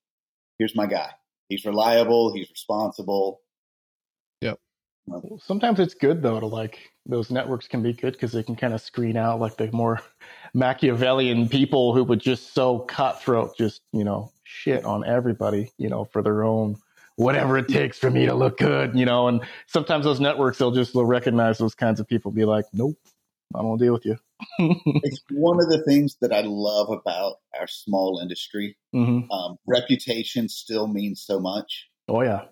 [0.58, 1.12] here's my guy.
[1.50, 2.34] He's reliable.
[2.34, 3.42] He's responsible.
[5.44, 8.74] Sometimes it's good though to like those networks can be good because they can kind
[8.74, 10.02] of screen out like the more
[10.54, 16.06] Machiavellian people who would just so cutthroat, just you know shit on everybody, you know,
[16.06, 16.78] for their own
[17.18, 19.28] whatever it takes for me to look good, you know.
[19.28, 22.98] And sometimes those networks they'll just they'll recognize those kinds of people, be like, nope,
[23.54, 24.18] I don't deal with you.
[25.04, 28.78] it's one of the things that I love about our small industry.
[28.92, 31.90] hmm Um, reputation still means so much.
[32.08, 32.46] Oh yeah,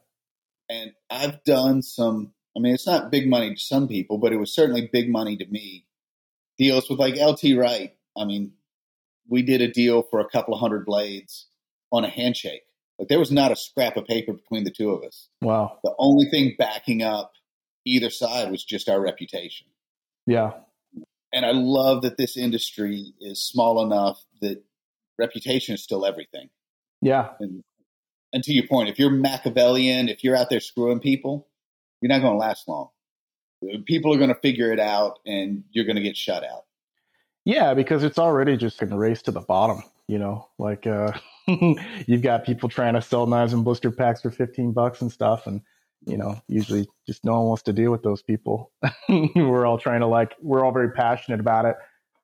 [0.69, 4.37] And I've done some, I mean, it's not big money to some people, but it
[4.37, 5.85] was certainly big money to me.
[6.57, 7.93] Deals with like LT Wright.
[8.17, 8.53] I mean,
[9.27, 11.47] we did a deal for a couple of hundred blades
[11.91, 12.61] on a handshake.
[12.99, 15.29] Like there was not a scrap of paper between the two of us.
[15.41, 17.31] wow, The only thing backing up
[17.85, 19.67] either side was just our reputation.
[20.27, 20.51] yeah,
[21.33, 24.63] And I love that this industry is small enough that
[25.17, 26.49] reputation is still everything.
[27.01, 27.63] yeah, And,
[28.31, 31.47] and to your point, if you're Machiavellian, if you're out there screwing people,
[32.03, 32.89] you're not going to last long.
[33.85, 36.65] People are going to figure it out, and you're going to get shut out.
[37.45, 39.81] yeah, because it's already just a race to the bottom.
[40.09, 41.13] You know, like uh,
[41.47, 45.47] you've got people trying to sell knives and blister packs for fifteen bucks and stuff,
[45.47, 45.61] and
[46.05, 48.73] you know, usually just no one wants to deal with those people.
[49.09, 51.77] we're all trying to like, we're all very passionate about it.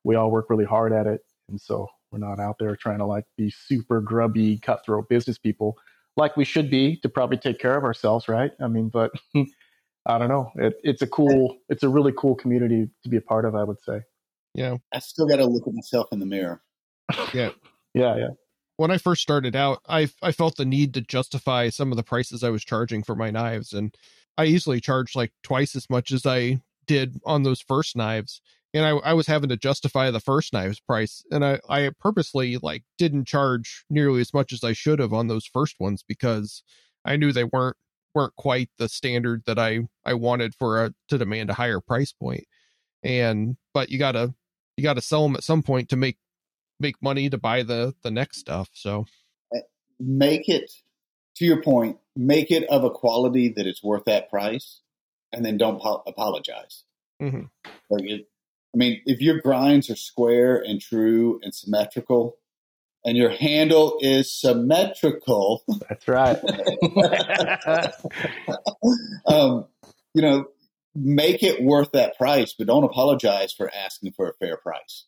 [0.03, 3.05] We all work really hard at it, and so we're not out there trying to
[3.05, 5.77] like be super grubby, cutthroat business people
[6.19, 8.51] like we should be to probably take care of ourselves, right?
[8.61, 9.11] I mean, but
[10.09, 10.51] I don't know.
[10.55, 13.55] It, it's a cool, it's a really cool community to be a part of.
[13.55, 14.01] I would say.
[14.55, 14.77] Yeah.
[14.91, 16.61] I still got to look at myself in the mirror.
[17.33, 17.51] Yeah,
[17.93, 18.27] yeah, Yeah.
[18.77, 22.03] when I first started out, I I felt the need to justify some of the
[22.03, 23.95] prices I was charging for my knives, and
[24.37, 28.41] I easily charged like twice as much as I did on those first knives.
[28.73, 32.57] And I, I was having to justify the first knives price, and I, I purposely
[32.57, 36.61] like didn't charge nearly as much as I should have on those first ones because
[37.05, 37.77] I knew they weren't
[38.15, 42.11] weren't quite the standard that I I wanted for a to demand a higher price
[42.11, 42.45] point.
[43.03, 44.33] And but you gotta
[44.77, 46.17] you gotta sell them at some point to make
[46.79, 48.69] make money to buy the the next stuff.
[48.73, 49.05] So
[50.01, 50.71] Make it,
[51.35, 54.79] to your point, make it of a quality that it's worth that price,
[55.33, 56.85] and then don't po- apologize.
[57.21, 57.49] mhm.
[57.89, 58.29] Like it,
[58.73, 62.37] I mean, if your grinds are square and true and symmetrical,
[63.05, 66.37] and your handle is symmetrical, that's right.
[69.25, 69.65] um,
[70.13, 70.45] you know,
[70.95, 75.05] make it worth that price, but don't apologize for asking for a fair price.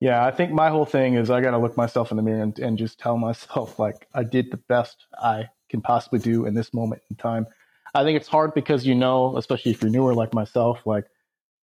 [0.00, 2.42] Yeah, I think my whole thing is I got to look myself in the mirror
[2.42, 6.54] and, and just tell myself like I did the best I can possibly do in
[6.54, 7.46] this moment in time.
[7.94, 11.06] I think it's hard because you know, especially if you're newer like myself, like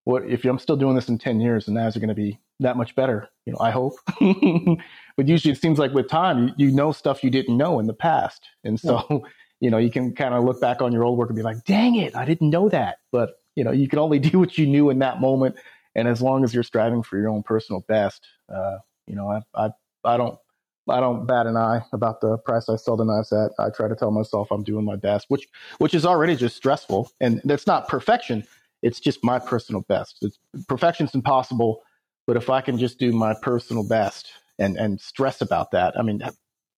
[0.03, 2.39] what if I'm still doing this in 10 years and knives are going to be
[2.59, 3.93] that much better, you know, I hope.
[5.17, 7.87] but usually it seems like with time, you, you know stuff you didn't know in
[7.87, 8.47] the past.
[8.63, 9.25] And so,
[9.59, 11.63] you know, you can kind of look back on your old work and be like,
[11.65, 12.99] dang it, I didn't know that.
[13.11, 15.55] But, you know, you can only do what you knew in that moment
[15.95, 18.77] and as long as you're striving for your own personal best, uh,
[19.07, 19.69] you know, I, I,
[20.03, 20.37] I don't,
[20.87, 23.51] I don't bat an eye about the price I sell the knives at.
[23.57, 25.47] I try to tell myself I'm doing my best, which,
[25.79, 28.45] which is already just stressful, and that's not perfection.
[28.83, 30.17] It's just my personal best.
[30.21, 30.37] It's,
[30.67, 31.81] perfection's impossible,
[32.27, 34.27] but if I can just do my personal best
[34.59, 36.21] and and stress about that, I mean,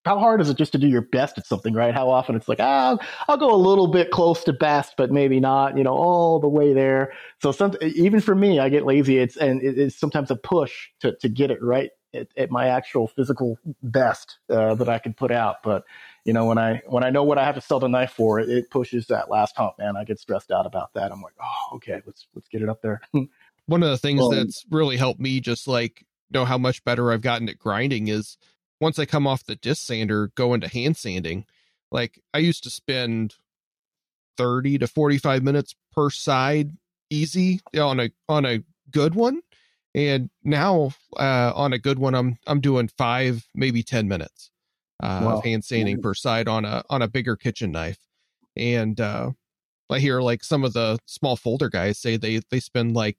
[0.07, 1.93] how hard is it just to do your best at something, right?
[1.93, 2.97] How often it's like, ah,
[3.27, 6.47] I'll go a little bit close to best, but maybe not, you know, all the
[6.47, 7.11] way there.
[7.41, 9.17] So some, even for me, I get lazy.
[9.17, 12.67] It's and it is sometimes a push to to get it right at, at my
[12.67, 15.57] actual physical best uh, that I can put out.
[15.61, 15.83] But
[16.23, 18.39] you know, when I when I know what I have to sell the knife for,
[18.39, 19.97] it, it pushes that last hump, man.
[19.97, 21.11] I get stressed out about that.
[21.11, 23.01] I'm like, oh, okay, let's let's get it up there.
[23.67, 27.11] one of the things Well- that's really helped me just like know how much better
[27.11, 28.37] I've gotten at grinding is
[28.81, 31.45] once I come off the disc sander, go into hand sanding.
[31.91, 33.35] Like I used to spend
[34.37, 36.71] 30 to 45 minutes per side
[37.09, 39.41] easy on a on a good one.
[39.95, 44.51] And now uh on a good one I'm I'm doing 5 maybe 10 minutes
[45.01, 45.37] uh Wow.
[45.37, 47.99] of hand sanding per side on a on a bigger kitchen knife.
[48.55, 49.31] And uh
[49.89, 53.17] I hear like some of the small folder guys say they they spend like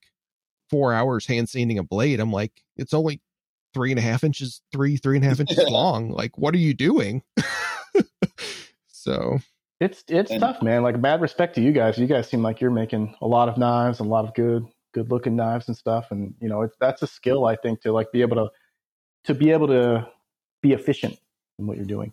[0.71, 2.21] four hours hand sanding a blade.
[2.21, 3.21] I'm like, it's only
[3.75, 6.11] three and a half inches, three, three and a half inches long.
[6.11, 7.23] Like, what are you doing?
[8.89, 9.39] so
[9.81, 10.83] It's it's And- tough, man.
[10.83, 11.99] Like bad respect to you guys.
[11.99, 14.67] You guys seem like you're making a lot of knives, and a lot of good
[14.95, 16.11] good looking knives and stuff.
[16.11, 18.51] And you know, it's that's a skill I think to like be able to
[19.25, 20.09] to be able to
[20.63, 21.17] be efficient
[21.59, 22.13] in what you're doing.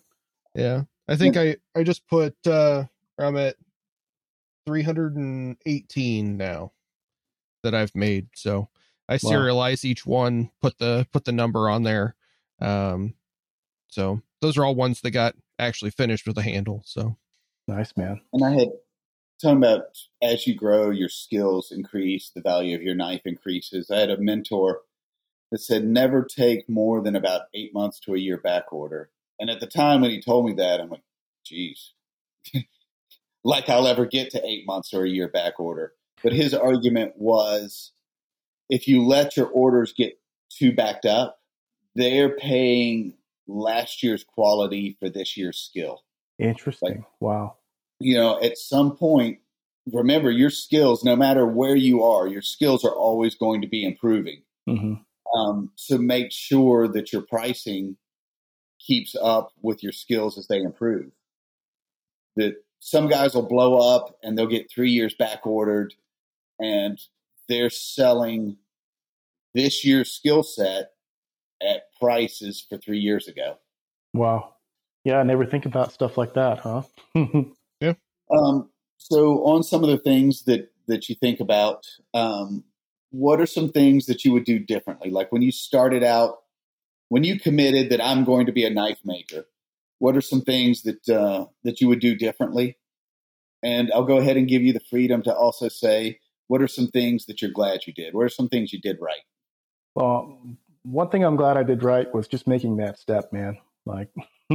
[0.53, 0.83] yeah.
[1.07, 2.85] I think I I just put uh
[3.19, 3.55] I'm at
[4.67, 6.71] 318 now
[7.65, 8.29] that I've made.
[8.35, 8.69] So
[9.09, 9.31] I Wow.
[9.31, 12.15] serialize each one, put the put the number on there.
[12.61, 13.15] Um
[13.89, 16.83] so those are all ones that got actually finished with a handle.
[16.85, 17.17] So
[17.67, 18.21] Nice, man.
[18.33, 18.69] And I had
[19.41, 19.83] talking about
[20.21, 23.91] as you grow, your skills increase, the value of your knife increases.
[23.91, 24.81] I had a mentor
[25.51, 29.49] that said never take more than about eight months to a year back order And
[29.49, 31.03] at the time when he told me that, I'm like,
[31.45, 31.93] geez,
[33.43, 35.93] like I'll ever get to eight months or a year back order.
[36.25, 37.91] But his argument was
[38.67, 40.19] if you let your orders get
[40.49, 41.39] too backed up,
[41.93, 43.13] they're paying
[43.47, 46.03] last year's quality for this year's skill.
[46.39, 46.89] Interesting.
[46.89, 47.57] Like- wow.
[47.99, 49.37] You know, at some point,
[49.93, 53.85] remember your skills, no matter where you are, your skills are always going to be
[53.85, 54.41] improving.
[54.65, 54.95] hmm
[55.35, 57.97] Um, so make sure that your pricing
[58.79, 61.11] keeps up with your skills as they improve.
[62.35, 65.93] That some guys will blow up and they'll get three years back ordered
[66.59, 66.99] and
[67.47, 68.57] they're selling
[69.53, 70.91] this year's skill set
[71.61, 73.57] at prices for three years ago.
[74.13, 74.55] Wow.
[75.03, 76.83] Yeah, I never think about stuff like that, huh?
[78.31, 82.63] Um, so on some of the things that that you think about, um,
[83.11, 85.09] what are some things that you would do differently?
[85.09, 86.37] Like when you started out,
[87.09, 89.45] when you committed that I'm going to be a knife maker,
[89.99, 92.77] what are some things that uh, that you would do differently?
[93.63, 96.87] And I'll go ahead and give you the freedom to also say what are some
[96.87, 98.13] things that you're glad you did.
[98.13, 99.23] What are some things you did right?
[99.95, 100.39] Well,
[100.83, 103.57] one thing I'm glad I did right was just making that step, man.
[103.85, 104.09] Like,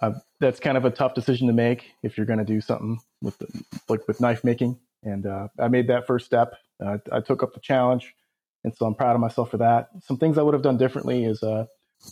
[0.00, 2.98] uh, that's kind of a tough decision to make if you're going to do something
[3.20, 4.78] with the, like with knife making.
[5.02, 6.54] And uh, I made that first step.
[6.84, 8.14] Uh, I took up the challenge,
[8.62, 9.88] and so I'm proud of myself for that.
[10.04, 11.66] Some things I would have done differently is uh,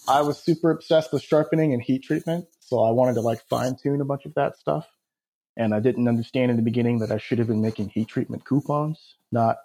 [0.08, 3.76] I was super obsessed with sharpening and heat treatment, so I wanted to like fine
[3.80, 4.86] tune a bunch of that stuff.
[5.56, 8.44] And I didn't understand in the beginning that I should have been making heat treatment
[8.44, 9.56] coupons, not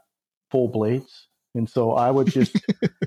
[0.51, 1.27] full blades.
[1.53, 2.57] And so I would just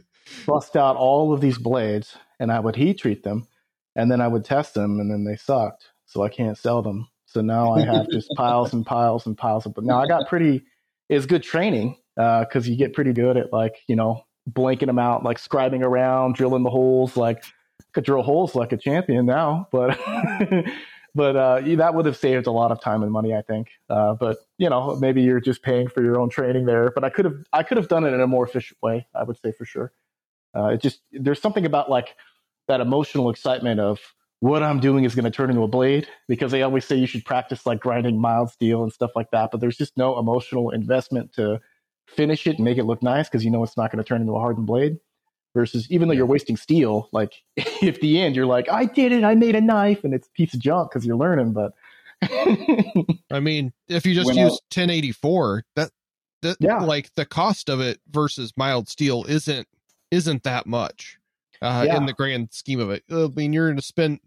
[0.46, 3.46] bust out all of these blades and I would heat treat them
[3.94, 5.88] and then I would test them and then they sucked.
[6.06, 7.08] So I can't sell them.
[7.26, 10.28] So now I have just piles and piles and piles of, but now I got
[10.28, 10.64] pretty,
[11.10, 14.98] it's good training uh, because you get pretty good at like, you know, blanking them
[14.98, 17.16] out, like scribing around, drilling the holes.
[17.16, 17.44] Like,
[17.92, 19.98] could drill holes like a champion now, but
[21.18, 23.70] but uh, that would have saved a lot of time and money, I think.
[23.90, 26.92] Uh, but you know, maybe you're just paying for your own training there.
[26.94, 29.08] But I could have I could have done it in a more efficient way.
[29.16, 29.92] I would say for sure.
[30.56, 32.14] Uh, it just there's something about like
[32.68, 33.98] that emotional excitement of
[34.38, 37.08] what I'm doing is going to turn into a blade because they always say you
[37.08, 39.50] should practice like grinding mild steel and stuff like that.
[39.50, 41.58] But there's just no emotional investment to
[42.06, 44.20] finish it and make it look nice because you know it's not going to turn
[44.20, 44.98] into a hardened blade
[45.54, 49.24] versus even though you're wasting steel, like if the end you're like, I did it,
[49.24, 51.52] I made a knife, and it's a piece of junk because you're learning.
[51.52, 51.72] But
[53.30, 55.90] I mean, if you just When use 1084, that
[56.42, 56.80] that Yeah.
[56.80, 59.66] like the cost of it versus mild steel isn't
[60.10, 61.18] isn't that much
[61.60, 61.96] uh, Yeah.
[61.96, 63.02] in the grand scheme of it.
[63.10, 64.20] I mean, you're going to spend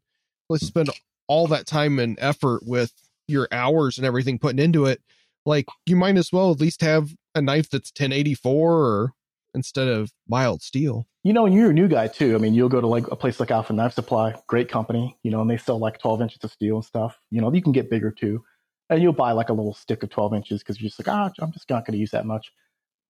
[0.49, 0.89] let's spend
[1.27, 2.93] all that time and effort with
[3.27, 5.01] your hours and everything putting into it.
[5.45, 9.13] Like you might as well at least have a knife that's 1084 or
[9.53, 11.07] instead of mild steel.
[11.23, 12.35] You know, and you're a new guy too.
[12.35, 15.31] I mean, you'll go to like a place like Alpha Knife Supply, great company, you
[15.31, 17.19] know, and they sell like 12 inches of steel and stuff.
[17.29, 18.43] You know, you can get bigger too,
[18.89, 21.31] and you'll buy like a little stick of 12 inches because you're just like, ah,
[21.39, 22.51] I'm just not going to use that much.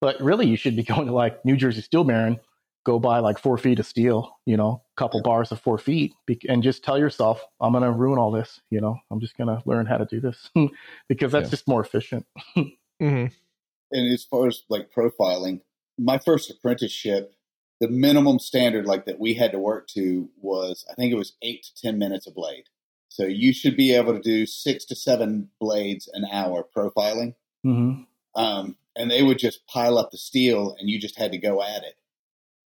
[0.02, 2.40] But really, you should be going to like New Jersey Steel Baron,
[2.86, 6.12] go buy like four feet of steel, you know, a couple bars of four feet,
[6.50, 8.60] and just tell yourself, I'm going to ruin all this.
[8.72, 10.50] You know, I'm just going to learn how to do this
[11.08, 11.52] because that's Yeah.
[11.52, 12.26] just more efficient.
[13.02, 13.34] Mm-hmm.
[13.92, 15.62] and as far as like profiling,
[15.98, 17.34] my first apprenticeship,
[17.82, 21.34] the minimum standard like that we had to work to was I think it was
[21.42, 22.66] eight to ten minutes a blade.
[23.10, 27.34] So you should be able to do six to seven blades an hour profiling.
[27.64, 28.04] hmm
[28.36, 31.62] Um, and they would just pile up the steel and you just had to go
[31.62, 31.96] at it.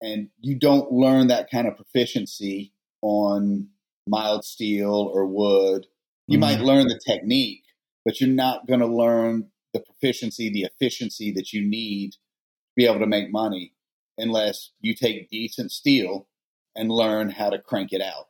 [0.01, 3.69] And you don't learn that kind of proficiency on
[4.07, 5.87] mild steel or wood.
[6.27, 6.41] You Mhm.
[6.41, 7.63] might learn the technique,
[8.03, 12.17] but you're not going to learn the proficiency, the efficiency that you need to
[12.75, 13.73] be able to make money
[14.17, 16.27] unless you take decent steel
[16.75, 18.27] and learn how to crank it out.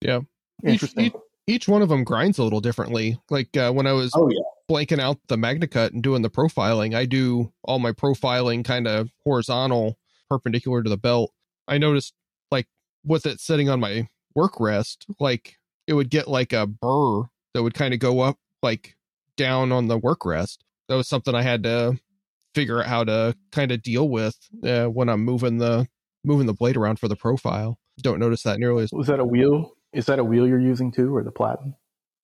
[0.00, 0.20] Yeah.
[0.64, 1.06] Interesting.
[1.06, 1.12] Each,
[1.46, 3.18] each one of them grinds a little differently.
[3.30, 4.40] Like uh, when I was Oh yeah.
[4.70, 9.10] blanking out the MagnaCut and doing the profiling, I do all my profiling kind of
[9.24, 9.98] horizontal,
[10.28, 11.32] perpendicular to the belt.
[11.66, 12.14] I noticed
[12.50, 12.66] like
[13.04, 17.22] with it sitting on my work rest, like it would get like a burr
[17.54, 18.96] that would kind of go up like
[19.36, 20.64] down on the work rest.
[20.88, 21.98] That was something I had to
[22.54, 25.86] figure out how to kind of deal with uh, when I'm moving the
[26.24, 27.78] moving the blade around for the profile.
[28.00, 29.74] Don't notice that nearly as Was that a wheel?
[29.92, 31.74] Is that a wheel you're using too, or the platen?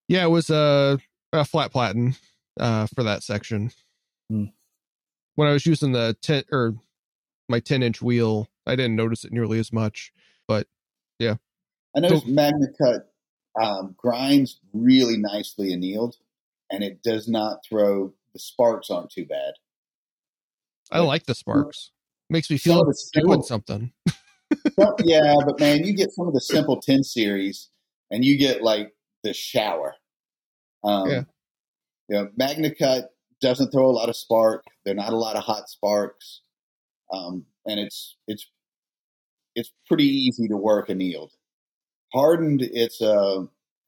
[0.07, 0.99] Yeah, it was a,
[1.33, 2.15] a flat platen
[2.59, 3.71] uh, for that section.
[4.29, 4.45] Hmm.
[5.35, 6.75] When I was using the ten or
[7.49, 10.11] my ten inch wheel, I didn't notice it nearly as much.
[10.47, 10.67] But
[11.19, 11.35] yeah,
[11.95, 13.01] I noticed MagnaCut
[13.61, 16.15] um, grinds really nicely annealed,
[16.71, 19.53] and it does not throw the sparks aren't too bad.
[20.91, 21.91] I like the sparks.
[22.29, 23.91] Makes me feel of like the doing something.
[24.77, 27.69] Well, yeah, but man, you get some of the simple 10 series
[28.11, 28.91] and you get like
[29.23, 29.95] the shower.
[30.83, 31.23] Um, Yeah.
[32.09, 33.03] You know, MagnaCut
[33.41, 34.65] doesn't throw a lot of spark.
[34.85, 36.41] They're not a lot of hot sparks,
[37.11, 38.49] um, and it's it's
[39.55, 41.33] it's pretty easy to work annealed.
[42.13, 43.43] Hardened, it's uh,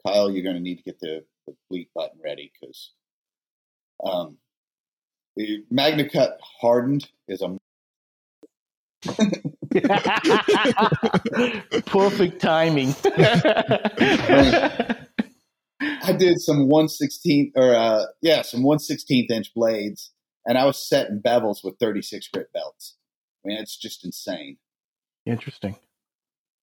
[0.06, 0.30] Kyle.
[0.30, 2.92] You're going to need to get the, the bleep button ready because
[4.04, 4.38] um,
[5.40, 7.58] the Magna Cut hardened is a
[11.86, 12.94] Perfect timing.
[15.82, 20.12] I did some one sixteenth or uh, yeah, some one sixteenth inch blades,
[20.46, 22.98] and I was setting bevels with thirty six grit belts.
[23.46, 24.58] I mean, it's just insane.
[25.26, 25.78] Interesting.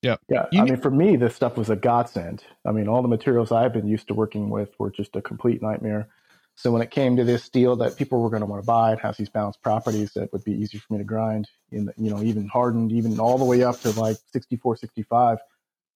[0.03, 0.17] Yeah.
[0.29, 0.45] Yeah.
[0.53, 2.45] You I ne- mean, for me, this stuff was a godsend.
[2.67, 5.63] I mean, all the materials I've been used to working with were just a complete
[5.63, 6.11] nightmare.
[6.57, 8.95] So when it came to this steel that people were going to want to buy,
[8.95, 11.93] it has these balanced properties that would be easy for me to grind, in the,
[11.99, 15.39] you know, even hardened, even all the way up to like 64, 65.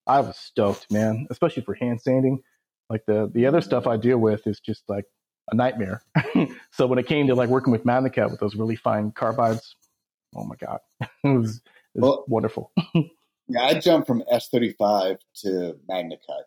[0.07, 2.43] I was stoked, man, especially for hand sanding.
[2.91, 5.05] Like the the other stuff I deal with is just like
[5.51, 6.03] a nightmare.
[6.73, 9.75] so when it came to like working with MagnaCut with those really fine carbides,
[10.37, 10.81] oh my god,
[11.25, 11.57] it was,
[11.95, 12.73] it was Well- wonderful.
[13.53, 16.43] Yeah, I jumped from S thirty five to MagnaCut.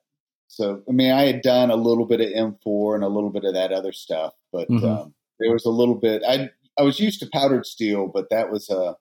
[0.53, 3.31] So I mean, I had done a little bit of M four and a little
[3.31, 4.83] bit of that other stuff, but Mhm.
[4.83, 6.21] um, there was a little bit.
[6.27, 8.95] I I was used to powdered steel, but that was a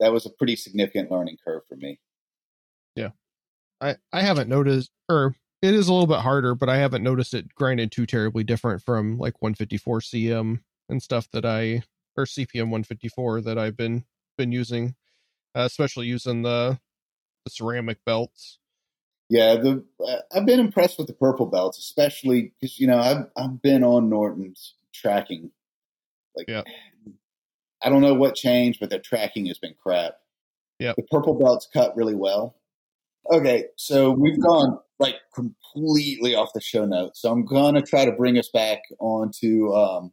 [0.00, 2.00] that was a pretty significant learning curve for me.
[2.96, 3.10] Yeah,
[3.80, 7.34] I, I haven't noticed, or it is a little bit harder, but I haven't noticed
[7.34, 11.82] it grinded too terribly different from like 154 CM and stuff that I,
[12.16, 14.04] or CPM 154 that I've been
[14.38, 14.96] been using,
[15.56, 16.80] uh, especially using the
[17.44, 18.58] the ceramic belts.
[19.28, 23.26] Yeah, the uh, I've been impressed with the purple belts, especially because you know I've
[23.36, 25.50] I've been on Norton's tracking.
[26.36, 26.62] Like, Yeah.
[27.82, 30.14] I don't know what changed, but their tracking has been crap.
[30.80, 30.96] Yep.
[30.96, 32.56] the purple belts cut really well.
[33.30, 37.20] Okay, so we've gone like completely off the show notes.
[37.20, 40.12] So I'm gonna try to bring us back onto um,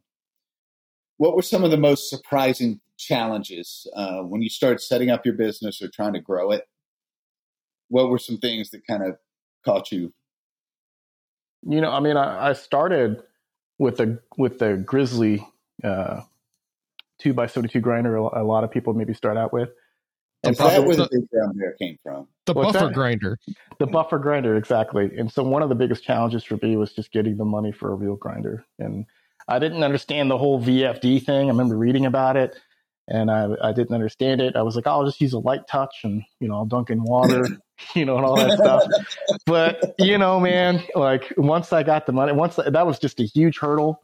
[1.16, 5.34] what were some of the most surprising challenges uh, when you started setting up your
[5.34, 6.68] business or trying to grow it?
[7.88, 9.16] What were some things that kind of
[9.64, 10.12] caught you?
[11.68, 13.22] You know, I mean, I, I started
[13.78, 15.46] with the with the Grizzly
[15.84, 16.22] uh,
[17.18, 18.16] two by seventy two grinder.
[18.16, 19.70] A, a lot of people maybe start out with,
[20.44, 22.28] and Is that probably where the big brown bear came from?
[22.46, 22.94] The What's buffer that?
[22.94, 23.38] grinder.
[23.78, 25.10] the buffer grinder exactly.
[25.18, 27.92] And so one of the biggest challenges for me was just getting the money for
[27.92, 29.06] a real grinder, and
[29.48, 31.46] I didn't understand the whole VFD thing.
[31.46, 32.56] I remember reading about it.
[33.08, 34.56] And I, I didn't understand it.
[34.56, 37.04] I was like, I'll just use a light touch and, you know, I'll dunk in
[37.04, 37.46] water,
[37.94, 38.84] you know, and all that stuff.
[39.46, 43.24] but you know, man, like once I got the money, once that was just a
[43.24, 44.02] huge hurdle.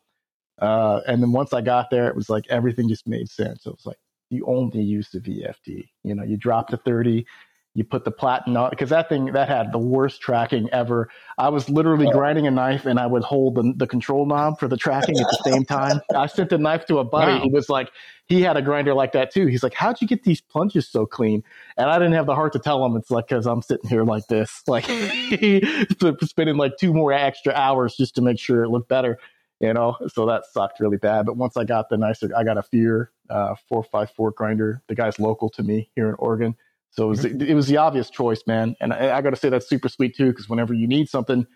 [0.61, 3.66] Uh, and then once I got there, it was like everything just made sense.
[3.66, 3.97] It was like
[4.31, 5.89] you only use the VFD.
[6.05, 7.27] You know, you drop to thirty,
[7.74, 11.09] you put the platen on because that thing that had the worst tracking ever.
[11.39, 12.12] I was literally Oh.
[12.12, 15.27] grinding a knife and I would hold the, the control knob for the tracking at
[15.27, 16.01] the same time.
[16.15, 17.32] I sent the knife to a buddy.
[17.32, 17.43] Wow.
[17.44, 17.90] He was like,
[18.27, 19.47] he had a grinder like that too.
[19.47, 21.43] He's like, how'd you get these plunges so clean?
[21.78, 22.94] And I didn't have the heart to tell him.
[22.97, 24.85] It's like, cause I'm sitting here like this, like
[26.23, 29.19] spending like two more extra hours just to make sure it looked better,
[29.61, 29.97] you know?
[30.09, 31.24] So that sucked really bad.
[31.27, 34.82] But once I got the nicer, I got a Pheer, uh, 454 grinder.
[34.89, 36.55] The guy's local to me here in Oregon.
[36.93, 38.77] So it was, it was the obvious choice, man.
[38.81, 41.47] And I, I got to say that's super sweet too, because whenever you need something,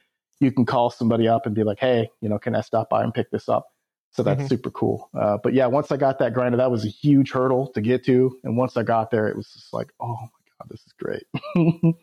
[0.41, 3.05] you can call somebody up and be like, hey, you know, can I stop by
[3.05, 3.67] and pick this up?
[4.13, 4.49] So that's Mhm.
[4.49, 5.11] super cool.
[5.15, 8.05] Uh, but yeah, once I got that grinder, that was a huge hurdle to get
[8.07, 8.35] to.
[8.45, 11.27] And once I got there, it was just like, oh my God, this is great.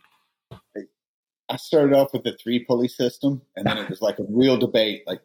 [1.49, 4.57] I started off with the three pulley system, and then it was like a real
[4.57, 5.03] debate.
[5.05, 5.21] Like,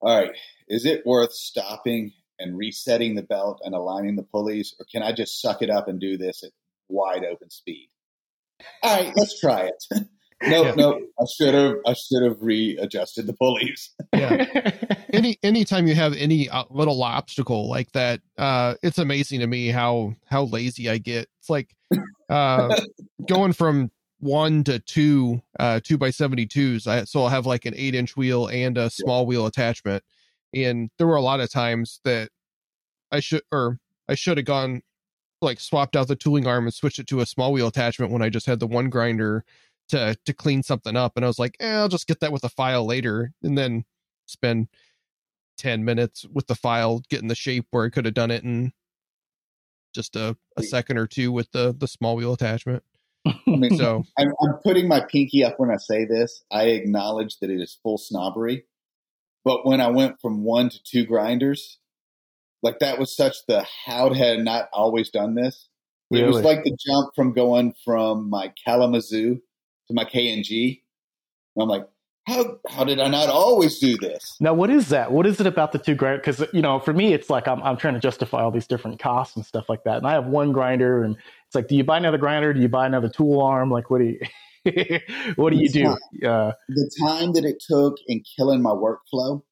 [0.00, 0.32] all right,
[0.68, 5.12] is it worth stopping and resetting the belt and aligning the pulleys, or can I
[5.12, 6.50] just suck it up and do this at
[6.88, 7.88] wide open speed?
[8.82, 9.84] All right, let's try it.
[10.42, 10.74] no, Yeah.
[10.74, 11.74] no, I should have.
[11.86, 13.90] I should have readjusted the pulleys.
[14.14, 14.70] Yeah.
[15.12, 19.68] any anytime you have any uh, little obstacle like that uh it's amazing to me
[19.68, 21.74] how how lazy i get it's like
[22.28, 22.68] uh
[23.28, 27.74] going from one to two uh two by 72s I, so i'll have like an
[27.76, 30.02] eight inch wheel and a small wheel attachment
[30.52, 32.30] and there were a lot of times that
[33.12, 34.82] i should or i should have gone
[35.46, 38.22] like swapped out the tooling arm and switched it to a small wheel attachment when
[38.22, 39.44] i just had the one grinder
[39.88, 42.44] to to clean something up and i was like eh, i'll just get that with
[42.44, 43.84] a file later and then
[44.26, 44.68] spend
[45.56, 48.72] 10 minutes with the file getting the shape where I could have done it in
[49.94, 52.82] just a, a second or two with the the small wheel attachment.
[53.26, 56.44] I mean, So I'm, I'm putting my pinky up when I say this.
[56.52, 58.64] I acknowledge that it is full snobbery,
[59.44, 61.78] but when I went from one to two grinders,
[62.66, 65.68] like that was such the how had not always done this.
[66.10, 70.82] It was like the jump from going from my Kalamazoo to my KMG.
[71.54, 71.86] And I'm like,
[72.26, 74.36] how how did I not always do this?
[74.40, 75.12] Now, what is that?
[75.12, 76.20] What is it about the two grinders?
[76.20, 78.98] Because you know, for me, it's like I'm I'm trying to justify all these different
[78.98, 79.98] costs and stuff like that.
[79.98, 82.52] And I have one grinder, and it's like, do you buy another grinder?
[82.52, 83.70] Do you buy another tool arm?
[83.70, 84.18] Like, what do you
[85.36, 85.86] what do you do?
[86.26, 89.42] Uh, the time that it took in killing my workflow.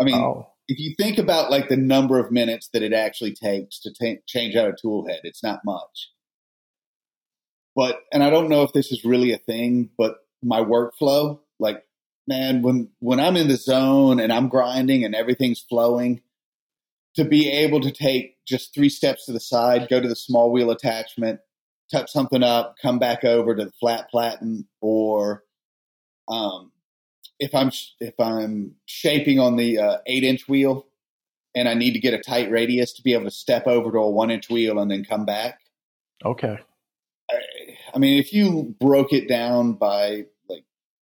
[0.00, 0.53] I mean, oh.
[0.68, 4.20] If you think about like the number of minutes that it actually takes to t-
[4.26, 6.10] change out a tool head, it's not much.
[7.76, 11.84] But and I don't know if this is really a thing, but my workflow, like
[12.26, 16.22] man, when when I'm in the zone and I'm grinding and everything's flowing,
[17.16, 20.50] to be able to take just three steps to the side, go to the small
[20.50, 21.40] wheel attachment,
[21.90, 25.42] touch something up, come back over to the flat platen, or
[26.28, 26.72] um,
[27.38, 27.70] if I'm
[28.00, 30.86] if I'm shaping on the uh, eight inch wheel
[31.54, 33.98] and I need to get a tight radius to be able to step over to
[33.98, 35.60] a one inch wheel and then come back.
[36.24, 36.58] Okay.
[37.30, 37.34] I,
[37.94, 40.64] I mean, if you broke it down by like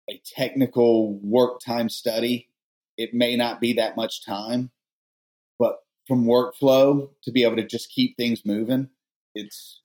[0.10, 2.50] a technical work time study,
[2.98, 4.72] it may not be that much time,
[5.60, 5.78] but
[6.08, 8.90] from workflow to be able to just keep things moving,
[9.36, 9.82] it's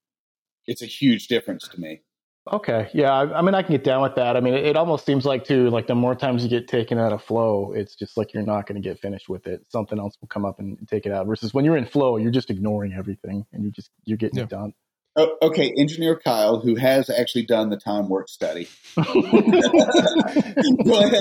[0.66, 2.02] it's a huge difference to me.
[2.50, 4.36] Okay, yeah, I, I mean, I can get down with that.
[4.36, 6.98] I mean, it, it, almost seems like too, like the more times you get taken
[6.98, 9.64] out of flow, it's just like you're not going to get finished with it.
[9.68, 11.28] Something else will come up and take it out.
[11.28, 14.44] Versus when you're in flow, you're just ignoring everything and you just you're getting yeah.
[14.44, 14.72] it done.
[15.14, 18.66] Oh, okay, engineer Kyle, who has actually done the time work study,
[18.96, 19.44] go ahead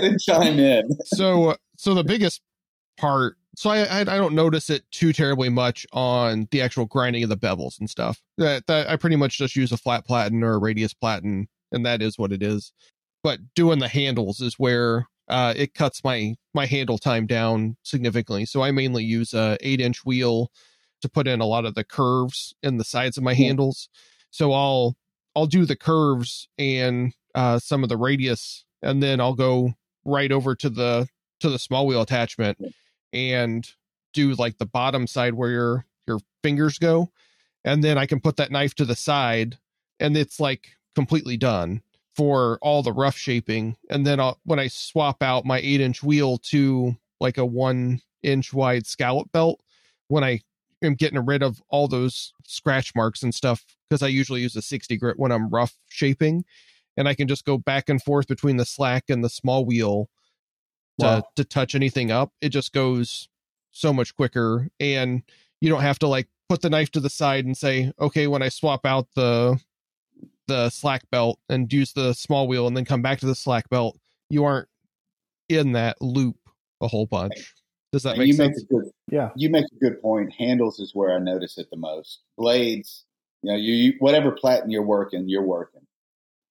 [0.03, 0.89] and chime in.
[1.06, 2.41] So, uh, so the biggest
[2.98, 7.21] part, so I, I, I don't notice it too terribly much on the actual grinding
[7.21, 8.19] of the bevels and stuff.
[8.39, 11.85] That that I pretty much just use a flat platen or a radius platen, and
[11.85, 12.73] that is what it is.
[13.21, 18.45] But doing the handles is where uh, it cuts my my handle time down significantly.
[18.45, 20.49] So I mainly use a eight inch wheel
[21.03, 23.45] to put in a lot of the curves in the sides of my yeah.
[23.45, 23.89] handles.
[24.31, 24.95] So I'll
[25.35, 30.31] I'll do the curves and uh, some of the radius, and then I'll go right
[30.31, 31.09] over to the
[31.41, 32.57] to the small wheel attachment
[33.13, 33.67] and
[34.13, 37.11] do like the bottom side where your your fingers go,
[37.63, 39.57] and then I can put that knife to the side,
[39.99, 41.81] and it's like completely done
[42.15, 43.77] for all the rough shaping.
[43.89, 48.01] And then I'll, when I swap out my eight inch wheel to like a one
[48.23, 49.61] inch wide scallop belt,
[50.07, 50.41] when I
[50.83, 54.61] am getting rid of all those scratch marks and stuff because I usually use a
[54.61, 56.45] 60 grit when I'm rough shaping,
[56.97, 60.09] and I can just go back and forth between the slack and the small wheel
[61.03, 61.23] wow.
[61.35, 62.33] to touch anything up.
[62.41, 63.29] It just goes
[63.71, 65.23] so much quicker, and
[65.59, 68.41] you don't have to like put the knife to the side and say, okay, when
[68.41, 69.59] I swap out the
[70.47, 73.69] the slack belt and use the small wheel and then come back to the slack
[73.69, 73.97] belt,
[74.29, 74.67] you aren't
[75.47, 76.37] in that loop
[76.81, 77.53] a whole bunch.
[77.91, 78.65] Does that and make you sense?
[78.69, 80.33] Make good, yeah, you make a good point.
[80.33, 82.19] Handles is where I notice it the most.
[82.37, 83.05] Blades,
[83.41, 85.80] you know, you, you whatever platen you're working, you're working.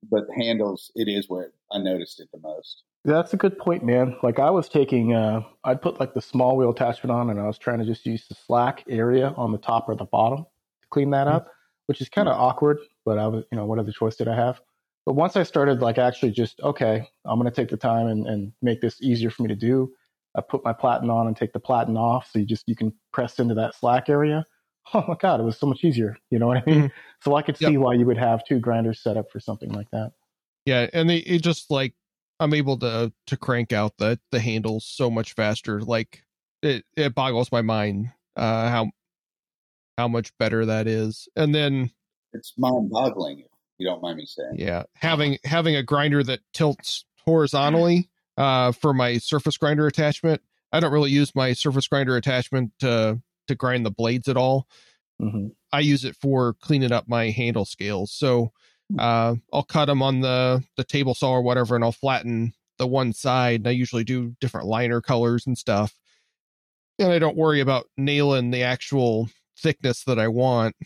[0.09, 2.85] But handles, it is where I noticed it the most.
[3.05, 4.17] That's a good point, man.
[4.23, 7.47] Like I was taking, uh, I'd put like the small wheel attachment on, and I
[7.47, 10.89] was trying to just use the slack area on the top or the bottom to
[10.91, 11.37] clean that mm-hmm.
[11.37, 11.49] up,
[11.87, 12.45] which is kind of mm-hmm.
[12.45, 12.79] awkward.
[13.05, 14.61] But I was, you know, what other choice did I have?
[15.07, 18.27] But once I started, like actually just okay, I'm going to take the time and,
[18.27, 19.93] and make this easier for me to do.
[20.37, 22.31] I put my platen on and take the platen off.
[22.31, 24.47] So you just, you can press into that slack area.
[24.93, 26.17] Oh my God, it was so much easier.
[26.31, 26.79] You know what I mean?
[26.79, 26.87] Mm-hmm.
[27.23, 27.81] So I could see yep.
[27.81, 30.13] why you would have two grinders set up for something like that.
[30.67, 30.89] Yeah.
[30.93, 31.95] And they, it just like,
[32.39, 35.81] I'm able to, to crank out the, the handles so much faster.
[35.81, 36.23] Like
[36.63, 38.91] it, it boggles my mind, uh, how,
[39.99, 41.29] how much better that is.
[41.37, 41.91] And then
[42.33, 43.45] it's mind boggling.
[43.79, 44.55] You don't mind me saying.
[44.57, 44.85] Yeah.
[44.95, 50.41] Having, having a grinder that tilts horizontally uh, for my surface grinder attachment.
[50.73, 54.67] I don't really use my surface grinder attachment to to grind the blades at all.
[55.21, 55.49] Mm-hmm.
[55.73, 58.13] I use it for cleaning up my handle scales.
[58.13, 58.53] So
[58.91, 58.99] hmm.
[58.99, 62.87] uh, I'll cut them on the the table saw or whatever, and I'll flatten the
[62.87, 63.61] one side.
[63.61, 65.95] And I usually do different liner colors and stuff.
[66.99, 69.29] And I don't worry about nailing the actual
[69.59, 70.77] thickness that I want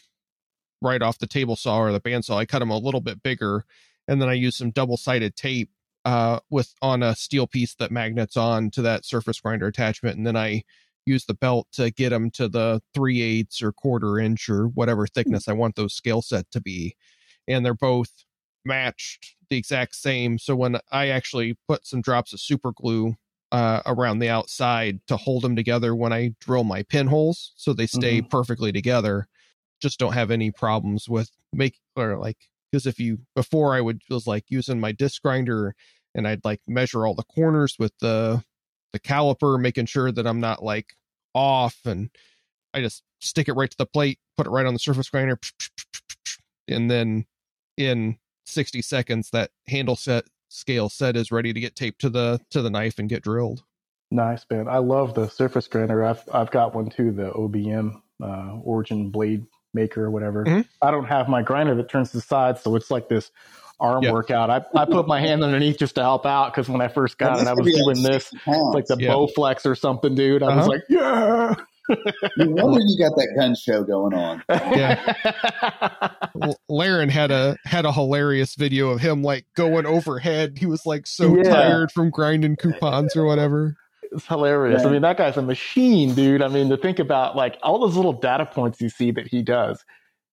[0.82, 2.36] right off the table saw or the bandsaw.
[2.36, 3.64] I cut them a little bit bigger,
[4.08, 5.70] and then I use some double sided tape
[6.04, 10.26] uh, with on a steel piece that magnets on to that surface grinder attachment, and
[10.26, 10.64] then I
[11.06, 15.06] use the belt to get them to the three eighths or quarter inch or whatever
[15.06, 16.96] thickness I want those scale set to be,
[17.46, 18.10] and they're both
[18.64, 20.38] matched the exact same.
[20.38, 23.16] So when I actually put some drops of super glue
[23.52, 27.86] uh, around the outside to hold them together when I drill my pinholes, so they
[27.86, 28.28] stay mm-hmm.
[28.28, 29.28] perfectly together,
[29.80, 32.38] just don't have any problems with make or like
[32.70, 35.74] because if you before I would was like using my disc grinder
[36.14, 38.42] and I'd like measure all the corners with the
[38.94, 40.94] the caliper, making sure that I'm not like
[41.34, 42.08] off, and
[42.72, 45.38] I just stick it right to the plate, put it right on the surface grinder,
[46.68, 47.26] and then
[47.76, 48.16] in
[48.46, 52.62] 60 seconds that handle set scale set is ready to get taped to the to
[52.62, 53.64] the knife and get drilled.
[54.12, 54.68] Nice, man.
[54.68, 56.04] I love the surface grinder.
[56.04, 60.44] I've I've got one too, the OBM uh, Origin Blade Maker or whatever.
[60.44, 60.68] Mhm.
[60.80, 63.32] I don't have my grinder that turns to the side, so it's like this
[63.84, 64.12] arm Yeah.
[64.12, 64.50] workout.
[64.50, 67.40] I, I put my hand underneath just to help out because when I first got
[67.40, 69.10] it, I was doing this like the Yeah.
[69.10, 70.42] Bowflex or something, dude.
[70.42, 70.68] I was Uh-huh.
[70.68, 71.54] like, yeah.
[72.38, 74.42] No wonder you got that gun show going on.
[76.42, 80.56] L- Larrin had a had a hilarious video of him like going overhead.
[80.58, 81.42] He was like so Yeah.
[81.44, 83.76] tired from grinding coupons or whatever.
[84.12, 84.82] It's hilarious.
[84.82, 84.88] Yeah.
[84.88, 86.40] I mean, that guy's a machine, dude.
[86.42, 89.42] I mean, to think about like all those little data points you see that he
[89.42, 89.84] does.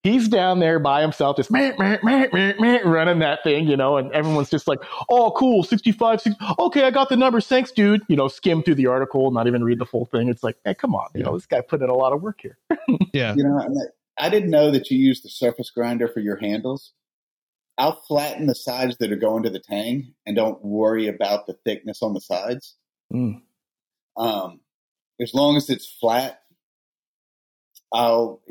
[0.03, 3.78] He's down there by himself, just meh, meh, meh, meh, meh, running that thing, you
[3.78, 4.80] know, and everyone's just like,
[5.10, 6.44] oh, cool, 65, 60.
[6.57, 7.45] Okay, I got the numbers.
[7.45, 8.02] Thanks, dude.
[8.07, 10.28] You know, skim through the article, not even read the full thing.
[10.28, 11.07] It's like, hey, come on.
[11.14, 12.57] You know, this guy put in a lot of work here.
[13.14, 13.36] Yeah.
[13.36, 16.94] You know, I- I didn't know that you use the surface grinder for your handles.
[17.78, 21.57] I'll flatten the sides that are going to the tang and don't worry about the
[21.65, 22.76] thickness on the sides.
[23.11, 23.41] Mm.
[24.18, 24.60] Um,
[25.19, 26.41] as long as it's flat,
[27.91, 28.41] I'll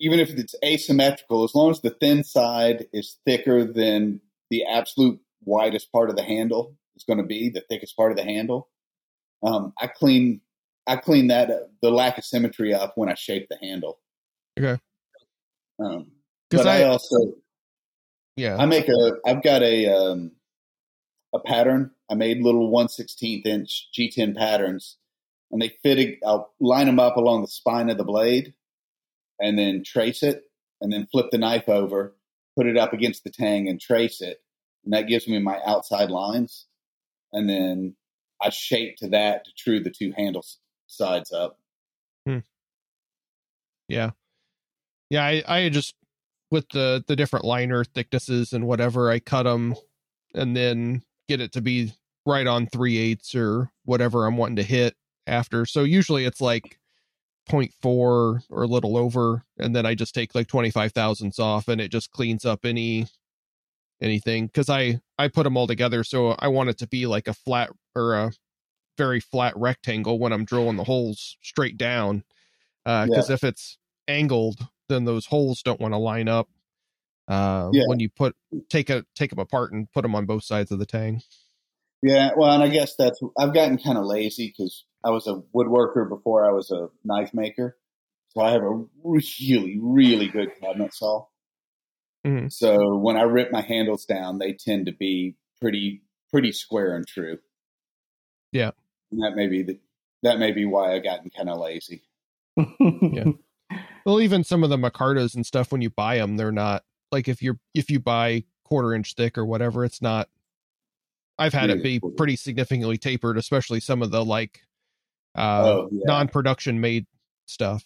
[0.00, 5.20] even if it's asymmetrical, as long as the thin side is thicker than the absolute
[5.44, 8.68] widest part of the handle is going to be, the thickest part of the handle.
[9.42, 10.40] Um, I clean,
[10.86, 13.98] I clean that up, the lack of symmetry up when I shape the handle.
[14.58, 14.80] Okay.
[15.82, 16.12] Um,
[16.50, 17.34] Because but I, I, also
[18.36, 20.32] yeah I make a I've got a um,
[21.34, 21.90] a pattern.
[22.10, 24.98] I made little one sixteenth inch G10 patterns,
[25.50, 25.98] and they fit.
[25.98, 28.54] A, I'll line them up along the spine of the blade,
[29.40, 30.44] and then trace it,
[30.80, 32.16] and then flip the knife over,
[32.56, 34.38] put it up against the tang, and trace it,
[34.84, 36.66] and that gives me my outside lines,
[37.32, 37.96] and then
[38.42, 40.44] I shape to that to true the two handle
[40.86, 41.58] sides up.
[42.26, 42.38] Hmm.
[43.88, 44.10] Yeah.
[45.10, 45.94] Yeah, I, I just
[46.50, 49.74] with the the different liner thicknesses and whatever, I cut them
[50.34, 51.92] and then get it to be
[52.26, 54.94] right on three eighths or whatever I'm wanting to hit
[55.26, 55.66] after.
[55.66, 56.78] So usually it's like
[57.48, 61.68] 0.4 or a little over, and then I just take like twenty five thousandths off,
[61.68, 63.06] and it just cleans up any
[64.00, 67.28] anything because I I put them all together, so I want it to be like
[67.28, 68.32] a flat or a
[68.96, 72.24] very flat rectangle when I'm drilling the holes straight down.
[72.84, 76.48] Because if it's angled, then those holes don't want to line up.
[77.26, 77.84] Uh, Yeah.
[77.86, 78.36] when you put
[78.68, 81.22] take a take them apart and put them on both sides of the tang.
[82.04, 85.40] Yeah, well, and I guess that's I've gotten kind of lazy because I was a
[85.56, 87.78] woodworker before I was a knife maker,
[88.28, 91.24] so I have a really, really good cabinet saw.
[92.26, 92.48] Mm-hmm.
[92.48, 97.06] So when I rip my handles down, they tend to be pretty, pretty square and
[97.06, 97.38] true.
[98.52, 98.72] Yeah.
[99.10, 99.80] and that may be the,
[100.22, 102.02] that may be why I've gotten kind of lazy.
[102.56, 103.32] yeah.
[104.04, 107.28] Well, even some of the micartas and stuff when you buy them, they're not like
[107.28, 110.28] if you're if you buy quarter inch thick or whatever, it's not.
[111.38, 114.60] I've had it be pretty significantly tapered, especially some of the like
[115.36, 116.02] uh, Oh, yeah.
[116.06, 117.06] non-production made
[117.46, 117.84] stuff.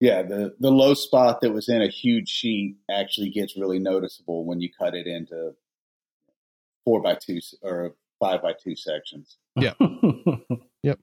[0.00, 4.44] Yeah, the the low spot that was in a huge sheet actually gets really noticeable
[4.44, 5.52] when you cut it into
[6.84, 9.38] four by two or five by two sections.
[9.54, 9.72] Yeah.
[10.82, 10.98] yep.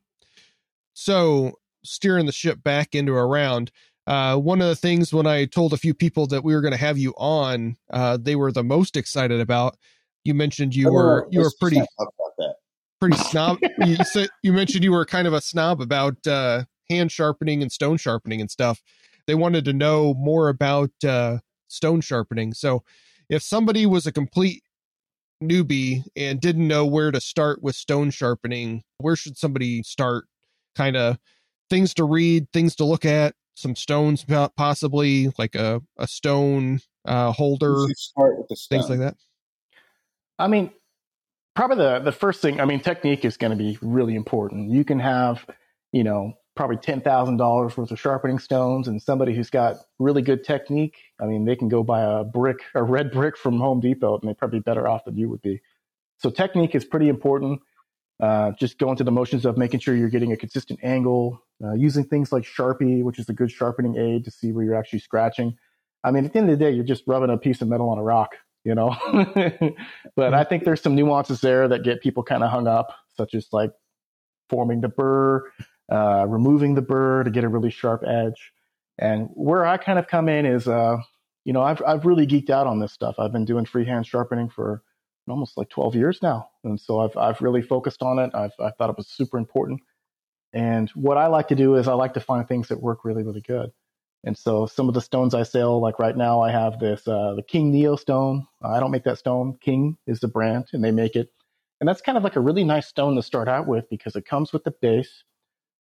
[0.94, 1.54] So
[1.84, 3.72] steering the ship back into a round.
[4.06, 6.74] Uh, one of the things when I told a few people that we were going
[6.74, 9.78] to have you on, uh, they were the most excited about.
[10.24, 12.56] You mentioned you were you were pretty about that.
[13.00, 13.58] pretty snob.
[13.80, 17.72] you said you mentioned you were kind of a snob about uh, hand sharpening and
[17.72, 18.82] stone sharpening and stuff.
[19.28, 22.54] They wanted to know more about uh, stone sharpening.
[22.54, 22.84] So,
[23.30, 24.64] if somebody was a complete
[25.42, 30.26] newbie and didn't know where to start with stone sharpening, where should somebody start?
[30.76, 31.20] Kind of
[31.70, 34.26] things to read, things to look at, some stones
[34.58, 39.16] possibly like a a stone uh, holder, start with the things like that.
[40.40, 40.72] I mean,
[41.56, 42.60] probably the the first thing.
[42.60, 44.72] I mean, technique is going to be really important.
[44.72, 45.46] You can have,
[45.92, 50.22] you know, probably ten thousand dollars worth of sharpening stones, and somebody who's got really
[50.22, 50.98] good technique.
[51.22, 54.28] I mean, they can go buy a brick, a red brick from Home Depot, and
[54.28, 55.62] they're probably better off than you would be.
[56.20, 57.62] So technique is pretty important.
[58.22, 61.74] Uh, just going through the motions of making sure you're getting a consistent angle, uh,
[61.74, 65.00] using things like Sharpie, which is a good sharpening aid to see where you're actually
[65.00, 65.58] scratching.
[66.04, 67.90] I mean, at the end of the day, you're just rubbing a piece of metal
[67.90, 68.96] on a rock, you know.
[70.16, 73.34] but I think there's some nuances there that get people kind of hung up, such
[73.34, 73.72] as like
[74.50, 75.44] forming the burr,
[75.92, 78.52] uh, removing the burr to get a really sharp edge.
[78.98, 80.98] And where I kind of come in is, uh,
[81.46, 83.16] you know, I've I've really geeked out on this stuff.
[83.18, 84.84] I've been doing freehand sharpening for
[85.28, 88.32] almost like 12 years now, and so I've I've really focused on it.
[88.34, 89.82] I've I thought it was super important.
[90.54, 93.24] And what I like to do is I like to find things that work really
[93.24, 93.72] really good.
[94.24, 97.34] And so some of the stones I sell, like right now, I have this uh,
[97.36, 98.48] the King Neo stone.
[98.62, 99.58] I don't make that stone.
[99.62, 101.30] King is the brand, and they make it.
[101.82, 104.26] And that's kind of like a really nice stone to start out with because it
[104.26, 105.24] comes with the base.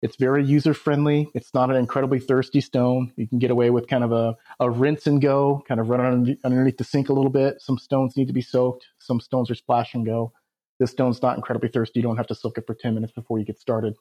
[0.01, 1.29] It's very user friendly.
[1.35, 3.13] It's not an incredibly thirsty stone.
[3.17, 6.35] You can get away with kind of a, a rinse and go, kind of run
[6.43, 7.61] underneath the sink a little bit.
[7.61, 8.87] Some stones need to be soaked.
[8.97, 10.33] Some stones are splash and go.
[10.79, 11.99] This stone's not incredibly thirsty.
[11.99, 13.93] You don't have to soak it for 10 minutes before you get started.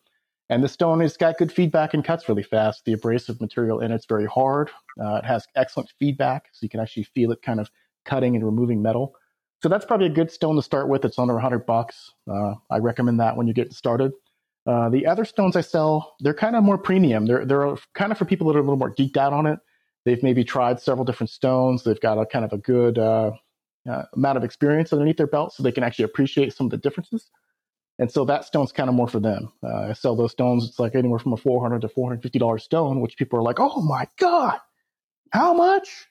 [0.51, 2.85] And the stone has got good feedback and cuts really fast.
[2.85, 4.69] The abrasive material in it's very hard.
[5.01, 7.71] Uh, it has excellent feedback, so you can actually feel it kind of
[8.05, 9.15] cutting and removing metal.
[9.63, 11.05] So that's probably a good stone to start with.
[11.05, 12.13] It's under 100 bucks.
[12.29, 14.11] Uh, I recommend that when you get started.
[14.67, 17.27] Uh, the other stones I sell, they're kind of more premium.
[17.27, 19.61] They're they're kind of for people that are a little more geeked out on it.
[20.05, 21.85] They've maybe tried several different stones.
[21.85, 23.33] They've got a kind of a good uh,
[23.89, 26.79] uh, amount of experience underneath their belt, so they can actually appreciate some of the
[26.79, 27.31] differences.
[28.01, 29.53] And so that stone's kind of more for them.
[29.63, 30.67] Uh, I sell those stones.
[30.67, 33.39] It's like anywhere from a four hundred to four hundred fifty dollars stone, which people
[33.39, 34.59] are like, "Oh my god,
[35.33, 36.07] how much?"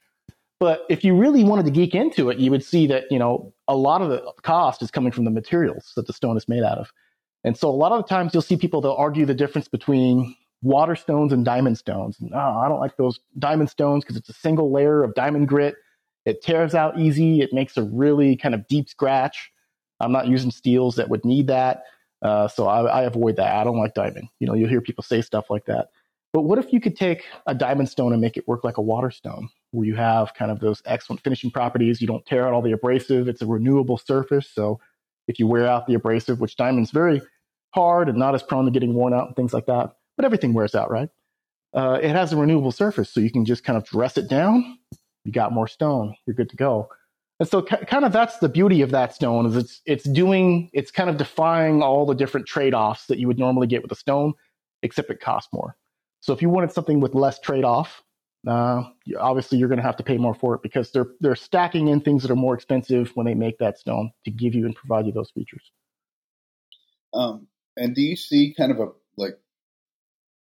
[0.60, 3.54] But if you really wanted to geek into it, you would see that you know
[3.68, 6.64] a lot of the cost is coming from the materials that the stone is made
[6.64, 6.92] out of.
[7.44, 10.36] And so a lot of the times you'll see people they'll argue the difference between
[10.62, 12.20] water stones and diamond stones.
[12.20, 15.48] And, oh, I don't like those diamond stones because it's a single layer of diamond
[15.48, 15.76] grit.
[16.26, 17.42] It tears out easy.
[17.42, 19.52] It makes a really kind of deep scratch.
[20.00, 21.84] I'm not using steels that would need that.
[22.22, 23.56] Uh, so I, I, avoid that.
[23.56, 24.28] I don't like diamond.
[24.40, 25.90] You know, you'll hear people say stuff like that.
[26.34, 28.82] But what if you could take a diamond stone and make it work like a
[28.82, 32.02] water stone, where you have kind of those excellent finishing properties?
[32.02, 33.28] You don't tear out all the abrasive.
[33.28, 34.80] It's a renewable surface, so
[35.28, 37.22] if you wear out the abrasive, which diamond's very
[37.74, 39.96] hard and not as prone to getting worn out and things like that.
[40.18, 41.10] But everything wears out, right?
[41.74, 44.78] Uh, it has a renewable surface, so you can just kind of dress it down.
[45.24, 46.16] You got more stone.
[46.26, 46.90] You're good to go.
[47.40, 50.92] And so, kind of, that's the beauty of that stone is it's it's doing it's
[50.92, 53.96] kind of defying all the different trade offs that you would normally get with a
[53.96, 54.34] stone,
[54.84, 55.78] except it costs more.
[56.20, 58.04] So, if you wanted something with less trade off,
[58.46, 58.84] uh,
[59.18, 62.02] obviously you're going to have to pay more for it because they're they're stacking in
[62.02, 65.06] things that are more expensive when they make that stone to give you and provide
[65.06, 65.72] you those features.
[67.14, 67.48] Um,
[67.78, 68.88] and do you see kind of a
[69.18, 69.40] like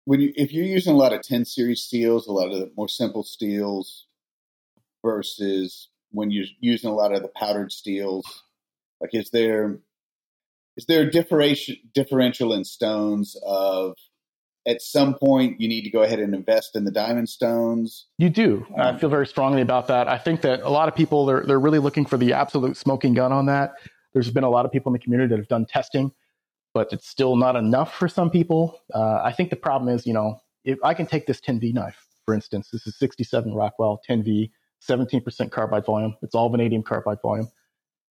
[0.04, 2.70] when you if you're using a lot of 10 series steels, a lot of the
[2.76, 4.06] more simple steels
[5.04, 8.42] versus when you're using a lot of the powdered steels,
[9.00, 9.78] like is there
[10.76, 13.94] is there a differential differential in stones of
[14.66, 18.06] at some point you need to go ahead and invest in the diamond stones.
[18.18, 18.66] You do.
[18.76, 20.08] Um, I feel very strongly about that.
[20.08, 23.14] I think that a lot of people they're they're really looking for the absolute smoking
[23.14, 23.74] gun on that.
[24.12, 26.12] There's been a lot of people in the community that have done testing,
[26.72, 28.80] but it's still not enough for some people.
[28.94, 32.06] Uh, I think the problem is, you know, if I can take this 10V knife,
[32.24, 34.50] for instance, this is 67 Rockwell 10V,
[34.88, 36.16] 17% carbide volume.
[36.22, 37.48] It's all vanadium carbide volume.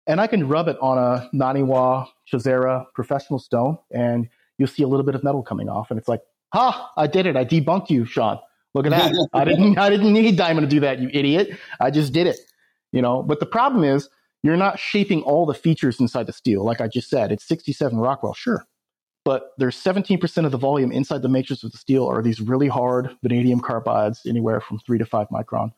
[0.06, 4.28] And I can rub it on a Naniwa Chosera professional stone, and
[4.58, 5.92] you'll see a little bit of metal coming off.
[5.92, 6.22] And it's like,
[6.54, 6.92] Ha!
[6.96, 7.36] I did it.
[7.36, 8.40] I debunked you, Shawn.
[8.74, 9.30] Look at that.
[9.34, 9.78] I didn't.
[9.78, 11.00] I didn't need diamond to do that.
[11.00, 11.58] You idiot.
[11.80, 12.38] I just did it.
[12.92, 13.24] You know.
[13.24, 14.08] But the problem is,
[14.44, 16.64] you're not shaping all the features inside the steel.
[16.64, 18.66] Like I just said, it's 67 Rockwell, sure,
[19.26, 22.68] but there's 17% of the volume inside the matrix of the steel are these really
[22.68, 25.72] hard vanadium carbides, anywhere from three to five micron.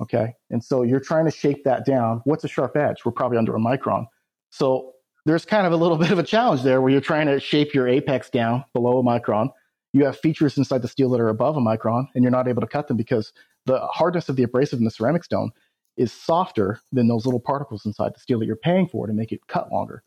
[0.00, 2.20] Okay, and so you're trying to shape that down.
[2.24, 3.04] What's a sharp edge?
[3.04, 4.06] We're probably under a micron.
[4.50, 4.92] So
[5.24, 7.74] there's kind of a little bit of a challenge there where you're trying to shape
[7.74, 9.50] your apex down below a micron
[9.94, 12.60] you have features inside the steel that are above a micron and you're not able
[12.60, 13.32] to cut them because
[13.64, 15.52] the hardness of the abrasive in the ceramic stone
[15.96, 19.30] is softer than those little particles inside the steel that you're paying for to make
[19.30, 20.02] it cut longer.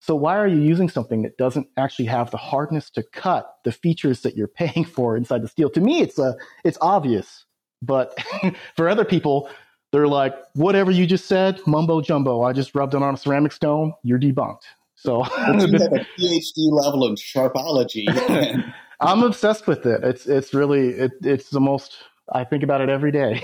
[0.00, 3.72] So why are you using something that doesn't actually have the hardness to cut the
[3.72, 5.70] features that you're paying for inside the steel?
[5.70, 7.46] To me, it's a it's obvious,
[7.82, 8.16] but
[8.76, 9.50] for other people,
[9.90, 12.42] they're like, whatever you just said, mumbo jumbo.
[12.42, 13.92] I just rubbed it on a ceramic stone.
[14.02, 14.62] You're debunked.
[14.94, 18.06] So you have a PhD level in sharpology.
[19.00, 20.02] I'm obsessed with it.
[20.04, 21.96] It's it's really it, it's the most
[22.32, 23.42] I think about it every day.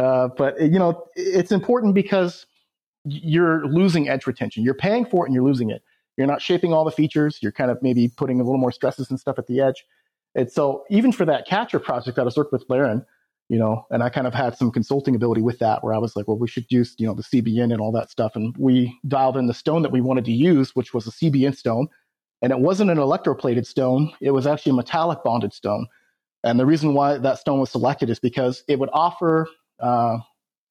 [0.00, 2.46] uh, but you know, it's important because
[3.04, 4.62] you're losing edge retention.
[4.62, 5.82] You're paying for it and you're losing it.
[6.16, 7.38] You're not shaping all the features.
[7.42, 9.84] You're kind of maybe putting a little more stresses and stuff at the edge.
[10.34, 13.04] And so even for that CATRA project that I was working with Larrin,
[13.48, 16.16] you know, and I kind of had some consulting ability with that where I was
[16.16, 18.32] like, well, we should use, you know, the CBN and all that stuff.
[18.34, 21.56] And we dialed in the stone that we wanted to use, which was a CBN
[21.56, 21.88] stone
[22.42, 25.86] and it wasn't an electroplated stone, it was actually a metallic bonded stone.
[26.42, 29.46] And the reason why that stone was selected is because it would offer
[29.78, 30.18] uh,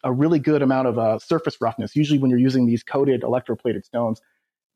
[0.03, 1.95] a really good amount of uh, surface roughness.
[1.95, 4.19] Usually, when you're using these coated electroplated stones,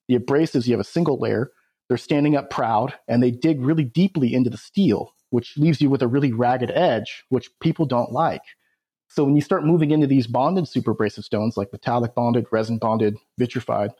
[0.08, 1.52] the abrasives, you have a single layer,
[1.90, 5.90] they're standing up proud, and they dig really deeply into the steel, which leaves you
[5.90, 8.42] with a really ragged edge, which people don't like.
[9.10, 12.78] So when you start moving into these bonded super abrasive stones, like metallic bonded, resin
[12.78, 13.92] bonded, vitrified,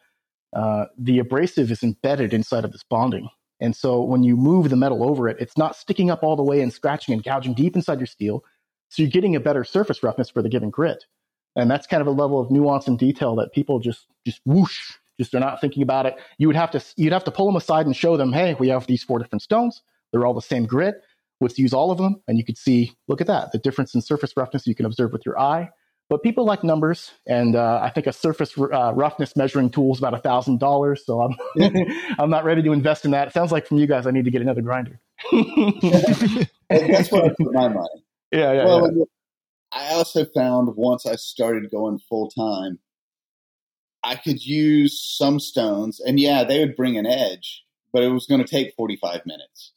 [0.56, 3.28] uh, the abrasive is embedded inside of this bonding.
[3.60, 6.44] And so when you move the metal over it, it's not sticking up all the
[6.44, 8.46] way and scratching and gouging deep inside your steel.
[8.88, 11.04] So you're getting a better surface roughness for the given grit.
[11.58, 14.94] And that's kind of a level of nuance and detail that people just just whoosh,
[15.20, 16.16] just they're not thinking about it.
[16.38, 18.70] You would have to you'd have to pull them aside and show them, hey, we
[18.70, 19.82] have these four different stones.
[20.12, 20.96] They're all the same grit.
[21.42, 24.02] Let's use all of them, and you could see, look at that, the difference in
[24.02, 25.70] surface roughness you can observe with your eye.
[26.08, 29.98] But people like numbers, and uh, I think a surface uh, roughness measuring tool is
[29.98, 31.04] about a thousand dollars.
[31.04, 31.36] So I'm
[32.20, 33.28] I'm not ready to invest in that.
[33.28, 35.00] It sounds like from you guys, I need to get another grinder.
[36.70, 37.88] That's what I put my money.
[38.32, 38.66] Yeah, yeah.
[38.66, 39.06] Well, yeah.
[39.72, 42.80] I also found once I started going full time,
[44.04, 47.64] I could use some stones, and yeah, they would bring an edge,
[47.94, 49.72] but it was going to take 45 minutes.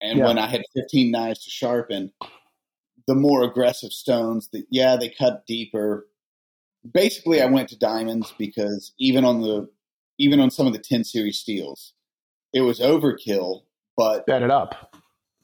[0.00, 0.26] And Yeah.
[0.26, 2.12] when I had 15 knives to sharpen,
[3.06, 6.08] the more aggressive stones, that yeah, they cut deeper.
[6.90, 9.68] Basically, I went to diamonds because even on the
[10.18, 11.92] even on some of the 10 series steels,
[12.52, 13.62] it was overkill.
[13.96, 14.94] But Bet it up.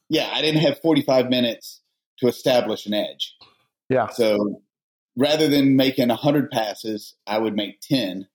[0.09, 1.81] yeah, I didn't have 45 minutes
[2.19, 3.35] to establish an edge.
[3.89, 4.09] Yeah.
[4.09, 4.63] So
[5.17, 8.29] rather than making 100 passes, I would make 10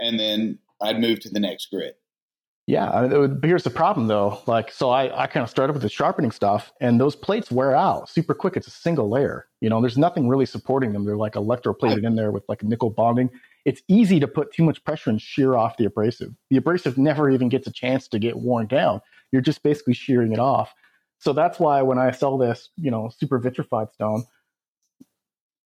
[0.00, 1.94] and then I'd move to the next grid.
[2.66, 4.40] Yeah, I mean, it would- but here's the problem though.
[4.46, 7.74] Like, so I, I kind of started with the sharpening stuff, and those plates wear
[7.76, 8.56] out super quick.
[8.56, 9.46] It's a single layer.
[9.60, 11.04] You know, there's nothing really supporting them.
[11.04, 13.28] They're like electroplated in there with like nickel bonding.
[13.66, 16.32] It's easy to put too much pressure and shear off the abrasive.
[16.50, 19.00] The abrasive never even gets a chance to get worn down.
[19.30, 20.72] You're just basically shearing it off.
[21.18, 24.24] So that's why when I sell this, you know, super vitrified stone,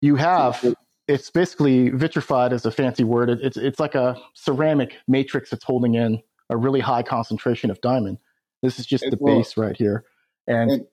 [0.02, 0.64] you have
[1.07, 3.30] it's basically vitrified is a fancy word.
[3.30, 7.82] It, it's it's like a ceramic matrix that's holding in a really high concentration of
[7.82, 8.18] diamond.
[8.61, 9.38] This is just It the will.
[9.38, 10.06] base right here,
[10.48, 10.88] and And-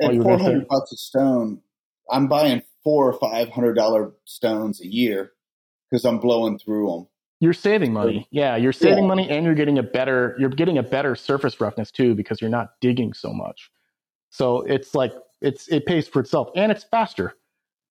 [0.00, 1.62] At you were gonna 400 bucks a stone,
[2.10, 5.32] I'm buying four or five hundred dollar stones a year
[5.90, 7.08] because I'm blowing through them.
[7.40, 8.26] you're saving money.
[8.30, 9.08] Yeah, you're saving Yeah.
[9.08, 12.50] money, and you're getting a better you're getting a better surface roughness too because you're
[12.50, 13.70] not digging so much.
[14.30, 17.34] So it's like it's it pays for itself, and it's faster.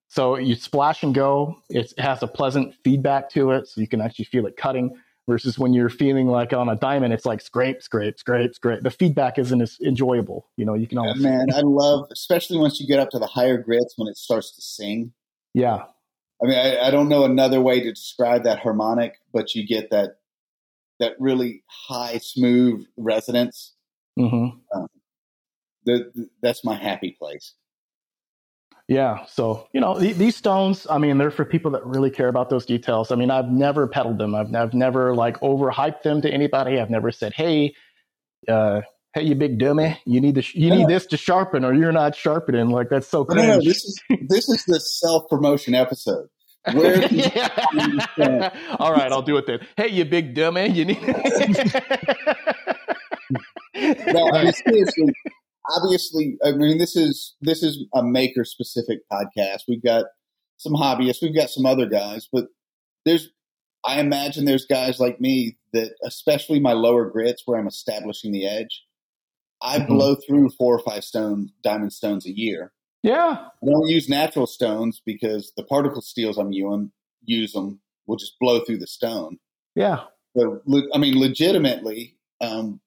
[0.07, 1.57] So you splash and go.
[1.69, 4.95] It's, it has a pleasant feedback to it, so you can actually feel it cutting.
[5.27, 8.81] Versus when you're feeling like on a diamond, it's like scrape, scrape, scrape, scrape.
[8.84, 10.47] The feedback isn't as enjoyable.
[10.56, 13.26] You know, you can almost Man, I love, especially once you get up to the
[13.26, 15.14] higher grits when it starts to sing.
[15.56, 15.85] yeah,
[16.41, 19.89] I mean, I, I don't know another way to describe that harmonic, but you get
[19.91, 20.18] that
[20.99, 23.73] that really high, smooth resonance.
[24.18, 24.47] hmm
[25.85, 27.53] The, that's my happy place.
[28.87, 29.25] Yeah.
[29.25, 32.49] So, you know, th- these stones, I mean, they're for people that really care about
[32.49, 33.11] those details.
[33.11, 34.35] I mean, I've never peddled them.
[34.35, 36.79] I've, I've never like overhyped them to anybody.
[36.79, 37.73] I've never said, Hey,
[38.47, 38.81] uh,
[39.15, 39.97] Hey, you big dummy!
[40.05, 40.75] You need to sh- you No.
[40.75, 42.69] need this to sharpen, or you're not sharpening.
[42.69, 43.97] Like that's so no, no, this is
[44.27, 46.27] this is the self promotion episode.
[46.73, 48.49] Where Yeah.
[48.77, 49.65] All right, I'll do it then.
[49.77, 50.67] Hey, you big dummy!
[50.67, 51.01] You need.
[51.01, 51.13] no,
[54.33, 55.13] I mean, seriously,
[55.77, 59.61] obviously, I mean, this is this is a maker specific podcast.
[59.67, 60.05] We've got
[60.57, 62.45] some hobbyists, we've got some other guys, but
[63.05, 63.29] there's,
[63.85, 68.47] I imagine there's guys like me that, especially my lower grits where I'm establishing the
[68.47, 68.83] edge,
[69.61, 69.87] I Mhm.
[69.87, 72.71] blow through four or five stone diamond stones a year.
[73.03, 76.91] yeah, I don't use natural stones because the particle steels I'm using
[77.23, 79.37] use them will just blow through the stone.
[79.75, 80.05] yeah.
[80.37, 80.61] So,
[80.93, 82.81] I mean, legitimately, um,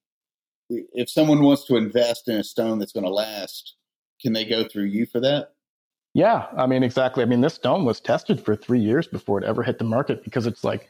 [0.69, 3.75] if someone wants to invest in a stone that's going to last,
[4.21, 5.53] can they go through you for that?
[6.15, 7.23] Yeah, I mean, exactly.
[7.23, 10.25] I mean, this stone was tested for three years before it ever hit the market
[10.25, 10.89] because it's like,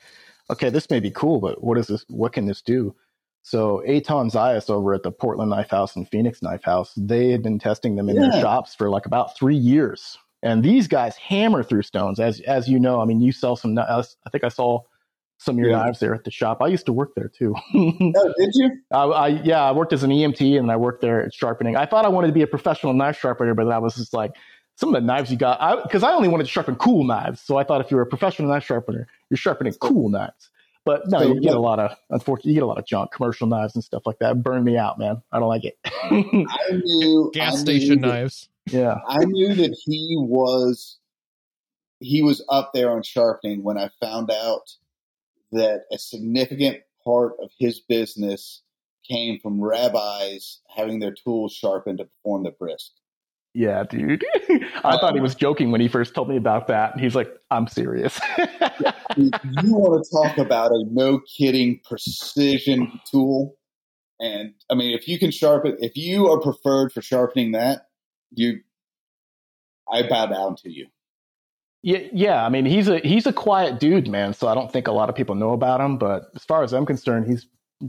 [0.50, 2.04] okay, this may be cool, but what is this?
[2.08, 2.94] What can this do?
[3.42, 7.42] So, Aton Zayas over at the Portland Knife House and Phoenix Knife House, they had
[7.42, 8.28] been testing them in Yeah.
[8.30, 10.18] their shops for like about three years.
[10.42, 13.00] And these guys hammer through stones, as as you know.
[13.00, 13.76] I mean, you sell some.
[13.76, 14.82] I think I saw
[15.38, 15.78] some of your Yeah.
[15.84, 16.60] knives there at the shop.
[16.60, 17.54] I used to work there too.
[17.74, 18.70] Oh, did you?
[18.92, 21.76] I, I yeah, I worked as an EMT and I worked there at sharpening.
[21.76, 24.32] I thought I wanted to be a professional knife sharpener, but I was just like,
[24.76, 27.40] some of the knives you got, because I, only wanted to sharpen cool knives.
[27.40, 30.50] So I thought if you were a professional knife sharpener, you're sharpening cool knives.
[30.84, 33.10] But no, So you get a lot of, unfortunately, you get a lot of junk,
[33.12, 34.40] commercial knives and stuff like that.
[34.42, 35.20] Burn me out, man.
[35.32, 35.76] I don't like it.
[35.84, 38.48] I knew Gas I station that- knives.
[38.70, 38.98] yeah.
[39.06, 40.98] I knew that he was
[42.00, 44.70] he was up there on sharpening when I found out
[45.52, 48.62] that a significant part of his business
[49.08, 52.92] came from rabbis having their tools sharpened to perform the brisk.
[53.54, 54.24] Yeah, dude.
[54.84, 56.98] I thought he um, was joking when he first told me about that.
[56.98, 58.18] He's like, I'm serious.
[59.16, 59.30] You
[59.74, 63.56] want to talk about a no kidding precision tool.
[64.20, 67.88] And I mean, if you can sharpen, if you are preferred for sharpening that,
[68.30, 68.60] you,
[69.90, 70.86] I bow down to you.
[71.82, 72.44] Yeah, yeah.
[72.44, 74.34] I mean, he's a he's a quiet dude, man.
[74.34, 75.96] So I don't think a lot of people know about him.
[75.96, 77.46] But as far as I'm concerned, he's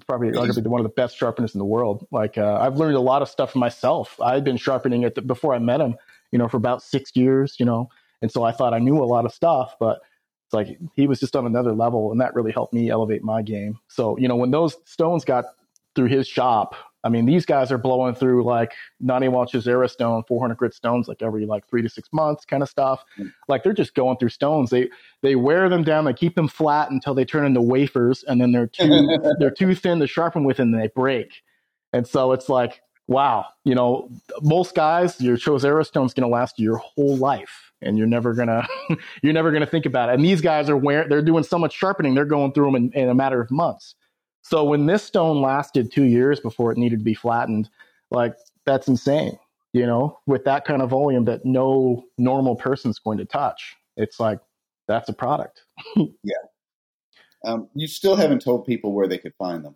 [0.08, 2.08] probably arguably one of the best sharpeners in the world.
[2.12, 4.20] Like uh, I've learned a lot of stuff for myself.
[4.22, 5.96] I'd been sharpening it before I met him,
[6.32, 7.90] you know, for about six years, you know,
[8.22, 10.02] and so I thought I knew a lot of stuff, but
[10.48, 13.42] it's like he was just on another level, and that really helped me elevate my
[13.42, 13.80] game.
[13.88, 15.46] So you know, when those stones got
[15.96, 20.58] through his shop, I mean, these guys are blowing through like Naniwa Chosera stone, 400
[20.58, 23.04] grit stones, like every like three to six months kind of stuff.
[23.18, 23.32] Mm.
[23.48, 24.70] Like they're just going through stones.
[24.70, 24.90] They
[25.22, 28.52] they wear them down, they keep them flat until they turn into wafers, and then
[28.52, 31.42] they're too they're too thin to sharpen with, and they break.
[31.94, 34.10] And so it's like, wow, you know,
[34.42, 38.68] most guys, your Chisora stone's going to last your whole life, and you're never gonna
[39.24, 40.16] you're never gonna think about it.
[40.16, 42.92] And these guys are wearing, they're doing so much sharpening, they're going through them in,
[42.94, 43.96] in a matter of months.
[44.50, 47.70] So when this stone lasted two years before it needed to be flattened,
[48.10, 48.34] like
[48.66, 49.38] that's insane.
[49.74, 54.20] You know, with that kind of volume that no normal person's going to touch, it's
[54.20, 54.40] like
[54.88, 55.62] that's a product.
[55.96, 56.34] yeah.
[57.46, 59.76] Um, you still haven't told people where they could find them.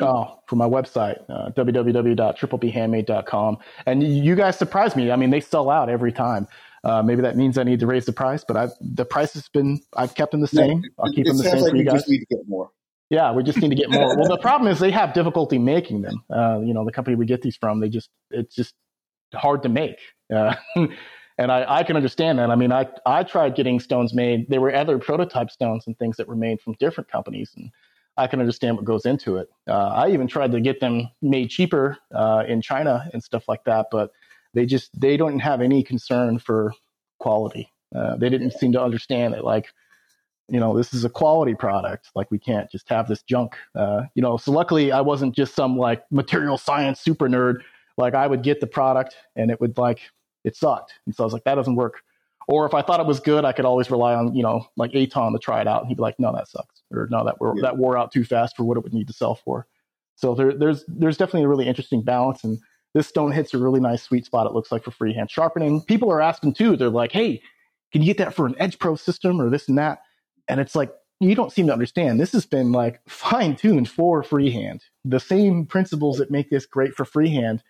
[0.00, 3.58] Oh, for my website, uh, www.triplebhandmade.com.
[3.84, 5.10] And you guys surprise me.
[5.10, 6.48] I mean, they sell out every time.
[6.84, 9.50] Uh, maybe that means I need to raise the price, but I've, the price has
[9.50, 10.80] been, I've kept them the same.
[10.80, 11.96] No, I'll keep them the same like for you guys.
[11.96, 12.70] Just need to get more.
[13.10, 14.16] Yeah, we just need to get more.
[14.16, 16.24] well, the problem is they have difficulty making them.
[16.30, 18.74] Uh, you know, the company we get these from, they just it's just
[19.34, 19.96] hard to make.
[20.32, 20.54] Uh,
[21.38, 22.50] and I, I can understand that.
[22.50, 24.48] I mean, I I tried getting stones made.
[24.48, 27.72] There were other prototype stones and things that were made from different companies, and
[28.16, 29.48] I can understand what goes into it.
[29.68, 33.64] Uh, I even tried to get them made cheaper uh, in China and stuff like
[33.64, 34.12] that, but
[34.54, 36.72] they just they don't have any concern for
[37.18, 37.72] quality.
[37.94, 39.42] Uh, they didn't seem to understand it.
[39.42, 39.66] Like
[40.50, 42.10] you know, this is a quality product.
[42.14, 43.56] Like we can't just have this junk.
[43.74, 47.60] Uh, you know, so luckily I wasn't just some like material science super nerd.
[47.96, 50.00] Like I would get the product and it would like
[50.44, 52.02] it sucked, and so I was like, that doesn't work.
[52.48, 54.94] Or if I thought it was good, I could always rely on you know like
[54.94, 57.40] Aton to try it out, and he'd be like, no, that sucks, or no, that
[57.40, 57.62] wore, yeah.
[57.62, 59.66] that wore out too fast for what it would need to sell for.
[60.16, 62.58] So there, there's there's definitely a really interesting balance, and
[62.94, 64.46] this stone hits a really nice sweet spot.
[64.46, 65.82] It looks like for freehand sharpening.
[65.82, 66.76] People are asking too.
[66.76, 67.42] They're like, hey,
[67.92, 70.00] can you get that for an Edge Pro system or this and that?
[70.50, 72.18] And it's like, you don't seem to understand.
[72.18, 74.82] This has been like fine tuned for freehand.
[75.04, 77.62] The same principles that make this great for freehand.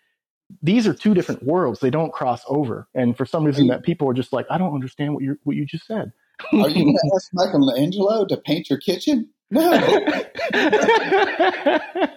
[0.61, 1.79] These are two different worlds.
[1.79, 2.87] They don't cross over.
[2.93, 5.55] And for some reason, that people are just like, I don't understand what you what
[5.55, 6.11] you just said.
[6.53, 9.29] are you going to ask Michelangelo to paint your kitchen?
[9.49, 9.71] No.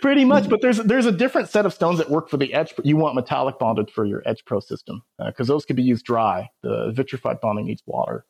[0.00, 2.74] Pretty much, but there's there's a different set of stones that work for the edge.
[2.82, 6.04] You want metallic bonded for your Edge Pro system because uh, those could be used
[6.04, 6.48] dry.
[6.62, 8.24] The vitrified bonding needs water.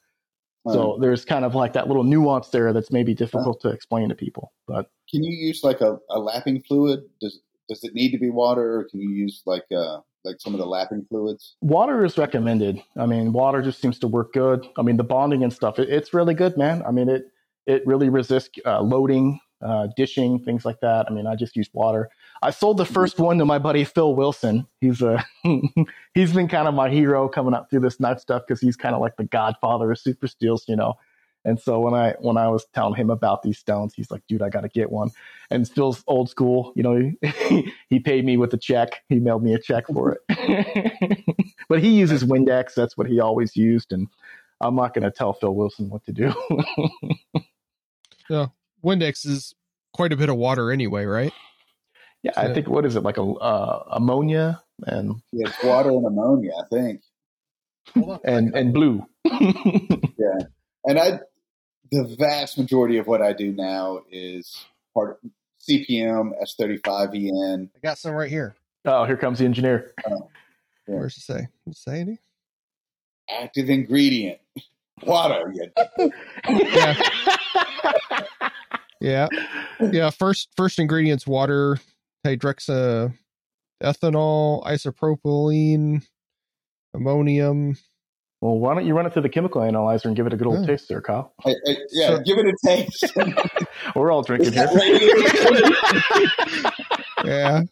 [0.71, 4.15] So there's kind of like that little nuance there that's maybe difficult to explain to
[4.15, 4.53] people.
[4.69, 7.01] But can you use like a, a lapping fluid?
[7.21, 10.55] Does does it need to be water, or can you use like uh like some
[10.55, 11.57] of the lapping fluids?
[11.63, 12.81] Water is recommended.
[12.97, 14.67] I mean, water just seems to work good.
[14.79, 16.83] I mean, the bonding and stuff, it, it's really good, man.
[16.87, 17.25] I mean, it
[17.67, 21.07] it really resists uh, loading, uh, dishing, things like that.
[21.09, 22.11] I mean, I just use water.
[22.43, 24.67] I sold the first one to my buddy Phil Wilson.
[24.81, 25.25] He's a
[26.15, 28.95] he's been kind of my hero coming up through this knife stuff because he's kind
[28.95, 30.97] of like the godfather of super steels, you know.
[31.45, 34.43] And so when I when I was telling him about these stones, he's like, "Dude,
[34.43, 35.11] I got to get one."
[35.51, 37.13] And Phil's old school, you know.
[37.49, 39.03] He, he paid me with a check.
[39.09, 41.25] He mailed me a check for it.
[41.69, 42.75] but he uses Windex.
[42.75, 44.07] That's what he always used, and
[44.61, 46.33] I'm not going to tell Phil Wilson what to do.
[48.31, 48.47] yeah,
[48.85, 49.55] Windex is
[49.93, 51.33] quite a bit of water anyway, right?
[52.23, 56.07] Yeah, I think what is it like a uh, ammonia and yeah, it's water and
[56.07, 57.03] ammonia, I think,
[58.25, 59.05] and and blue.
[59.25, 60.39] yeah,
[60.85, 61.21] and I
[61.91, 64.65] the vast majority of what I do now is
[64.95, 65.31] part of
[65.69, 67.71] CPM S35VN.
[67.75, 68.55] I got some right here.
[68.85, 69.93] Oh, here comes the engineer.
[70.07, 70.29] Oh,
[70.89, 70.95] yeah.
[70.97, 71.49] Where's it say?
[71.67, 72.19] Does it say any?
[73.31, 74.39] Active ingredient.
[75.05, 75.53] Water.
[76.49, 76.95] yeah.
[79.03, 79.29] yeah.
[79.81, 80.11] Yeah.
[80.11, 81.79] First first ingredients water,
[82.27, 83.13] hydroxa
[83.83, 86.07] ethanol, isopropylene,
[86.95, 87.77] ammonium.
[88.41, 90.49] Well, why don't you run it through the chemical analyzer and give it a good
[90.49, 90.67] old yeah.
[90.67, 91.33] taste there, Kyle?
[91.45, 93.13] I, I, yeah, so, give it a taste.
[93.95, 94.69] We're all drinking here.
[97.25, 97.63] yeah.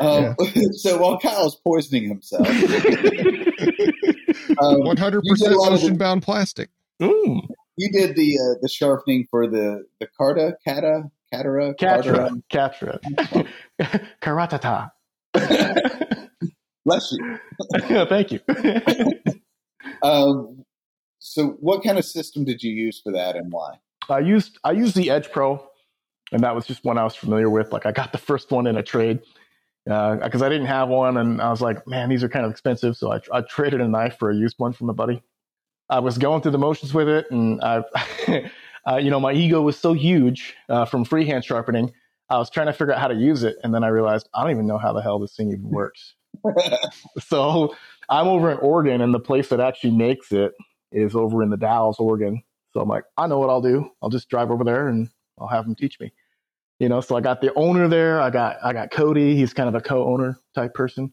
[0.00, 0.64] Um, yeah.
[0.72, 2.48] So while Kyle's poisoning himself,
[4.58, 6.70] um, one hundred percent ocean bound plastic.
[7.00, 7.48] Mm.
[7.76, 11.76] You did the uh, the sharpening for the the Carta Cata Catara?
[11.76, 12.42] CATRA.
[12.50, 13.00] CATRA.
[14.22, 14.90] Karatata.
[16.84, 17.38] Bless you.
[18.06, 18.40] Thank you.
[20.02, 20.64] um,
[21.18, 23.80] so, what kind of system did you use for that, and why?
[24.08, 25.66] I used I used the Edge Pro,
[26.32, 27.72] and that was just one I was familiar with.
[27.72, 29.20] Like I got the first one in a trade
[29.84, 32.52] because uh, I didn't have one, and I was like, man, these are kind of
[32.52, 35.22] expensive, so I, I traded a knife for a used one from a buddy.
[35.88, 37.82] I was going through the motions with it, and I
[38.88, 41.92] uh, you know, my ego was so huge uh, from freehand sharpening.
[42.28, 44.42] I was trying to figure out how to use it, and then I realized I
[44.42, 46.14] don't even know how the hell this thing even works.
[47.20, 47.74] so
[48.08, 50.52] I'm over in Oregon, and the place that actually makes it
[50.92, 52.42] is over in the Dalles, Oregon.
[52.72, 53.90] So I'm like, I know what I'll do.
[54.02, 55.08] I'll just drive over there and
[55.38, 56.12] I'll have them teach me.
[56.78, 58.20] You know, so I got the owner there.
[58.20, 59.34] I got I got Cody.
[59.34, 61.12] He's kind of a co-owner type person,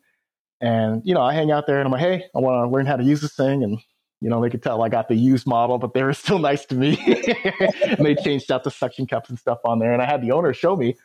[0.60, 2.86] and you know, I hang out there and I'm like, hey, I want to learn
[2.86, 3.80] how to use this thing, and
[4.24, 6.66] you know, they could tell I got the used model, but they were still nice
[6.68, 6.98] to me.
[7.84, 10.32] and they changed out the suction cups and stuff on there, and I had the
[10.32, 10.96] owner show me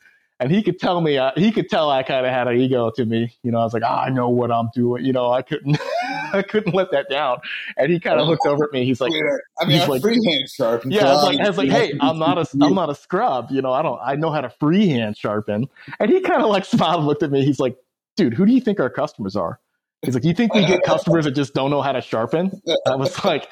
[0.40, 2.90] and he could tell me uh, he could tell I kind of had an ego
[2.94, 3.34] to me.
[3.42, 5.04] You know, I was like, oh, I know what I'm doing.
[5.04, 5.78] You know, I couldn't
[6.32, 7.38] I couldn't let that down.
[7.76, 8.84] And he kind of looked over at me.
[8.84, 9.12] He's like,
[9.60, 10.90] I mean, he's like, freehand sharpen.
[10.90, 13.50] Yeah, I was like, I was like, hey, I'm not a I'm not a scrub.
[13.50, 15.68] You know, I don't I know how to freehand sharpen.
[15.98, 17.44] And he kind of like smiled and looked at me.
[17.44, 17.76] He's like,
[18.16, 19.58] dude, who do you think our customers are?
[20.02, 22.62] He's like, you think we get customers that just don't know how to sharpen?
[22.86, 23.48] I was like.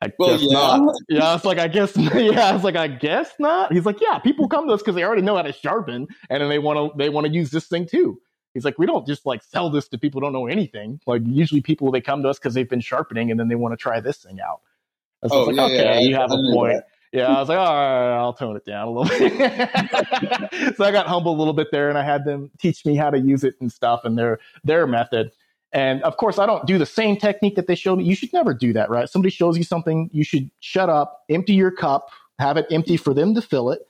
[0.00, 0.58] I well, guess yeah.
[0.58, 0.94] not.
[1.08, 1.96] Yeah, it's like I guess.
[2.14, 3.72] Yeah, I was like I guess not.
[3.72, 6.42] He's like, yeah, people come to us because they already know how to sharpen, and
[6.42, 8.20] then they want to they want to use this thing too.
[8.54, 11.00] He's like, we don't just like sell this to people who don't know anything.
[11.06, 13.72] Like usually people they come to us because they've been sharpening and then they want
[13.72, 14.60] to try this thing out.
[15.22, 16.74] I was oh, like, yeah, okay, yeah, you have a point.
[16.74, 16.86] That.
[17.12, 20.76] Yeah, I was like, all right, I'll tone it down a little bit.
[20.76, 23.10] so I got humble a little bit there, and I had them teach me how
[23.10, 25.30] to use it and stuff and their their method.
[25.72, 28.04] And of course, I don't do the same technique that they showed me.
[28.04, 29.08] You should never do that, right?
[29.08, 33.14] Somebody shows you something, you should shut up, empty your cup, have it empty for
[33.14, 33.80] them to fill it,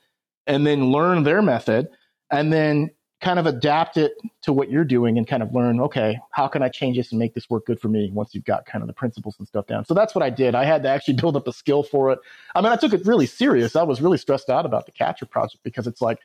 [0.47, 1.89] and then learn their method,
[2.31, 2.89] and then
[3.23, 6.61] kind of adapt it to what you're doing and kind of learn, okay, how can
[6.61, 8.87] I change this and make this work good for me once you've got kind of
[8.87, 9.85] the principles and stuff down.
[9.85, 10.55] So that's what I did.
[10.55, 12.19] I had to actually build up a skill for it.
[12.53, 13.75] I mean, I took it really serious.
[13.75, 16.19] I was really stressed out about the CATRA project because it's like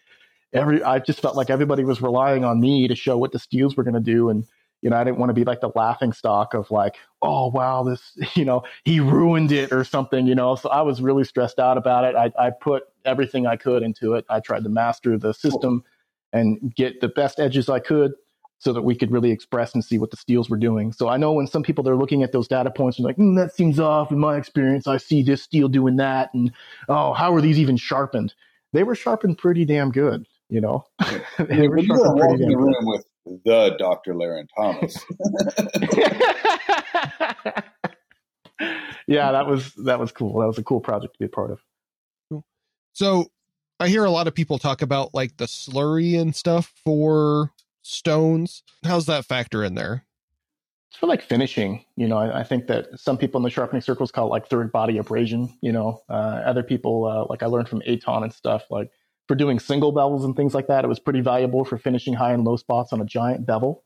[0.52, 3.76] every, I just felt like everybody was relying on me to show what the steals
[3.76, 4.28] were going to do.
[4.28, 4.44] And
[4.83, 7.83] you know, I didn't want to be like the laughing stock of like, oh wow,
[7.83, 10.55] this, you know, he ruined it or something, you know.
[10.55, 12.15] So I was really stressed out about it.
[12.15, 14.25] I, I put everything I could into it.
[14.29, 15.85] I tried to master the system
[16.33, 18.13] and get the best edges I could
[18.61, 20.93] so that we could really express and see what the steels were doing.
[20.93, 23.37] So I know when some people they're looking at those data points and like, mm,
[23.37, 24.11] that seems off.
[24.11, 26.53] In my experience, I see this steel doing that, and
[26.89, 28.35] oh, how are these even sharpened?
[28.73, 30.85] They were sharpened pretty damn good, you know.
[31.39, 32.75] they were sharpened pretty damn good.
[32.83, 33.05] with
[33.45, 34.15] the Dr.
[34.15, 34.97] Larrin Thomas.
[39.07, 40.41] yeah, that was that was cool.
[40.41, 41.61] That was a cool project to be a part of.
[42.31, 42.45] Cool.
[42.93, 43.27] So
[43.81, 47.53] I hear a lot of people talk about like the slurry and stuff for
[47.83, 48.63] stones.
[48.85, 50.05] How's that factor in there?
[50.91, 51.85] It's for like finishing.
[51.97, 54.49] You know, I, I, think that some people in the sharpening circles call it like
[54.49, 55.57] third body abrasion.
[55.61, 58.91] You know, uh, other people uh, like I learned from Aton and stuff like
[59.29, 60.85] for doing single bevels and things like that.
[60.85, 63.85] It was pretty valuable for finishing high and low spots on a giant bevel.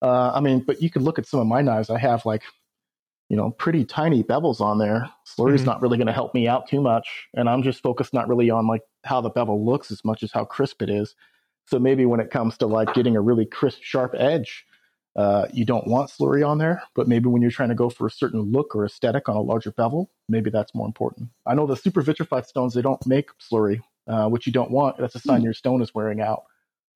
[0.00, 1.90] Uh, I mean, but you could look at some of my knives.
[1.90, 2.42] I have like,
[3.28, 5.10] you know, pretty tiny bevels on there.
[5.26, 5.66] Slurry's mm-hmm.
[5.66, 8.48] not really going to help me out too much, and I'm just focused not really
[8.48, 11.14] on like how the bevel looks as much as how crisp it is.
[11.66, 14.64] So maybe when it comes to like getting a really crisp, sharp edge,
[15.16, 16.82] uh, you don't want slurry on there.
[16.94, 19.42] But maybe when you're trying to go for a certain look or aesthetic on a
[19.42, 21.28] larger bevel, maybe that's more important.
[21.44, 24.98] I know the super vitrified stones they don't make slurry uh, which you don't want.
[24.98, 25.44] That's a sign hmm.
[25.44, 26.44] your stone is wearing out.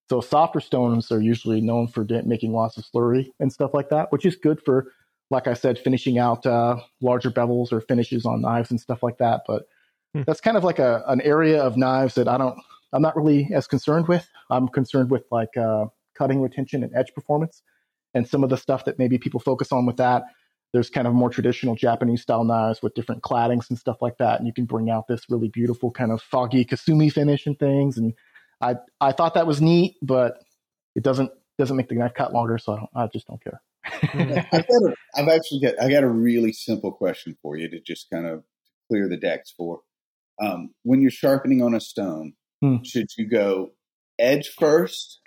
[0.09, 4.13] So softer stones are usually known for making lots of slurry and stuff like that,
[4.13, 4.93] which is good for,
[5.31, 9.19] like I said, finishing out uh, larger bevels or finishes on knives and stuff like
[9.19, 9.43] that.
[9.47, 9.63] But
[10.15, 10.23] hmm.
[10.27, 12.59] that's kind of like a an area of knives that I don't,
[12.93, 14.29] I'm not really as concerned with.
[14.51, 17.63] I'm concerned with like uh, cutting retention and edge performance,
[18.15, 20.25] and some of the stuff that maybe people focus on with that
[20.73, 24.39] there's kind of more traditional Japanese style knives with different claddings and stuff like that.
[24.39, 27.99] And you can bring out this really beautiful kind of foggy kasumi finish and things.
[27.99, 28.15] And
[28.61, 30.39] I I thought that was neat, but
[30.95, 33.61] it doesn't doesn't make the knife cut longer, so I, don't, I just don't care.
[34.53, 37.81] I've, got a, I've actually got I got a really simple question for you to
[37.81, 38.45] just kind of
[38.89, 39.81] clear the decks for.
[40.41, 42.77] Um, when you're sharpening on a stone, hmm.
[42.85, 43.73] should you go
[44.19, 45.21] edge first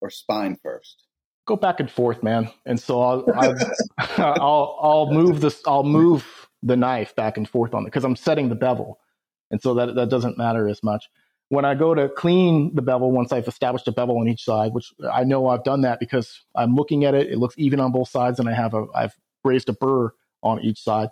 [0.00, 1.01] or spine first?
[1.46, 2.50] Go back and forth, man.
[2.66, 3.56] And so I'll I'll,
[4.18, 8.16] I'll, I'll move this I'll move the knife back and forth on it because I'm
[8.16, 8.98] setting the bevel,
[9.50, 11.08] and so that that doesn't matter as much.
[11.48, 14.72] When I go to clean the bevel, once I've established a bevel on each side,
[14.72, 17.92] which I know I've done that because I'm looking at it, it looks even on
[17.92, 19.14] both sides, and I have a I've
[19.44, 20.12] raised a burr
[20.42, 21.08] on each side,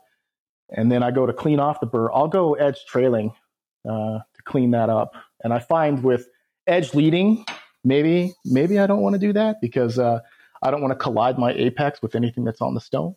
[0.70, 2.10] and then I go to clean off the burr.
[2.12, 3.32] I'll go edge trailing
[3.88, 5.12] uh, to clean that up,
[5.42, 6.28] and I find with
[6.66, 7.44] edge leading,
[7.84, 10.20] maybe maybe I don't want to do that because uh,
[10.62, 13.14] I don't want to collide my apex with anything that's on the stone.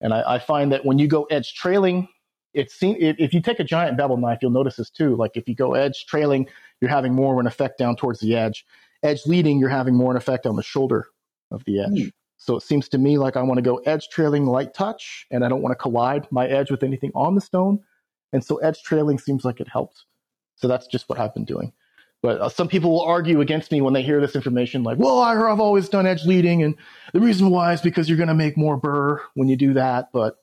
[0.00, 2.08] And I, I find that when you go edge trailing,
[2.54, 5.16] it seen, if you take a giant bevel knife, you'll notice this too.
[5.16, 6.48] Like if you go edge trailing,
[6.80, 8.64] you're having more of an effect down towards the edge.
[9.02, 11.08] Edge leading, you're having more of an effect on the shoulder
[11.50, 11.90] of the edge.
[11.90, 12.12] Mm.
[12.36, 15.44] So it seems to me like I want to go edge trailing light touch, and
[15.44, 17.80] I don't want to collide my edge with anything on the stone.
[18.32, 20.04] And so edge trailing seems like it helps
[20.56, 21.72] So that's just what I've been doing.
[22.22, 25.20] But uh, some people will argue against me when they hear this information, like, well,
[25.20, 26.74] I've always done edge leading, and
[27.12, 30.08] the reason why is because you're going to make more burr when you do that.
[30.12, 30.36] But,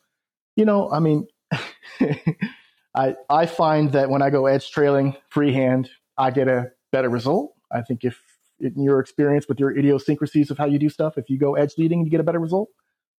[0.55, 1.27] you know, I mean,
[2.95, 7.53] I, I find that when I go edge trailing freehand, I get a better result.
[7.71, 8.21] I think if
[8.61, 11.73] in your experience with your idiosyncrasies of how you do stuff, if you go edge
[11.77, 12.69] leading and you get a better result,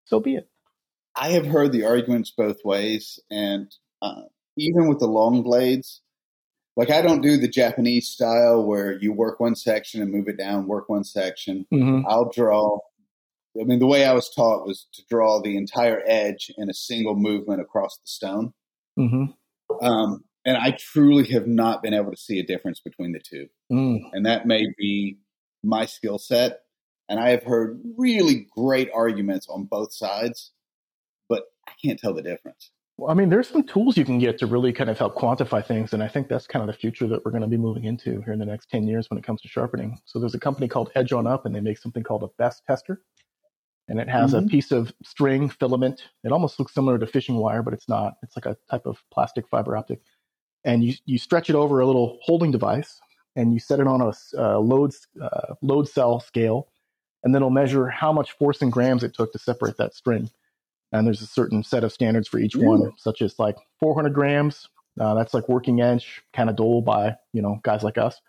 [0.06, 0.48] so be it.
[1.14, 4.22] I have heard the arguments both ways, and uh,
[4.56, 6.00] even with the long blades,
[6.76, 10.36] like I don't do the Japanese style where you work one section and move it
[10.36, 11.66] down, work one section.
[11.72, 12.06] Mm-hmm.
[12.06, 12.78] I'll draw.
[13.58, 16.74] I mean, the way I was taught was to draw the entire edge in a
[16.74, 18.52] single movement across the stone.
[18.98, 19.84] Mm-hmm.
[19.84, 23.48] Um, and I truly have not been able to see a difference between the two.
[23.72, 24.00] Mm.
[24.12, 25.18] And that may be
[25.64, 26.60] my skill set.
[27.08, 30.52] And I have heard really great arguments on both sides,
[31.28, 32.70] but I can't tell the difference.
[32.98, 35.64] Well, I mean, there's some tools you can get to really kind of help quantify
[35.64, 35.92] things.
[35.92, 38.22] And I think that's kind of the future that we're going to be moving into
[38.22, 39.98] here in the next 10 years when it comes to sharpening.
[40.06, 42.62] So there's a company called Edge On Up, and they make something called a BESS
[42.66, 43.02] tester.
[43.88, 44.46] And it has mm-hmm.
[44.46, 46.04] a piece of string filament.
[46.24, 48.14] It almost looks similar to fishing wire, but it's not.
[48.22, 50.00] It's like a type of plastic fiber optic.
[50.64, 52.98] And you, you stretch it over a little holding device
[53.36, 54.92] and you set it on a uh, load,
[55.22, 56.68] uh, load cell scale.
[57.22, 60.30] And then it'll measure how much force in grams it took to separate that string
[60.96, 64.68] and there's a certain set of standards for each one, such as like 400 grams.
[64.98, 68.20] Uh, that's like working edge, kind of dull by you know guys like us,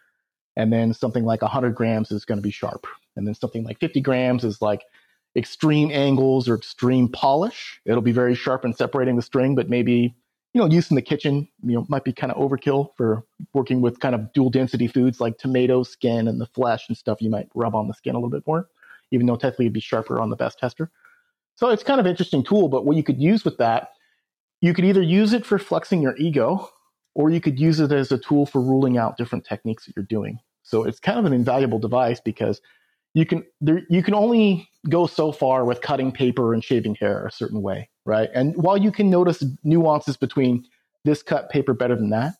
[0.56, 2.86] and then something like 100 grams is going to be sharp,
[3.16, 4.84] and then something like 50 grams is like
[5.36, 7.80] extreme angles or extreme polish.
[7.86, 10.16] It'll be very sharp in separating the string, but maybe
[10.54, 13.24] you know use in the kitchen you know might be kind of overkill for
[13.54, 17.22] working with kind of dual density foods like tomato skin and the flesh and stuff.
[17.22, 18.68] You might rub on the skin a little bit more,
[19.12, 20.92] even though technically it'd be sharper on the BESS tester.
[21.58, 23.90] So it's kind of interesting tool, but what you could use with that,
[24.62, 26.70] you could either use it for flexing your ego,
[27.16, 30.06] or you could use it as a tool for ruling out different techniques that you're
[30.06, 30.38] doing.
[30.62, 32.62] So it's kind of an invaluable device because
[33.16, 37.26] you can there, you can only go so far with cutting paper and shaving hair
[37.26, 38.30] a certain way, right?
[38.36, 40.64] And while you can notice nuances between
[41.06, 42.34] this cut paper better than that,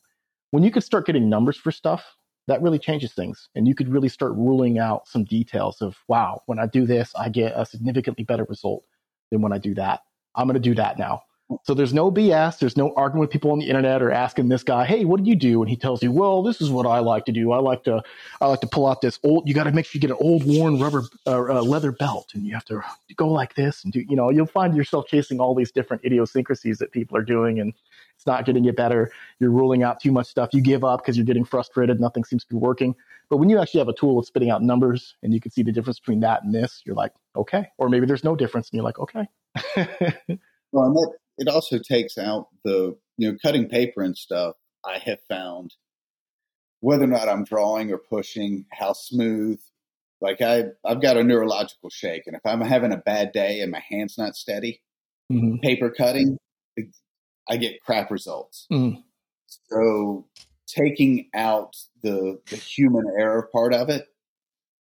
[0.52, 2.04] when you could start getting numbers for stuff,
[2.46, 3.48] that really changes things.
[3.56, 7.12] And you could really start ruling out some details of, wow, when I do this,
[7.18, 8.84] I get a significantly better result
[9.30, 10.00] than when I do that.
[10.34, 11.22] I'm going to do that now.
[11.64, 12.58] So there's no BS.
[12.58, 15.30] There's no arguing with people on the internet or asking this guy, "Hey, what do
[15.30, 17.52] you do?" And he tells you, "Well, this is what I like to do.
[17.52, 18.02] I like to,
[18.40, 19.48] I like to pull out this old.
[19.48, 22.32] You got to make sure you get an old worn rubber uh, uh, leather belt,
[22.34, 22.82] and you have to
[23.16, 24.00] go like this and do.
[24.00, 27.72] You know, you'll find yourself chasing all these different idiosyncrasies that people are doing, and
[28.14, 29.10] it's not getting you better.
[29.38, 30.50] You're ruling out too much stuff.
[30.52, 31.98] You give up because you're getting frustrated.
[31.98, 32.94] Nothing seems to be working.
[33.30, 35.62] But when you actually have a tool that's spitting out numbers and you can see
[35.62, 37.68] the difference between that and this, you're like, okay.
[37.78, 39.28] Or maybe there's no difference and you're like, okay.
[40.72, 44.56] well, and that, it also takes out the, you know, cutting paper and stuff.
[44.84, 45.74] I have found
[46.80, 49.60] whether or not I'm drawing or pushing, how smooth.
[50.20, 53.70] Like I, I've got a neurological shake, and if I'm having a bad day and
[53.70, 54.82] my hand's not steady,
[55.32, 55.58] mm-hmm.
[55.62, 56.38] paper cutting,
[57.48, 58.66] I get crap results.
[58.72, 59.02] Mm.
[59.70, 60.26] So
[60.66, 64.06] taking out the the human error part of it,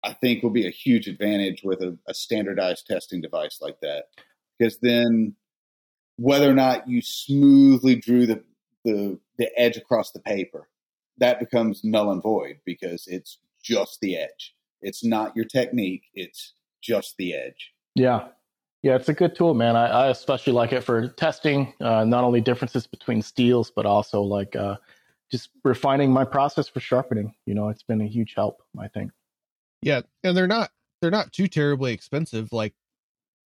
[0.05, 4.05] I think will be a huge advantage with a, a standardized testing device like that.
[4.59, 5.35] Because then
[6.17, 8.43] whether or not you smoothly drew the,
[8.85, 10.69] the the edge across the paper,
[11.19, 14.55] that becomes null and void because it's just the edge.
[14.81, 17.73] It's not your technique, it's just the edge.
[17.95, 18.29] Yeah.
[18.83, 19.75] Yeah, it's a good tool, man.
[19.75, 24.23] I, I especially like it for testing uh, not only differences between steels, but also
[24.23, 24.77] like uh,
[25.31, 27.35] just refining my process for sharpening.
[27.47, 29.11] You know, it's been a huge help, I think.
[29.83, 30.71] Yeah, and they're not
[31.01, 32.75] they're not too terribly expensive, like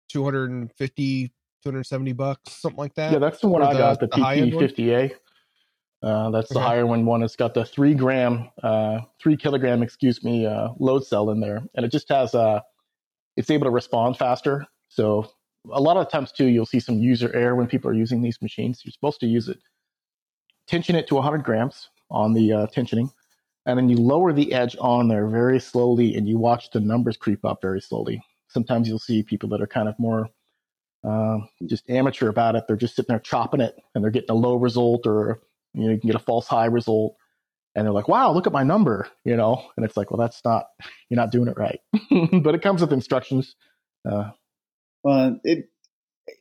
[0.10, 1.32] 250,
[1.64, 3.11] 270 bucks, something like that.
[3.11, 5.11] Yeah, that's the one I the, got, the, the PT50A.
[6.02, 6.60] Uh, that's okay.
[6.60, 7.06] the higher one.
[7.06, 7.23] One.
[7.23, 11.61] It's got the three gram, uh, three kilogram, excuse me, uh, load cell in there,
[11.76, 12.40] and it just has a.
[12.40, 12.60] Uh,
[13.38, 14.65] it's able to respond faster.
[14.90, 15.31] So
[15.72, 18.41] a lot of times too, you'll see some user error when people are using these
[18.41, 18.81] machines.
[18.84, 19.60] You're supposed to use it
[20.69, 23.11] tension it to 100 grams on the uh, tensioning,
[23.65, 27.18] and then you lower the edge on there very slowly, and you watch the numbers
[27.18, 28.22] creep up very slowly.
[28.48, 30.30] Sometimes you'll see people that are kind of more
[31.07, 32.65] uh, just amateur about it.
[32.67, 35.41] They're just sitting there chopping it, and they're getting a low result, or
[35.73, 37.15] you know, you can get a false high result,
[37.76, 40.43] and they're like, "Wow, look at my number," you know, and it's like, "Well, that's
[40.43, 40.67] not
[41.09, 41.80] you're not doing it right,"
[42.43, 43.55] but it comes with instructions.
[44.09, 44.31] Uh,
[45.03, 45.69] well, it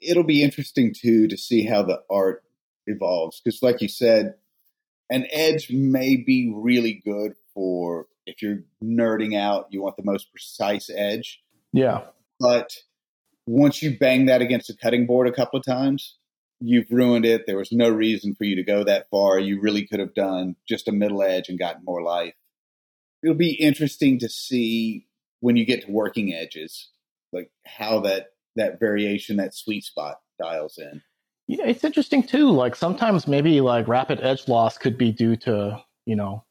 [0.02, 2.43] it'll be interesting too to see how the art
[2.86, 3.40] evolves.
[3.43, 4.35] Because, like you said,
[5.10, 10.30] an edge may be really good for if you're nerding out, you want the most
[10.30, 11.43] precise edge.
[11.72, 12.02] Yeah.
[12.39, 12.70] But
[13.49, 16.19] once you bang that against a cutting board a couple of times,
[16.61, 17.47] you've ruined it.
[17.47, 19.39] There was no reason for you to go that far.
[19.39, 22.35] You really could have done just a middle edge and gotten more life.
[23.23, 25.07] It'll be interesting to see
[25.41, 26.91] when you get to working edges,
[27.33, 31.01] like how that that variation, that sweet spot dials in.
[31.47, 32.51] Yeah, it's interesting too.
[32.51, 36.45] Like sometimes maybe like rapid edge loss could be due to, you know,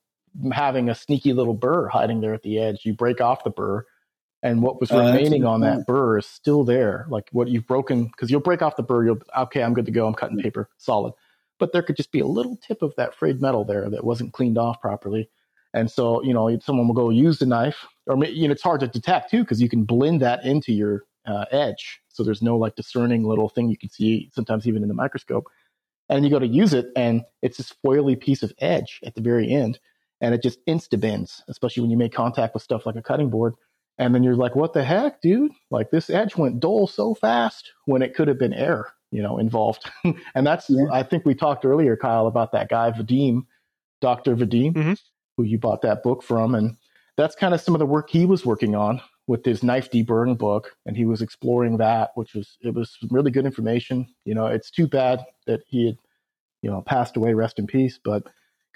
[0.51, 2.85] having a sneaky little burr hiding there at the edge.
[2.85, 3.85] You break off the burr
[4.43, 7.05] and what was Uh, remaining on that burr is still there.
[7.09, 9.05] Like what you've broken, because you'll break off the burr.
[9.05, 10.07] You'll okay, I'm good to go.
[10.07, 11.13] I'm cutting paper, solid.
[11.59, 14.33] But there could just be a little tip of that frayed metal there that wasn't
[14.33, 15.29] cleaned off properly,
[15.73, 18.79] and so you know someone will go use the knife, or you know it's hard
[18.81, 22.57] to detect too because you can blend that into your uh, edge, so there's no
[22.57, 25.47] like discerning little thing you can see sometimes even in the microscope.
[26.09, 29.21] And you go to use it, and it's this foily piece of edge at the
[29.21, 29.77] very end,
[30.21, 33.29] and it just insta bends, especially when you make contact with stuff like a cutting
[33.29, 33.55] board.
[33.99, 35.51] And then you're like, what the heck, dude?
[35.71, 39.37] Like this edge went dull so fast when it could have been air, you know,
[39.39, 39.89] involved.
[40.35, 40.85] and that's, Yeah.
[40.91, 43.45] I think we talked earlier, Kyle, about that guy, Vadim,
[44.01, 44.35] Dr.
[44.35, 45.01] Vadim, Mhm.
[45.35, 46.53] who you bought that book from.
[46.53, 46.77] And
[47.15, 50.37] that's kind of some of the work he was working on with his knife deburring
[50.37, 50.75] book.
[50.85, 54.07] And he was exploring that, which was, it was really good information.
[54.25, 55.97] You know, it's too bad that he had,
[56.61, 57.99] you know, passed away, rest in peace.
[58.03, 58.27] But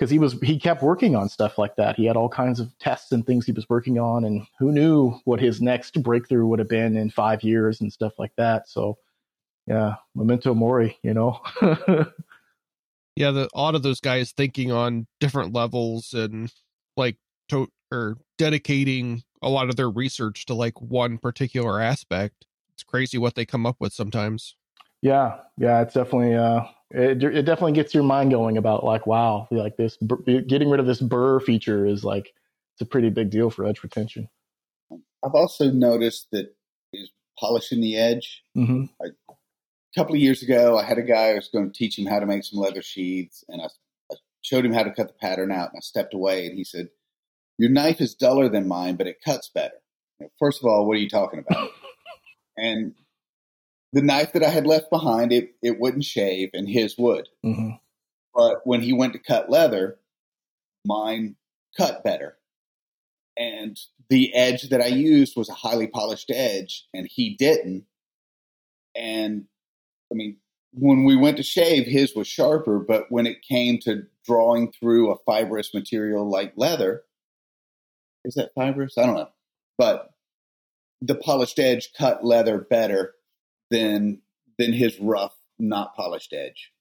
[0.02, 1.95] because he was he kept working on stuff like that.
[1.95, 5.11] He had all kinds of tests and things he was working on, and who knew
[5.26, 8.68] what his next breakthrough would have been in five years and stuff like that.
[8.68, 8.98] So,
[9.68, 11.40] yeah, memento mori, you know.
[13.15, 16.52] yeah, the odd of those guys thinking on different levels and
[16.98, 17.18] like
[17.49, 22.48] to or dedicating a lot of their research to like one particular aspect.
[22.73, 24.56] It's crazy what they come up with sometimes.
[25.03, 29.47] yeah, yeah, it's definitely uh, it, it definitely gets your mind going about like, wow,
[29.51, 32.34] like this getting rid of this burr feature is like
[32.73, 34.30] it's a pretty big deal for edge retention.
[35.23, 36.55] I've also noticed that
[36.93, 38.43] is polishing the edge.
[38.55, 39.09] hmm A
[39.95, 42.19] couple of years ago, I had a guy I was going to teach him how
[42.19, 43.65] to make some leather sheaths, and I,
[44.11, 46.63] I showed him how to cut the pattern out, and I stepped away, and he
[46.63, 46.89] said,
[47.57, 49.76] "Your knife is duller than mine, but it cuts better."
[50.39, 51.69] First of all, what are you talking about?
[52.57, 52.93] and
[53.93, 57.30] the knife that I had left behind, it it wouldn't shave, and his would.
[57.43, 57.72] hmm
[58.34, 59.99] But when he went to cut leather,
[60.85, 61.35] mine
[61.77, 62.38] cut better.
[63.38, 67.85] And the edge that I used was a highly polished edge, and he didn't.
[68.95, 69.45] And
[70.11, 70.38] I mean,
[70.73, 75.11] when we went to shave, his was sharper, but when it came to drawing through
[75.11, 77.03] a fibrous material like leather,
[78.23, 78.97] is that fibrous?
[78.97, 79.30] I don't know.
[79.77, 80.11] But
[81.01, 83.15] the polished edge cut leather better
[83.72, 84.22] than
[84.60, 86.72] than his rough, not polished edge.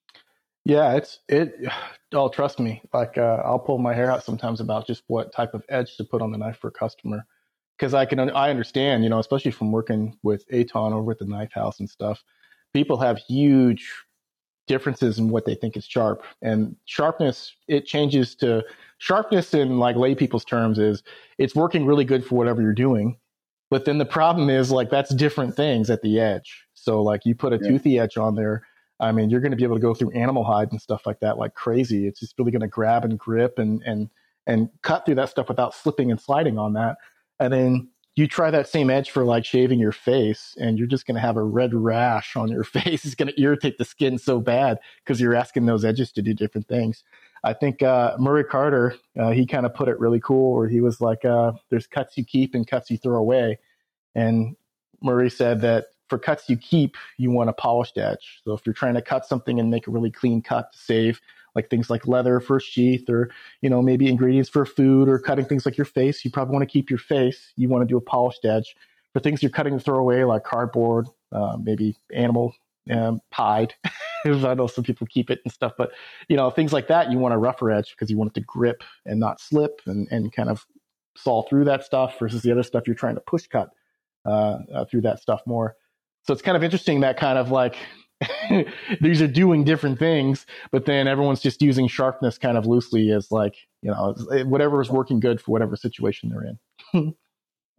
[0.65, 1.55] Yeah, it's it.
[2.13, 2.83] Oh, trust me.
[2.93, 6.03] Like uh, I'll pull my hair out sometimes about just what type of edge to
[6.03, 7.25] put on the knife for a customer,
[7.79, 11.25] because I can I understand, you know, especially from working with Aton over at the
[11.25, 12.25] knife house and stuff.
[12.75, 13.89] People have huge
[14.67, 18.65] differences in what they think is sharp, and sharpness it changes to
[18.99, 21.05] sharpness in like lay people's terms is
[21.39, 23.17] it's working really good for whatever you're doing,
[23.71, 26.67] but then the problem is like that's different things at the edge.
[26.75, 27.69] So like you put a Yeah.
[27.69, 28.65] toothy edge on there
[29.01, 31.21] I mean, you're going to be able to go through animal hide and stuff like
[31.21, 32.07] that like crazy.
[32.07, 34.11] It's just really going to grab and grip and and
[34.47, 36.97] and cut through that stuff without slipping and sliding on that.
[37.39, 41.07] And then you try that same edge for like shaving your face, and you're just
[41.07, 43.05] going to have a red rash on your face.
[43.07, 46.35] It's going to irritate the skin so bad because you're asking those edges to do
[46.35, 47.03] different things.
[47.43, 50.81] I think uh, Murray Carter, uh, he kind of put it really cool, where he
[50.81, 53.59] was like, uh, "There's cuts you keep and cuts you throw away,"
[54.15, 54.57] and
[55.03, 58.41] Murray said that for cuts you keep, you want a polished edge.
[58.45, 61.21] So if you're trying to cut something and make a really clean cut to save
[61.55, 63.31] like things like leather for a sheath or,
[63.61, 66.63] you know, maybe ingredients for food or cutting things like your face, you probably want
[66.63, 67.53] to keep your face.
[67.57, 68.77] You want to do a polished edge.
[69.13, 72.55] For things you're cutting to throw away like cardboard, uh, maybe animal
[72.91, 73.75] um, hide.
[74.45, 75.93] I know some people keep it and stuff, but
[76.29, 78.47] you know, things like that, you want a rougher edge because you want it to
[78.47, 80.67] grip and not slip and, and kind of
[81.17, 83.71] saw through that stuff versus the other stuff you're trying to push cut
[84.27, 85.77] uh, uh, through that stuff more.
[86.27, 87.77] So it's kind of interesting that kind of like
[89.01, 93.31] these are doing different things, but then everyone's just using sharpness kind of loosely as
[93.31, 94.15] like, you know,
[94.45, 96.57] whatever is working good for whatever situation they're
[96.95, 97.15] in.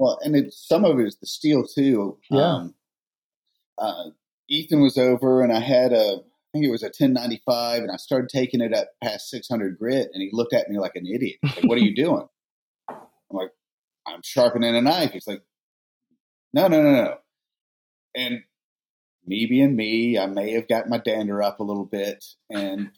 [0.01, 2.17] Well, and it, some of it is the steel too.
[2.31, 2.41] Yeah.
[2.41, 2.75] Um,
[3.77, 4.05] uh,
[4.49, 7.95] Ethan was over, and I had a, I think it was a 1095, and I
[7.95, 11.37] started taking it up past 600 grit, and he looked at me like an idiot.
[11.43, 12.27] Like, what are you doing?
[12.89, 12.97] I'm
[13.31, 13.51] like,
[14.05, 15.11] I'm sharpening a knife.
[15.11, 15.43] He's like,
[16.53, 17.15] no, no, no, no.
[18.15, 18.41] And
[19.25, 22.91] me being me, I may have got my dander up a little bit, and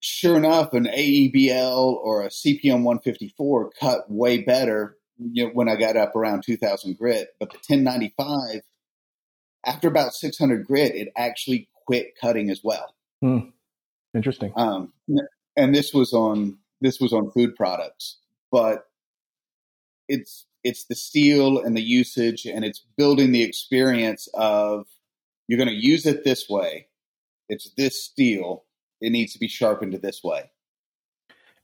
[0.00, 5.76] sure enough, an AEBL or a CPM 154 cut way better you know, when I
[5.76, 7.28] got up around 2000 grit.
[7.38, 8.62] But the 1095,
[9.64, 12.94] after about 600 grit, it actually quick cutting as well.
[13.20, 13.50] Hmm.
[14.14, 14.52] Interesting.
[14.56, 14.92] Um,
[15.56, 18.18] and this was on this was on food products,
[18.52, 18.86] but
[20.08, 24.86] it's it's the steel and the usage, and it's building the experience of
[25.48, 26.88] you're going to use it this way.
[27.48, 28.64] It's this steel.
[29.00, 30.50] It needs to be sharpened this way.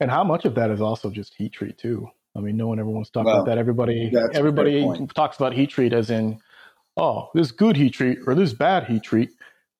[0.00, 2.08] And how much of that is also just heat treat too?
[2.36, 3.58] I mean, no one ever wants to talk well, about that.
[3.58, 6.40] Everybody, everybody talks about heat treat as in,
[6.96, 9.30] oh, this good heat treat or this bad heat treat.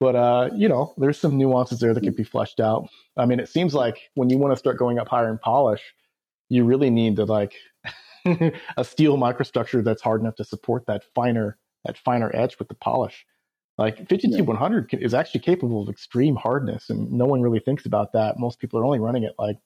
[0.00, 2.88] But uh, you know, there's some nuances there that can be fleshed out.
[3.18, 5.82] I mean, it seems like when you want to start going up higher in polish,
[6.48, 7.54] you really need to like
[8.24, 12.74] a steel microstructure that's hard enough to support that finer that finer edge with the
[12.74, 13.26] polish.
[13.76, 14.98] Like 52100 yeah.
[15.00, 18.38] is actually capable of extreme hardness, and no one really thinks about that.
[18.38, 19.56] Most people are only running it like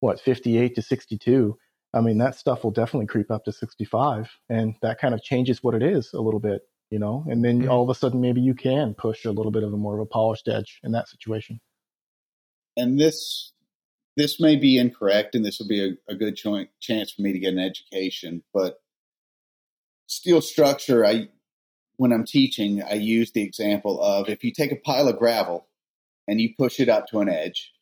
[0.00, 1.56] what 58 to 62.
[1.92, 5.62] I mean, that stuff will definitely creep up to 65, and that kind of changes
[5.62, 7.70] what it is a little bit you know, and then mm-hmm.
[7.70, 10.00] all of a sudden maybe you can push a little bit of a more of
[10.00, 11.60] a polished edge in that situation.
[12.76, 13.52] And this
[14.16, 17.32] this may be incorrect, and this will be a, a good cho- chance for me
[17.32, 18.42] to get an education.
[18.52, 18.80] But
[20.06, 21.28] steel structure, I
[21.96, 25.68] when I'm teaching, I use the example of if you take a pile of gravel
[26.26, 27.72] and you push it up to an edge,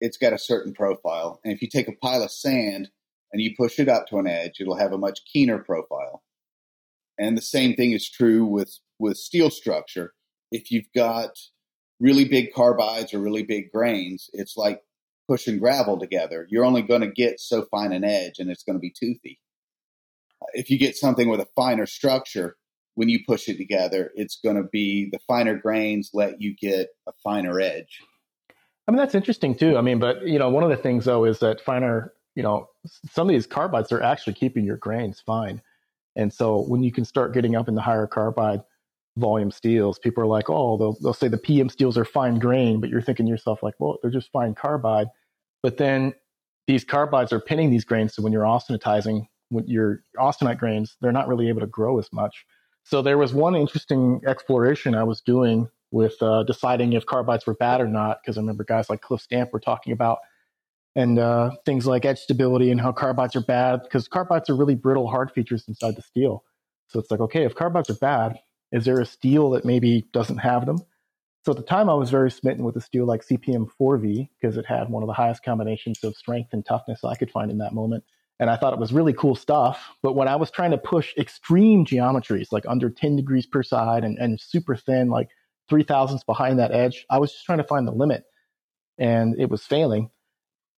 [0.00, 2.90] it's got a certain profile, and if you take a pile of sand
[3.32, 6.22] and you push it up to an edge, it'll have a much keener profile.
[7.22, 10.12] And the same thing is true with, with steel structure.
[10.50, 11.30] If you've got
[12.00, 14.80] really big carbides or really big grains, it's like
[15.28, 16.48] pushing gravel together.
[16.50, 19.38] You're only going to get so fine an edge and it's going to be toothy.
[20.54, 22.56] If you get something with a finer structure,
[22.96, 26.88] when you push it together, it's going to be the finer grains let you get
[27.08, 28.00] a finer edge.
[28.88, 29.78] I mean, that's interesting too.
[29.78, 32.66] I mean, but you know, one of the things though is that finer, you know,
[33.12, 35.62] some of these carbides are actually keeping your grains fine.
[36.16, 38.62] And so when you can start getting up in the higher carbide
[39.16, 42.80] volume steels, people are like, oh, they'll, they'll say the PM steels are fine grain,
[42.80, 45.08] but you're thinking to yourself like, well, they're just fine carbide.
[45.62, 46.14] But then
[46.66, 48.14] these carbides are pinning these grains.
[48.14, 52.12] So when you're austenitizing with your austenite grains, they're not really able to grow as
[52.12, 52.44] much.
[52.84, 57.54] So there was one interesting exploration I was doing with uh, deciding if carbides were
[57.54, 60.18] bad or not, because I remember guys like Cliff Stamp were talking about
[60.94, 64.74] and uh, things like edge stability and how carbides are bad because carbides are really
[64.74, 66.44] brittle hard features inside the steel.
[66.88, 68.38] So it's like, okay, if carbides are bad,
[68.72, 70.78] is there a steel that maybe doesn't have them?
[71.44, 74.56] So at the time, I was very smitten with a steel like CPM 4V because
[74.56, 77.58] it had one of the highest combinations of strength and toughness I could find in
[77.58, 78.04] that moment.
[78.38, 79.90] And I thought it was really cool stuff.
[80.02, 84.04] But when I was trying to push extreme geometries, like under 10 degrees per side
[84.04, 85.28] and, and super thin, like
[85.68, 88.24] three thousandths behind that edge, I was just trying to find the limit.
[88.98, 90.10] And it was failing.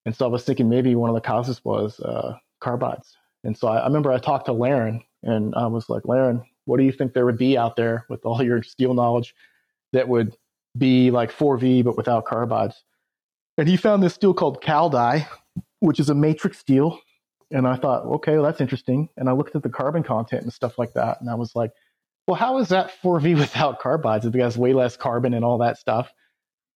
[0.04, 3.12] And so I was thinking maybe one of the causes was uh, carbides.
[3.42, 6.78] And so I, I, remember I talked to Larrin and I was like, Larrin, what
[6.78, 9.34] do you think there would be out there with all your steel knowledge
[9.92, 10.36] that would
[10.76, 12.74] be like 4V but without carbides?
[13.56, 15.26] And he found this steel called Caldie,
[15.80, 16.98] which is a matrix steel.
[17.50, 19.08] And I thought, okay, well, that's interesting.
[19.16, 21.20] And I looked at the carbon content and stuff like that.
[21.20, 21.70] And I was like,
[22.26, 24.24] well, how is that 4V without carbides?
[24.24, 26.12] It has way less carbon and all that stuff.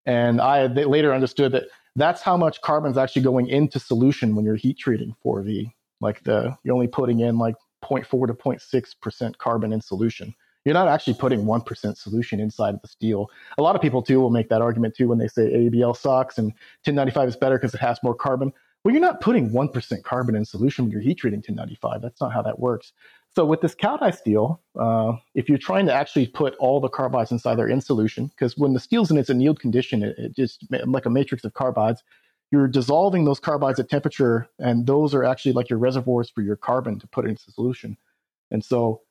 [0.06, 1.64] And I later understood that
[1.97, 5.73] that's how much carbon is actually going into solution when you're heat treating 4V.
[6.01, 10.35] Like the you're only putting in like 0.4 to 0.6 percent carbon in solution.
[10.65, 13.31] You're not actually putting one percent solution inside of the steel.
[13.56, 16.39] A lot of people too will make that argument too when they say ABL sucks
[16.39, 16.48] and
[16.85, 18.52] 1095 is better because it has more carbon.
[18.85, 22.01] Well, you're not putting one percent carbon in solution when you're heat treating 1095.
[22.02, 22.93] That's not how that works.
[23.39, 27.31] So with this Caldie steel, uh, if you're trying to actually put all the carbides
[27.31, 30.66] inside there in solution, because when the steel's in its annealed condition, it, it just
[30.89, 31.98] like a matrix of carbides,
[32.51, 36.56] you're dissolving those carbides at temperature, and those are actually like your reservoirs for your
[36.56, 37.97] carbon to put into solution.
[38.51, 39.02] And so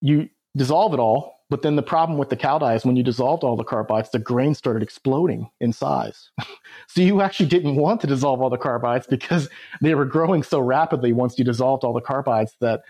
[0.00, 3.44] you dissolve it all, but then the problem with the Caldie is when you dissolved
[3.44, 6.30] all the carbides, the grain started exploding in size.
[6.88, 9.48] so you actually didn't want to dissolve all the carbides because
[9.80, 12.82] they were growing so rapidly once you dissolved all the carbides that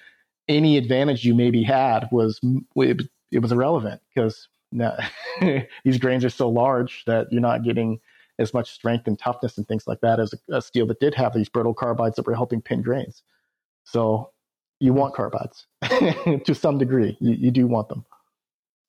[0.49, 2.41] any advantage you maybe had was
[2.77, 3.03] it,
[3.33, 4.49] it was irrelevant because
[5.85, 8.01] these grains are so large that you're not getting
[8.39, 11.15] as much strength and toughness and things like that as a, a, steel that did
[11.15, 13.23] have these brittle carbides that were helping pin grains.
[13.85, 14.31] So
[14.79, 15.65] you want carbides
[16.45, 17.17] to some degree.
[17.21, 18.05] You, you, do want them.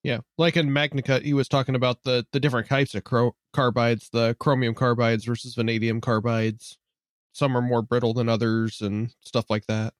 [0.03, 4.09] Yeah, like in MagnaCut, he was talking about the the different types of cro- carbides,
[4.11, 6.77] the chromium carbides versus vanadium carbides.
[7.33, 9.93] Some are more brittle than others, and stuff like that.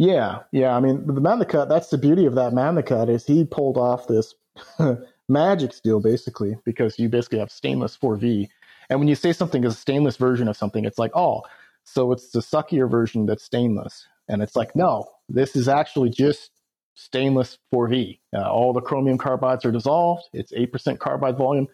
[0.00, 0.74] Yeah, yeah.
[0.76, 4.34] I mean, the MagnaCut, that's the beauty of that MagnaCut is he pulled off this
[5.28, 8.48] magic steel basically because you basically have stainless 4V.
[8.90, 11.42] And when you say something is a stainless version of something, it's like, oh,
[11.84, 14.08] so it's the suckier version that's stainless.
[14.28, 16.50] And it's like, no, this is actually just
[16.96, 18.20] stainless 4V.
[18.34, 20.24] Uh, all the chromium carbides are dissolved.
[20.34, 21.68] It's 8% carbide volume,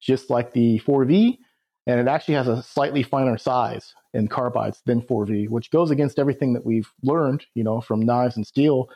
[0.00, 1.38] just like the 4V,
[1.86, 6.18] and it actually has a slightly finer size in carbides than 4V, which goes against
[6.18, 8.88] everything that we've learned, you know, from knives and steel,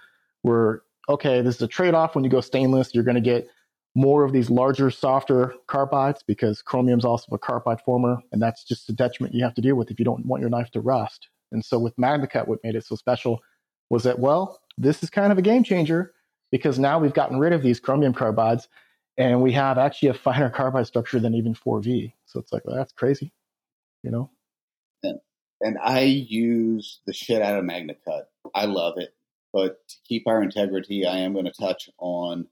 [0.42, 3.48] where okay, this is a trade-off when you go stainless, you're going to get
[3.94, 8.88] more of these larger, softer carbides because chromium's also a carbide former, and that's just
[8.88, 11.28] a detriment you have to deal with if you don't want your knife to rust.
[11.50, 13.40] And so with MagnaCut, what made it so special
[13.90, 16.12] was that, well, this is kind of a game changer
[16.52, 18.68] because now we've gotten rid of these chromium carbides
[19.18, 22.12] and we have actually a finer carbide structure than even 4V.
[22.26, 23.32] So it's like, well, that's crazy,
[24.02, 24.30] you know?
[25.02, 25.18] And,
[25.60, 28.22] and I use the shit out of MagnaCut.
[28.54, 29.14] I love it.
[29.52, 32.46] But to keep our integrity, I am going to touch on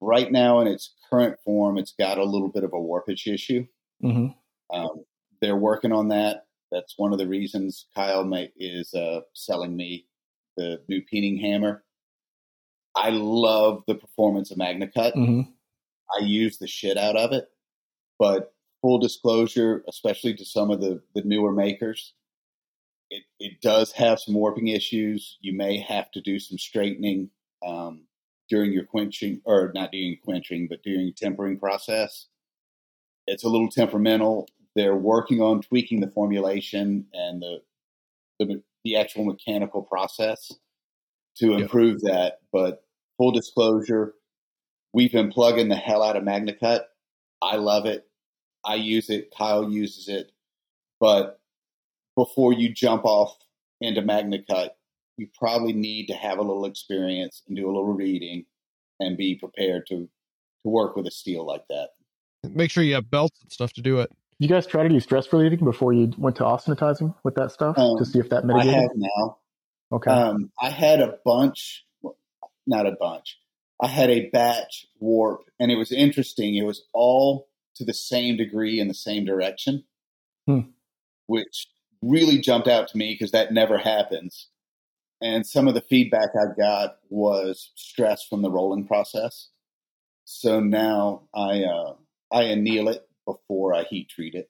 [0.00, 3.66] right now in its current form, it's got a little bit of a warpage issue.
[4.02, 4.76] Mm-hmm.
[4.76, 5.04] Um,
[5.40, 6.46] they're working on that.
[6.70, 10.06] That's one of the reasons Kyle may, is uh, selling me
[10.56, 11.84] the new peening hammer.
[12.94, 15.14] I love the performance of MagnaCut.
[15.14, 15.40] Mm-hmm.
[16.18, 17.48] I use the shit out of it,
[18.18, 22.14] but full disclosure, especially to some of the, the newer makers,
[23.10, 25.38] it, it does have some warping issues.
[25.40, 27.30] You may have to do some straightening
[27.66, 28.04] um,
[28.48, 32.28] during your quenching, or not during quenching, but during tempering process.
[33.26, 34.48] It's a little temperamental.
[34.74, 37.58] They're working on tweaking the formulation and the
[38.38, 40.52] the, the actual mechanical process
[41.36, 42.38] to improve that.
[42.52, 42.84] But
[43.16, 44.14] full disclosure,
[44.92, 46.82] we've been plugging the hell out of MagnaCut.
[47.40, 48.06] I love it.
[48.64, 49.32] I use it.
[49.36, 50.30] Kyle uses it.
[51.00, 51.40] But
[52.16, 53.36] before you jump off
[53.80, 54.70] into MagnaCut,
[55.16, 58.46] you probably need to have a little experience and do a little reading
[59.00, 60.08] and be prepared to
[60.62, 61.90] to work with a steel like that.
[62.48, 64.10] Make sure you have belts and stuff to do it.
[64.38, 67.78] You guys try to do stress relieving before you went to austenitizing with that stuff
[67.78, 68.74] um, to see if that mitigated?
[68.74, 69.38] I have now.
[69.92, 70.10] Okay.
[70.10, 71.84] Um, I had a bunch,
[72.66, 73.38] not a bunch.
[73.82, 76.54] I had a batch warp, and it was interesting.
[76.54, 79.84] It was all to the same degree in the same direction,
[80.46, 80.60] hmm.
[81.26, 81.66] which
[82.00, 84.48] really jumped out to me because that never happens.
[85.20, 89.50] And some of the feedback I got was stress from the rolling process.
[90.24, 91.94] So now I uh,
[92.32, 94.48] I anneal it before I heat treat it.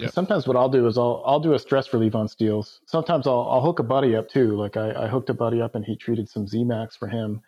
[0.00, 0.12] Yep.
[0.12, 2.80] Sometimes what I'll do is I'll I'll do a stress relief on steels.
[2.86, 4.56] Sometimes I'll I'll hook a buddy up too.
[4.56, 7.42] Like I, I hooked a buddy up and he treated some ZMAX for him,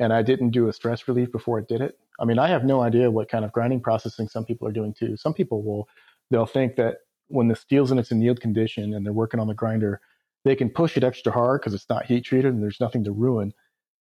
[0.00, 1.98] and I didn't do a stress relief before it did it.
[2.18, 4.92] I mean I have no idea what kind of grinding processing some people are doing
[4.92, 5.16] too.
[5.16, 5.88] Some people will
[6.30, 6.98] they'll think that
[7.28, 10.00] when the steel's in its annealed condition and they're working on the grinder,
[10.44, 13.12] they can push it extra hard because it's not heat treated and there's nothing to
[13.12, 13.52] ruin.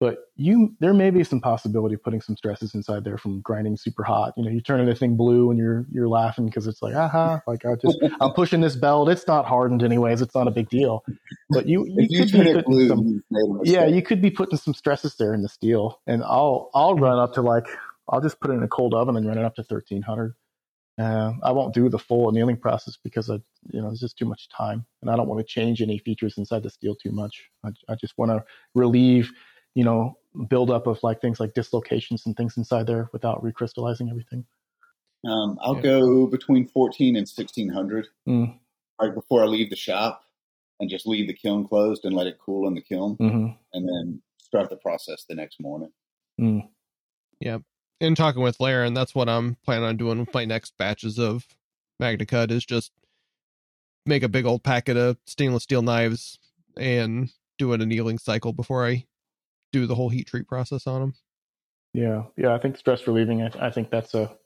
[0.00, 3.76] But you, there may be some possibility of putting some stresses inside there from grinding
[3.76, 4.32] super hot.
[4.36, 7.66] You know, you turn anything blue and you're you're laughing because it's like, aha, like
[7.66, 9.08] I just I'm pushing this belt.
[9.08, 10.22] It's not hardened anyways.
[10.22, 11.04] It's not a big deal.
[11.50, 13.22] But you you, you could be putting blue, some,
[13.64, 16.00] yeah, you could be putting some stresses there in the steel.
[16.06, 17.66] And I'll I'll run up to like
[18.08, 20.34] I'll just put it in a cold oven and run it up to 1300
[20.98, 23.34] uh, I won't do the full annealing process because I,
[23.70, 26.36] you know, it's just too much time, and I don't want to change any features
[26.38, 27.50] inside the steel too much.
[27.64, 28.44] I, I just want to
[28.74, 29.30] relieve,
[29.74, 30.18] you know,
[30.48, 34.44] buildup of like things like dislocations and things inside there without recrystallizing everything.
[35.26, 35.82] Um, I'll yeah.
[35.82, 38.56] go between fourteen and sixteen hundred mm.
[39.00, 40.22] right before I leave the shop,
[40.78, 43.46] and just leave the kiln closed and let it cool in the kiln, mm-hmm.
[43.72, 45.90] and then start the process the next morning.
[46.40, 46.68] Mm.
[47.40, 47.58] Yeah,
[48.00, 51.46] in talking with Larrin, that's what I'm planning on doing with my next batches of
[52.00, 52.92] MagnaCut is just
[54.06, 56.38] make a big old packet of stainless steel knives
[56.76, 59.04] and do an annealing cycle before I
[59.72, 61.14] do the whole heat treat process on them.
[61.94, 63.42] Yeah, yeah, I think stress relieving.
[63.42, 64.36] I, I think that's a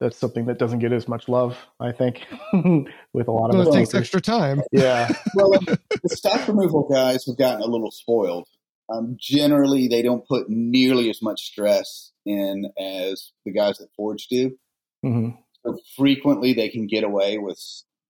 [0.00, 1.58] that's something that doesn't get as much love.
[1.78, 2.26] I think
[3.12, 4.62] with a lot of well, it takes extra time.
[4.72, 5.10] Yeah.
[5.34, 8.48] well, the stock removal guys have gotten a little spoiled.
[8.88, 14.26] Um, generally, they don't put nearly as much stress in as the guys that Forge
[14.28, 14.56] do.
[15.04, 15.30] Mm-hmm.
[15.64, 17.60] So frequently, they can get away with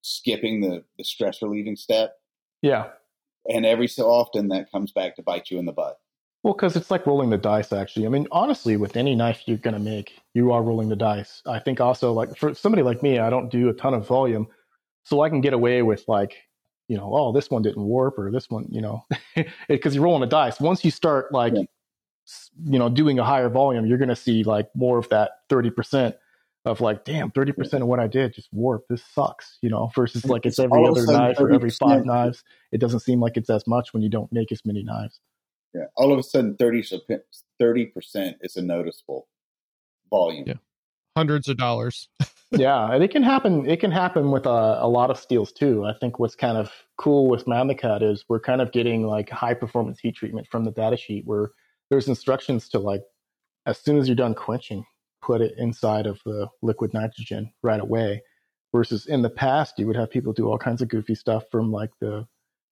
[0.02, 2.14] skipping the, the stress relieving step.
[2.62, 2.88] Yeah.
[3.48, 5.96] And every so often, that comes back to bite you in the butt.
[6.42, 8.06] Well, because it's like rolling the dice, actually.
[8.06, 11.42] I mean, honestly, with any knife you're going to make, you are rolling the dice.
[11.46, 14.46] I think also, like, for somebody like me, I don't do a ton of volume.
[15.02, 16.36] So I can get away with, like,
[16.88, 19.04] you know, oh, this one didn't warp or this one, you know,
[19.68, 20.60] because you're rolling the dice.
[20.60, 21.62] Once you start like, yeah.
[22.64, 26.14] you know, doing a higher volume, you're going to see like more of that 30%
[26.64, 28.88] of like, damn, 30% of what I did just warped.
[28.88, 32.44] This sucks, you know, versus like it's every other knife or every five knives.
[32.70, 35.20] It doesn't seem like it's as much when you don't make as many knives.
[35.74, 35.86] Yeah.
[35.96, 36.82] All of a sudden, 30,
[37.60, 39.28] 30% is a noticeable
[40.10, 40.44] volume.
[40.46, 40.54] Yeah.
[41.16, 42.08] Hundreds of dollars.
[42.50, 43.68] yeah, And it can happen.
[43.68, 45.84] It can happen with a, a, lot of steels too.
[45.84, 49.54] I think what's kind of cool with MagnaCut is we're kind of getting like high
[49.54, 51.50] performance heat treatment from the data sheet where
[51.90, 53.02] there's instructions to like
[53.66, 54.84] as soon as you're done quenching,
[55.22, 58.22] put it inside of the liquid nitrogen right away.
[58.72, 61.72] Versus in the past, you would have people do all kinds of goofy stuff from
[61.72, 62.24] like the,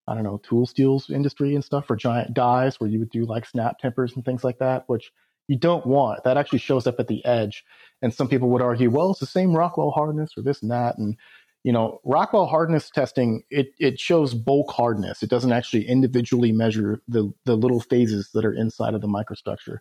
[0.06, 3.24] I don't know, tool steels industry and stuff for giant dies where you would do
[3.24, 5.10] like snap tempers and things like that, which
[5.48, 6.22] you don't want.
[6.22, 7.64] That actually shows up at the edge.
[8.00, 10.98] And some people would argue, well, it's the same Rockwell hardness or this and that.
[10.98, 11.16] And,
[11.64, 15.24] you know, Rockwell hardness testing, it, it shows bulk hardness.
[15.24, 19.78] It doesn't actually individually measure the, the little phases that are inside of the microstructure.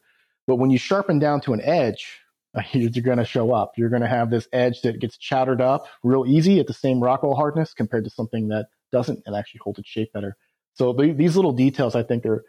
[0.48, 2.22] But when you sharpen down to an edge,
[2.74, 3.74] you're going to show up.
[3.78, 7.02] You're going to have this edge that gets chattered up real easy at the same
[7.02, 10.36] Rockwell hardness compared to something that doesn't and actually holds its shape better.
[10.74, 12.46] So the, these little details, I think, are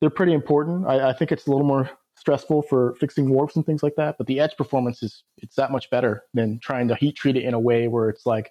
[0.00, 0.86] they're pretty important.
[0.86, 4.16] I, I, think it's a little more stressful for fixing warps and things like that,
[4.18, 7.44] but the edge performance is it's that much better than trying to heat treat it
[7.44, 8.50] in a way where it's like,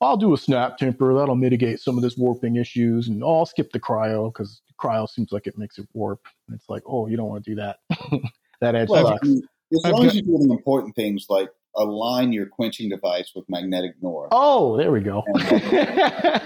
[0.00, 3.70] I'll do a snap temper that'll mitigate some of this warping issues, and I'll skip
[3.72, 6.26] the cryo because cryo seems like it makes it warp.
[6.48, 7.78] And it's like, oh, you don't want to do that.
[8.60, 9.28] that edge well, sucks.
[9.72, 13.94] As long as you do the important things like align your quenching device with magnetic
[14.02, 14.28] north.
[14.32, 15.24] Oh, there we go.
[15.36, 16.40] I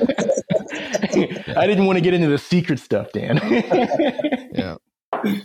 [1.66, 3.40] didn't want to get into the secret stuff, Dan.
[4.54, 4.76] yeah.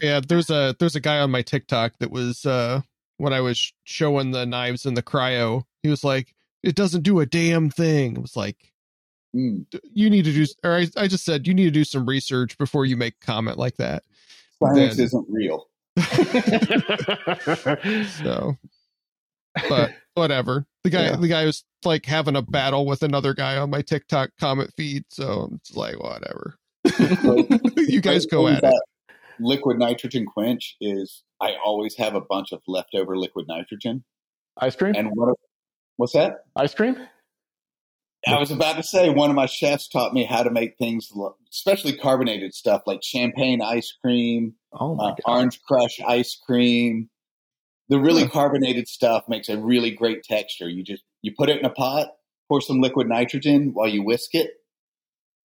[0.02, 2.82] Yeah, there's a there's a guy on my TikTok that was uh
[3.18, 6.34] when I was showing the knives in the cryo, he was like,
[6.64, 8.18] It doesn't do a damn thing.
[8.18, 8.74] It was like
[9.36, 9.66] mm.
[9.94, 12.58] you need to do or I, I just said you need to do some research
[12.58, 14.04] before you make comment like that.
[14.62, 15.68] Science then, isn't real.
[18.24, 18.58] so,
[19.70, 20.66] but whatever.
[20.84, 21.16] The guy, yeah.
[21.16, 25.06] the guy was like having a battle with another guy on my TikTok comment feed.
[25.10, 26.56] So I'm like, whatever.
[27.78, 28.74] you guys go at it.
[29.40, 34.04] Liquid nitrogen quench is I always have a bunch of leftover liquid nitrogen.
[34.58, 34.96] Ice cream?
[34.96, 35.36] And what?
[35.98, 36.46] What's that?
[36.56, 36.98] Ice cream?
[38.28, 41.12] I was about to say one of my chefs taught me how to make things,
[41.52, 47.10] especially carbonated stuff like champagne ice cream, oh uh, orange crush ice cream.
[47.90, 50.70] The really carbonated stuff makes a really great texture.
[50.70, 52.10] You just you put it in a pot,
[52.48, 54.52] pour some liquid nitrogen while you whisk it,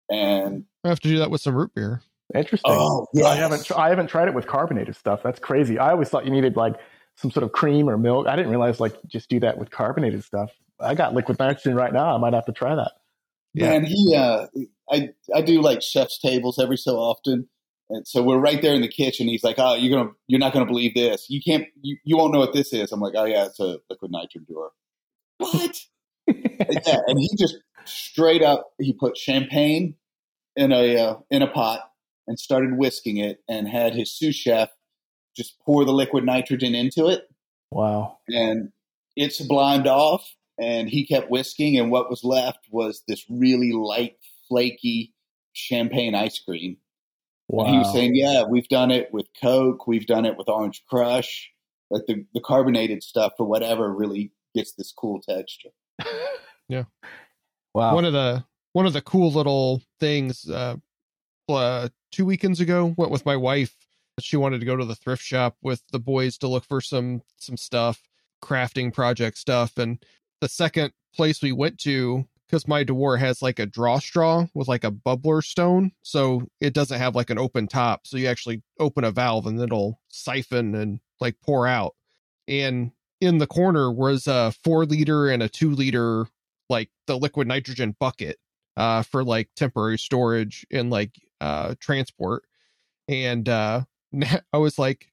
[0.10, 2.02] and I have to do that with some root beer.
[2.36, 2.72] Interesting.
[2.74, 3.26] Oh, yes.
[3.26, 5.24] I haven't I haven't tried it with carbonated stuff.
[5.24, 5.80] That's crazy.
[5.80, 6.76] I always thought you needed like
[7.16, 8.28] some sort of cream or milk.
[8.28, 10.52] I didn't realize like just do that with carbonated stuff.
[10.80, 12.16] I got liquid nitrogen right now.
[12.16, 12.92] I might have to try that.
[13.54, 14.48] Yeah, and he, uh,
[14.92, 17.48] I, I do like chef's tables every so often,
[17.90, 19.28] and so we're right there in the kitchen.
[19.28, 21.26] He's like, "Oh, you're gonna, you're not gonna believe this.
[21.30, 23.80] You can't, you, you won't know what this is." I'm like, "Oh yeah, it's a
[23.90, 24.70] liquid nitrogen Dewar."
[25.40, 25.80] What?
[26.28, 29.96] yeah, and he just straight up, he put champagne
[30.56, 31.82] in a uh, in a pot
[32.28, 34.70] and started whisking it, and had his sous chef
[35.36, 37.28] just pour the liquid nitrogen into it.
[37.72, 38.20] Wow!
[38.28, 38.72] And
[39.16, 44.18] it sublimed off, and he kept whisking, and what was left was this really light,
[44.48, 45.14] flaky
[45.54, 46.78] champagne ice cream.
[47.48, 47.66] Wow.
[47.66, 50.84] And he was saying, "Yeah, we've done it with Coke, we've done it with Orange
[50.90, 51.52] Crush,
[51.90, 55.70] but the the carbonated stuff or whatever really gets this cool texture."
[56.68, 56.84] yeah.
[57.74, 57.96] Wow.
[57.96, 60.50] One of the one of the cool little things.
[60.50, 60.78] Uh,
[61.50, 63.76] uh, two weekends ago, went with my wife.
[64.20, 67.22] She wanted to go to the thrift shop with the boys to look for some
[67.38, 68.02] some stuff,
[68.44, 70.04] crafting project stuff, and
[70.42, 74.68] the second place we went to because my Dewar has like a draw straw with
[74.68, 78.08] like a bubbler stone, so it doesn't have like an open top.
[78.08, 81.96] So you actually open a valve and it'll siphon and like pour out.
[82.48, 86.28] And in the corner was a four liter and a two liter
[86.70, 88.38] like the liquid nitrogen bucket
[88.76, 92.46] uh for like temporary storage and like uh transport.
[93.08, 93.82] And uh
[94.54, 95.08] I was like,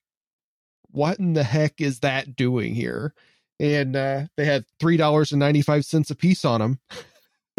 [0.91, 3.15] what in the heck is that doing here?
[3.61, 6.79] And uh, they had three dollars and ninety five cents a piece on them.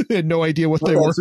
[0.09, 1.14] had no idea what, what they were.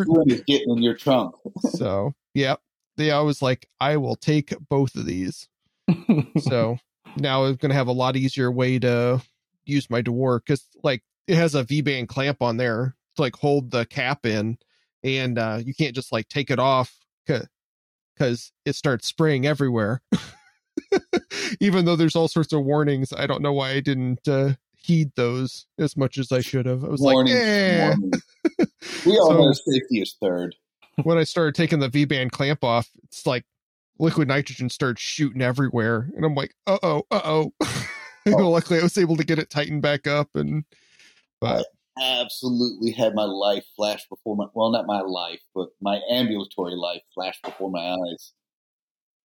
[0.46, 1.34] getting in your trunk.
[1.70, 2.56] so, yeah,
[2.96, 5.48] they always like, I will take both of these.
[6.38, 6.78] so
[7.16, 9.22] now I'm gonna have a lot easier way to
[9.64, 13.36] use my Dewar because like it has a V band clamp on there to like
[13.36, 14.58] hold the cap in,
[15.02, 16.96] and uh, you can't just like take it off
[17.26, 20.02] because it starts spraying everywhere.
[21.60, 24.54] Even though there's all sorts of warnings, I don't know why I didn't uh,
[24.84, 26.84] heed those as much as I should have.
[26.84, 27.94] I was warnings, like, eh.
[29.06, 30.54] we all so, know safety is third.
[31.04, 33.44] when I started taking the V band clamp off, it's like
[33.98, 37.52] liquid nitrogen started shooting everywhere, and I'm like, uh oh, uh oh.
[38.26, 40.64] Luckily, I was able to get it tightened back up, and
[41.40, 41.66] but
[41.98, 46.74] I absolutely had my life flash before my well, not my life, but my ambulatory
[46.74, 48.32] life flash before my eyes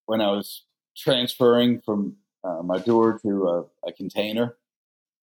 [0.05, 0.63] when I was
[0.95, 2.15] transferring from
[2.45, 4.55] uh, my Dewar to a, a container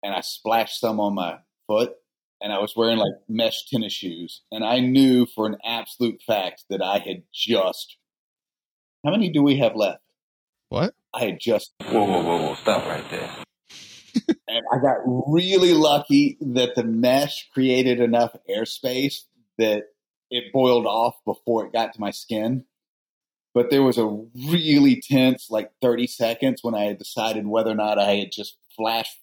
[0.03, 1.95] and I splashed some on my foot
[2.41, 4.43] and I was wearing like mesh tennis shoes.
[4.51, 7.97] And I knew for an absolute fact that I had just.
[9.05, 10.03] How many do we have left?
[10.69, 10.95] What?
[11.15, 11.73] I had just.
[11.85, 12.55] Whoa, whoa, whoa, whoa.
[12.55, 13.31] Stop right there.
[14.49, 19.23] and I got really lucky that the mesh created enough airspace
[19.59, 19.85] that
[20.31, 22.65] it boiled off before it got to my skin.
[23.53, 24.07] But there was a
[24.49, 28.57] really tense, like 30 seconds when I had decided whether or not I had just
[28.77, 29.19] flash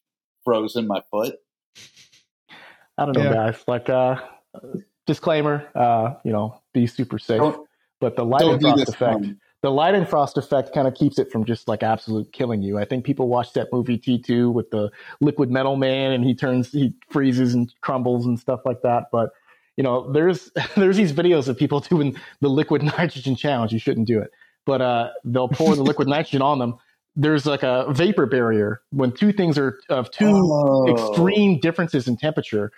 [0.48, 1.36] frozen my foot.
[2.98, 3.34] I don't know, Yeah.
[3.34, 3.64] guys.
[3.68, 4.16] Like, uh,
[5.06, 7.40] disclaimer, uh, you know, be super safe.
[7.40, 7.68] Don't-
[8.00, 9.26] but the light Don't and frost effect,
[9.62, 12.78] the Leidenfrost effect kind of keeps it from just like absolute killing you.
[12.78, 16.72] I think people watch that movie T2 with the liquid metal man and he turns,
[16.72, 19.06] he freezes and crumbles and stuff like that.
[19.12, 19.32] But,
[19.76, 23.74] you know, there's, there's these videos of people doing the liquid nitrogen challenge.
[23.74, 24.32] You shouldn't do it,
[24.66, 26.76] but, uh, they'll pour the liquid nitrogen on them.
[27.20, 30.88] There's like a vapor barrier when two things are of two Oh.
[30.94, 32.72] extreme differences in temperature.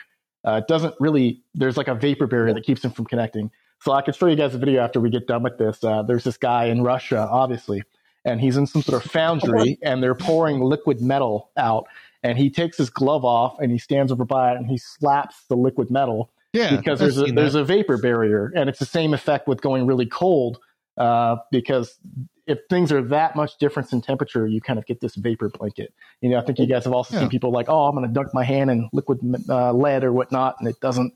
[0.48, 3.52] Uh, it doesn't really, there's like a vapor barrier that keeps them from connecting.
[3.82, 5.84] So I can show you guys a video after we get done with this.
[5.84, 7.84] Uh, there's this guy in Russia, obviously,
[8.24, 11.86] and he's in some sort of foundry and they're pouring liquid metal out.
[12.24, 15.44] And he takes his glove off and he stands over by it and he slaps
[15.50, 18.86] the liquid metal Yeah, because I've there's a, there's a vapor barrier, and it's the
[18.86, 20.60] same effect with going really cold.
[21.00, 21.98] Uh, because
[22.46, 25.94] if things are that much difference in temperature, you kind of get this vapor blanket.
[26.22, 27.22] You know, I think you guys have also Yeah.
[27.22, 29.20] seen people like, oh, I'm going to dunk my hand in liquid
[29.50, 31.14] uh, lead or whatnot, and it doesn't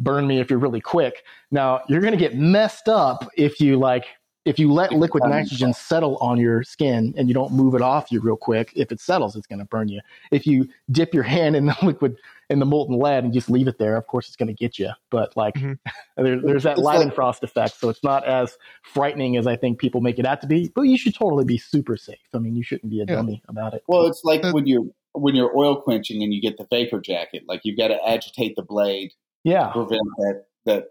[0.00, 1.22] burn me if you're really quick.
[1.50, 4.06] Now you're going to get messed up if you like
[4.44, 8.12] if you let liquid nitrogen settle on your skin and you don't move it off
[8.12, 8.72] you real quick.
[8.76, 10.00] If it settles, it's going to burn you.
[10.30, 12.16] If you dip your hand in the liquid
[12.48, 14.78] in the molten lead and just leave it there, of course it's going to get
[14.78, 14.90] you.
[15.10, 15.78] But like Mhm.
[16.16, 19.46] there, there's that It's light like- and frost effect, so it's not as frightening as
[19.46, 20.70] I think people make it out to be.
[20.74, 22.18] But you should totally be super safe.
[22.34, 23.16] I mean, you shouldn't be a Yeah.
[23.16, 23.82] dummy about it.
[23.88, 27.44] Well, it's like when you're when you're oil quenching and you get the vapor jacket.
[27.48, 29.12] Like you've got to agitate the blade
[29.44, 30.44] Yeah, to prevent that.
[30.66, 30.84] That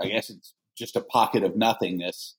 [0.00, 2.36] I guess it's just a pocket of nothingness.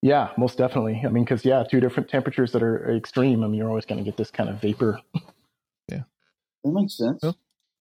[0.00, 1.02] yeah, most definitely.
[1.04, 3.44] I mean, because yeah, two different temperatures that are extreme.
[3.44, 4.98] I mean, you're always going to get this kind of vapor.
[5.90, 6.04] Yeah,
[6.64, 7.20] that makes sense.
[7.22, 7.32] Yeah.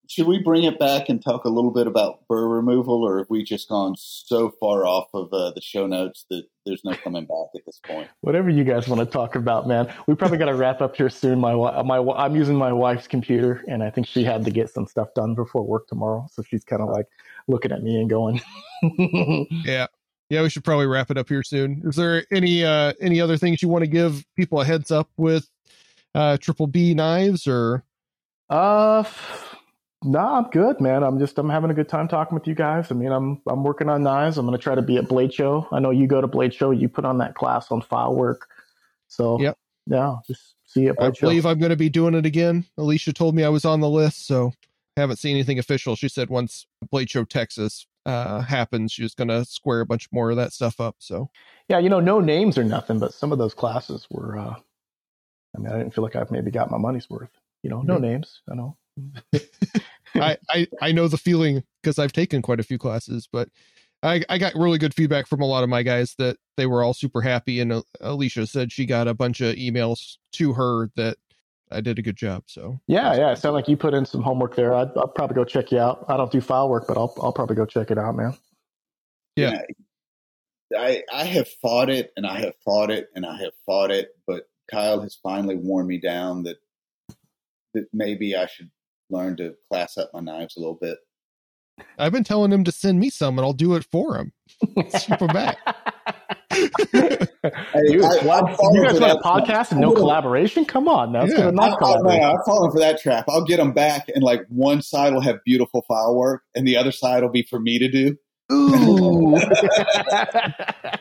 [0.08, 3.30] Should we bring it back and talk a little bit about burr removal, or have
[3.30, 7.26] we just gone so far off of uh, the show notes that there's no coming
[7.26, 8.10] back at this point?
[8.22, 9.94] Whatever you guys want to talk about, man.
[10.08, 11.40] We probably got to wrap up here soon.
[11.40, 14.86] My my I'm using my wife's computer, and I think she had to get some
[14.86, 16.28] stuff done before work tomorrow.
[16.32, 17.06] So she's kind of like
[17.48, 18.42] looking at me and going,
[19.64, 19.88] Yeah.
[20.30, 21.82] Yeah, we should probably wrap it up here soon.
[21.86, 25.10] Is there any uh any other things you want to give people a heads up
[25.18, 25.50] with
[26.16, 27.84] uh triple B knives or
[28.50, 29.56] "Uh, f-
[30.04, 31.04] nah, I'm good, man.
[31.04, 32.92] I'm just I'm having a good time talking with you guys.
[32.92, 34.38] I mean, I'm I'm working on knives.
[34.38, 35.68] I'm gonna try to be at Blade Show.
[35.72, 36.72] I know you go to Blade Show.
[36.72, 38.48] You put on that class on file work.
[39.08, 39.58] So Yep.
[39.88, 41.28] yeah, just see you I Show.
[41.28, 42.66] believe I'm going to be doing it again.
[42.78, 44.54] Alicia told me I was on the list, so
[44.98, 45.96] haven't seen anything official.
[45.96, 50.32] She said once Blade Show Texas uh happens, she's going to square a bunch more
[50.32, 50.96] of that stuff up.
[51.00, 51.30] So
[51.70, 54.38] Yeah, you know, no names or nothing, but some of those classes were.
[54.40, 54.56] uh
[55.56, 57.30] I mean, I didn't feel like I've maybe got my money's worth.
[57.62, 58.02] You know, no Mhm.
[58.02, 58.42] names.
[58.50, 58.78] I know.
[60.16, 63.50] I, I I know the feeling because I've taken quite a few classes, but
[64.04, 66.84] I I got really good feedback from a lot of my guys that they were
[66.84, 70.90] all super happy, and uh, Alicia said she got a bunch of emails to her
[70.96, 71.18] that
[71.72, 72.44] I did a good job.
[72.48, 73.32] So Yeah, yeah.
[73.32, 74.74] It sounded like you put in some homework there.
[74.74, 76.06] I'd, I'll probably go check you out.
[76.10, 78.36] I don't do file work, but I'll I'll probably go check it out, man.
[79.36, 79.62] Yeah.
[80.78, 84.10] I I have fought it and I have fought it and I have fought it,
[84.28, 86.58] but Kyle has finally worn me down that
[87.74, 88.70] that maybe I should
[89.12, 90.98] learn to class up my knives a little bit.
[91.98, 94.34] I've been telling him to send me some, and I'll do it for him.
[95.00, 95.58] Ship 'em back.
[96.52, 98.44] Dude, I- what?
[98.44, 100.66] I'm you guys for want a podcast and no collaboration?
[100.66, 101.22] Come on, now.
[101.22, 101.46] Let's Yeah.
[101.52, 103.26] get a I, I, am falling for that trap.
[103.30, 106.78] I'll get them back, and like one side will have beautiful file work, and the
[106.78, 108.18] other side will be for me to do.
[108.52, 109.32] Ooh.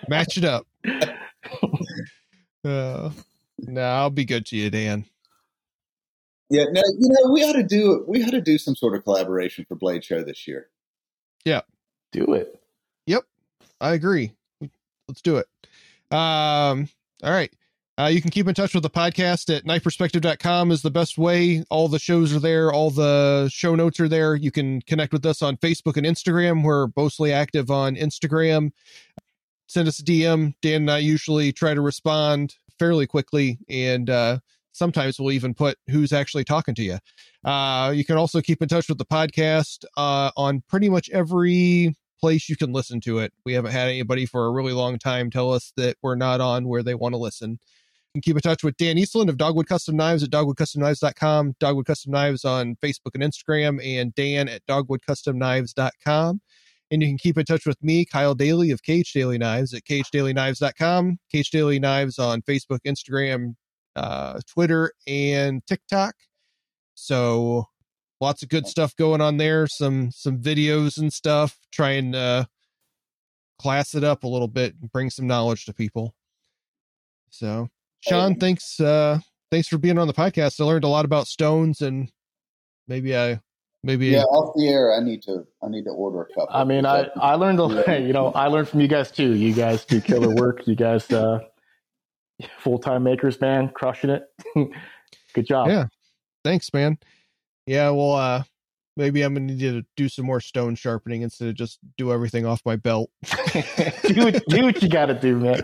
[0.08, 0.66] Match it up.
[2.62, 3.10] Uh,
[3.58, 5.06] no, I'll be good to you, Dan.
[6.50, 9.04] Yeah, no, you know we ought to do we ought to do some sort of
[9.04, 10.68] collaboration for Blade Show this year.
[11.44, 11.60] Yeah.
[12.12, 12.60] Do it.
[13.06, 13.24] Yep.
[13.80, 14.32] I agree.
[15.08, 15.46] Let's do it.
[16.10, 16.88] Um,
[17.22, 17.52] all right.
[17.98, 21.62] Uh, you can keep in touch with the podcast at knifeperspective.com is the best way.
[21.70, 22.72] All the shows are there.
[22.72, 24.34] All the show notes are there.
[24.34, 26.64] You can connect with us on Facebook and Instagram.
[26.64, 28.72] We're mostly active on Instagram.
[29.66, 30.54] Send us a DM.
[30.62, 33.58] Dan and I usually try to respond fairly quickly.
[33.68, 34.38] And, uh,
[34.72, 36.98] sometimes we'll even put who's actually talking to you.
[37.44, 41.94] Uh, you can also keep in touch with the podcast, uh, on pretty much every
[42.20, 43.32] place you can listen to it.
[43.44, 46.68] We haven't had anybody for a really long time tell us that we're not on
[46.68, 47.58] where they want to listen.
[48.14, 51.86] You can keep in touch with Dan Eastland of Dogwood Custom Knives at dogwoodcustomknives.com, Dogwood
[51.86, 56.40] Custom Knives on Facebook and Instagram, and Dan at dogwoodcustomknives.com.
[56.90, 59.84] And you can keep in touch with me, Kyle Daly of Cage Daily Knives at
[59.84, 63.54] cagedailyknives.com, Cage Daily Knives on Facebook, Instagram,
[63.96, 66.14] uh, Twitter, and TikTok.
[66.94, 67.66] So
[68.20, 69.66] lots of good stuff going on there.
[69.66, 71.58] Some some videos and stuff.
[71.72, 72.48] Trying to
[73.58, 76.14] class it up a little bit and bring some knowledge to people.
[77.30, 77.68] So
[78.00, 79.18] Shawn, thanks uh
[79.50, 80.60] thanks for being on the podcast.
[80.60, 82.10] I learned a lot about stones and
[82.88, 83.40] maybe I
[83.82, 84.94] maybe Yeah, off the air.
[84.94, 85.46] I need to.
[85.62, 86.48] I need to order a couple.
[86.50, 89.34] I mean, I, I learned, a, you know, I learned from you guys too.
[89.34, 90.66] You guys do killer work.
[90.66, 91.40] You guys, uh,
[92.58, 94.22] full time makers, man, crushing it.
[95.34, 95.68] Good job.
[95.68, 95.86] Yeah.
[96.44, 96.98] Thanks, man.
[97.66, 98.42] Yeah, well, uh,
[98.96, 102.46] maybe I'm gonna need to do some more stone sharpening instead of just do everything
[102.46, 103.10] off my belt.
[103.24, 105.60] do, what, do what you got to do, man.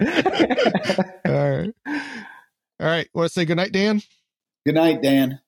[1.26, 1.72] All right.
[2.78, 3.08] All right.
[3.14, 4.02] Want to say good night, Dan?
[4.66, 5.40] Good night, Dan.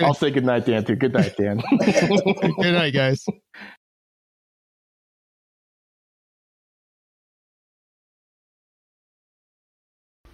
[0.00, 0.96] I'll say good night, Dan, too.
[0.96, 1.62] Good night, Dan.
[1.80, 3.24] good night, guys.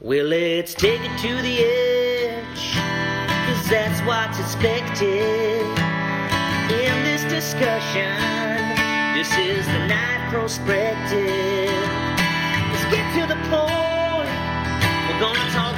[0.02, 5.60] Well, let's take it to the edge, cause that's what's expected
[6.72, 8.08] in this discussion.
[9.12, 11.68] This is the Knife Perspective.
[12.72, 14.32] Let's get to the point.
[15.04, 15.69] We're gonna talk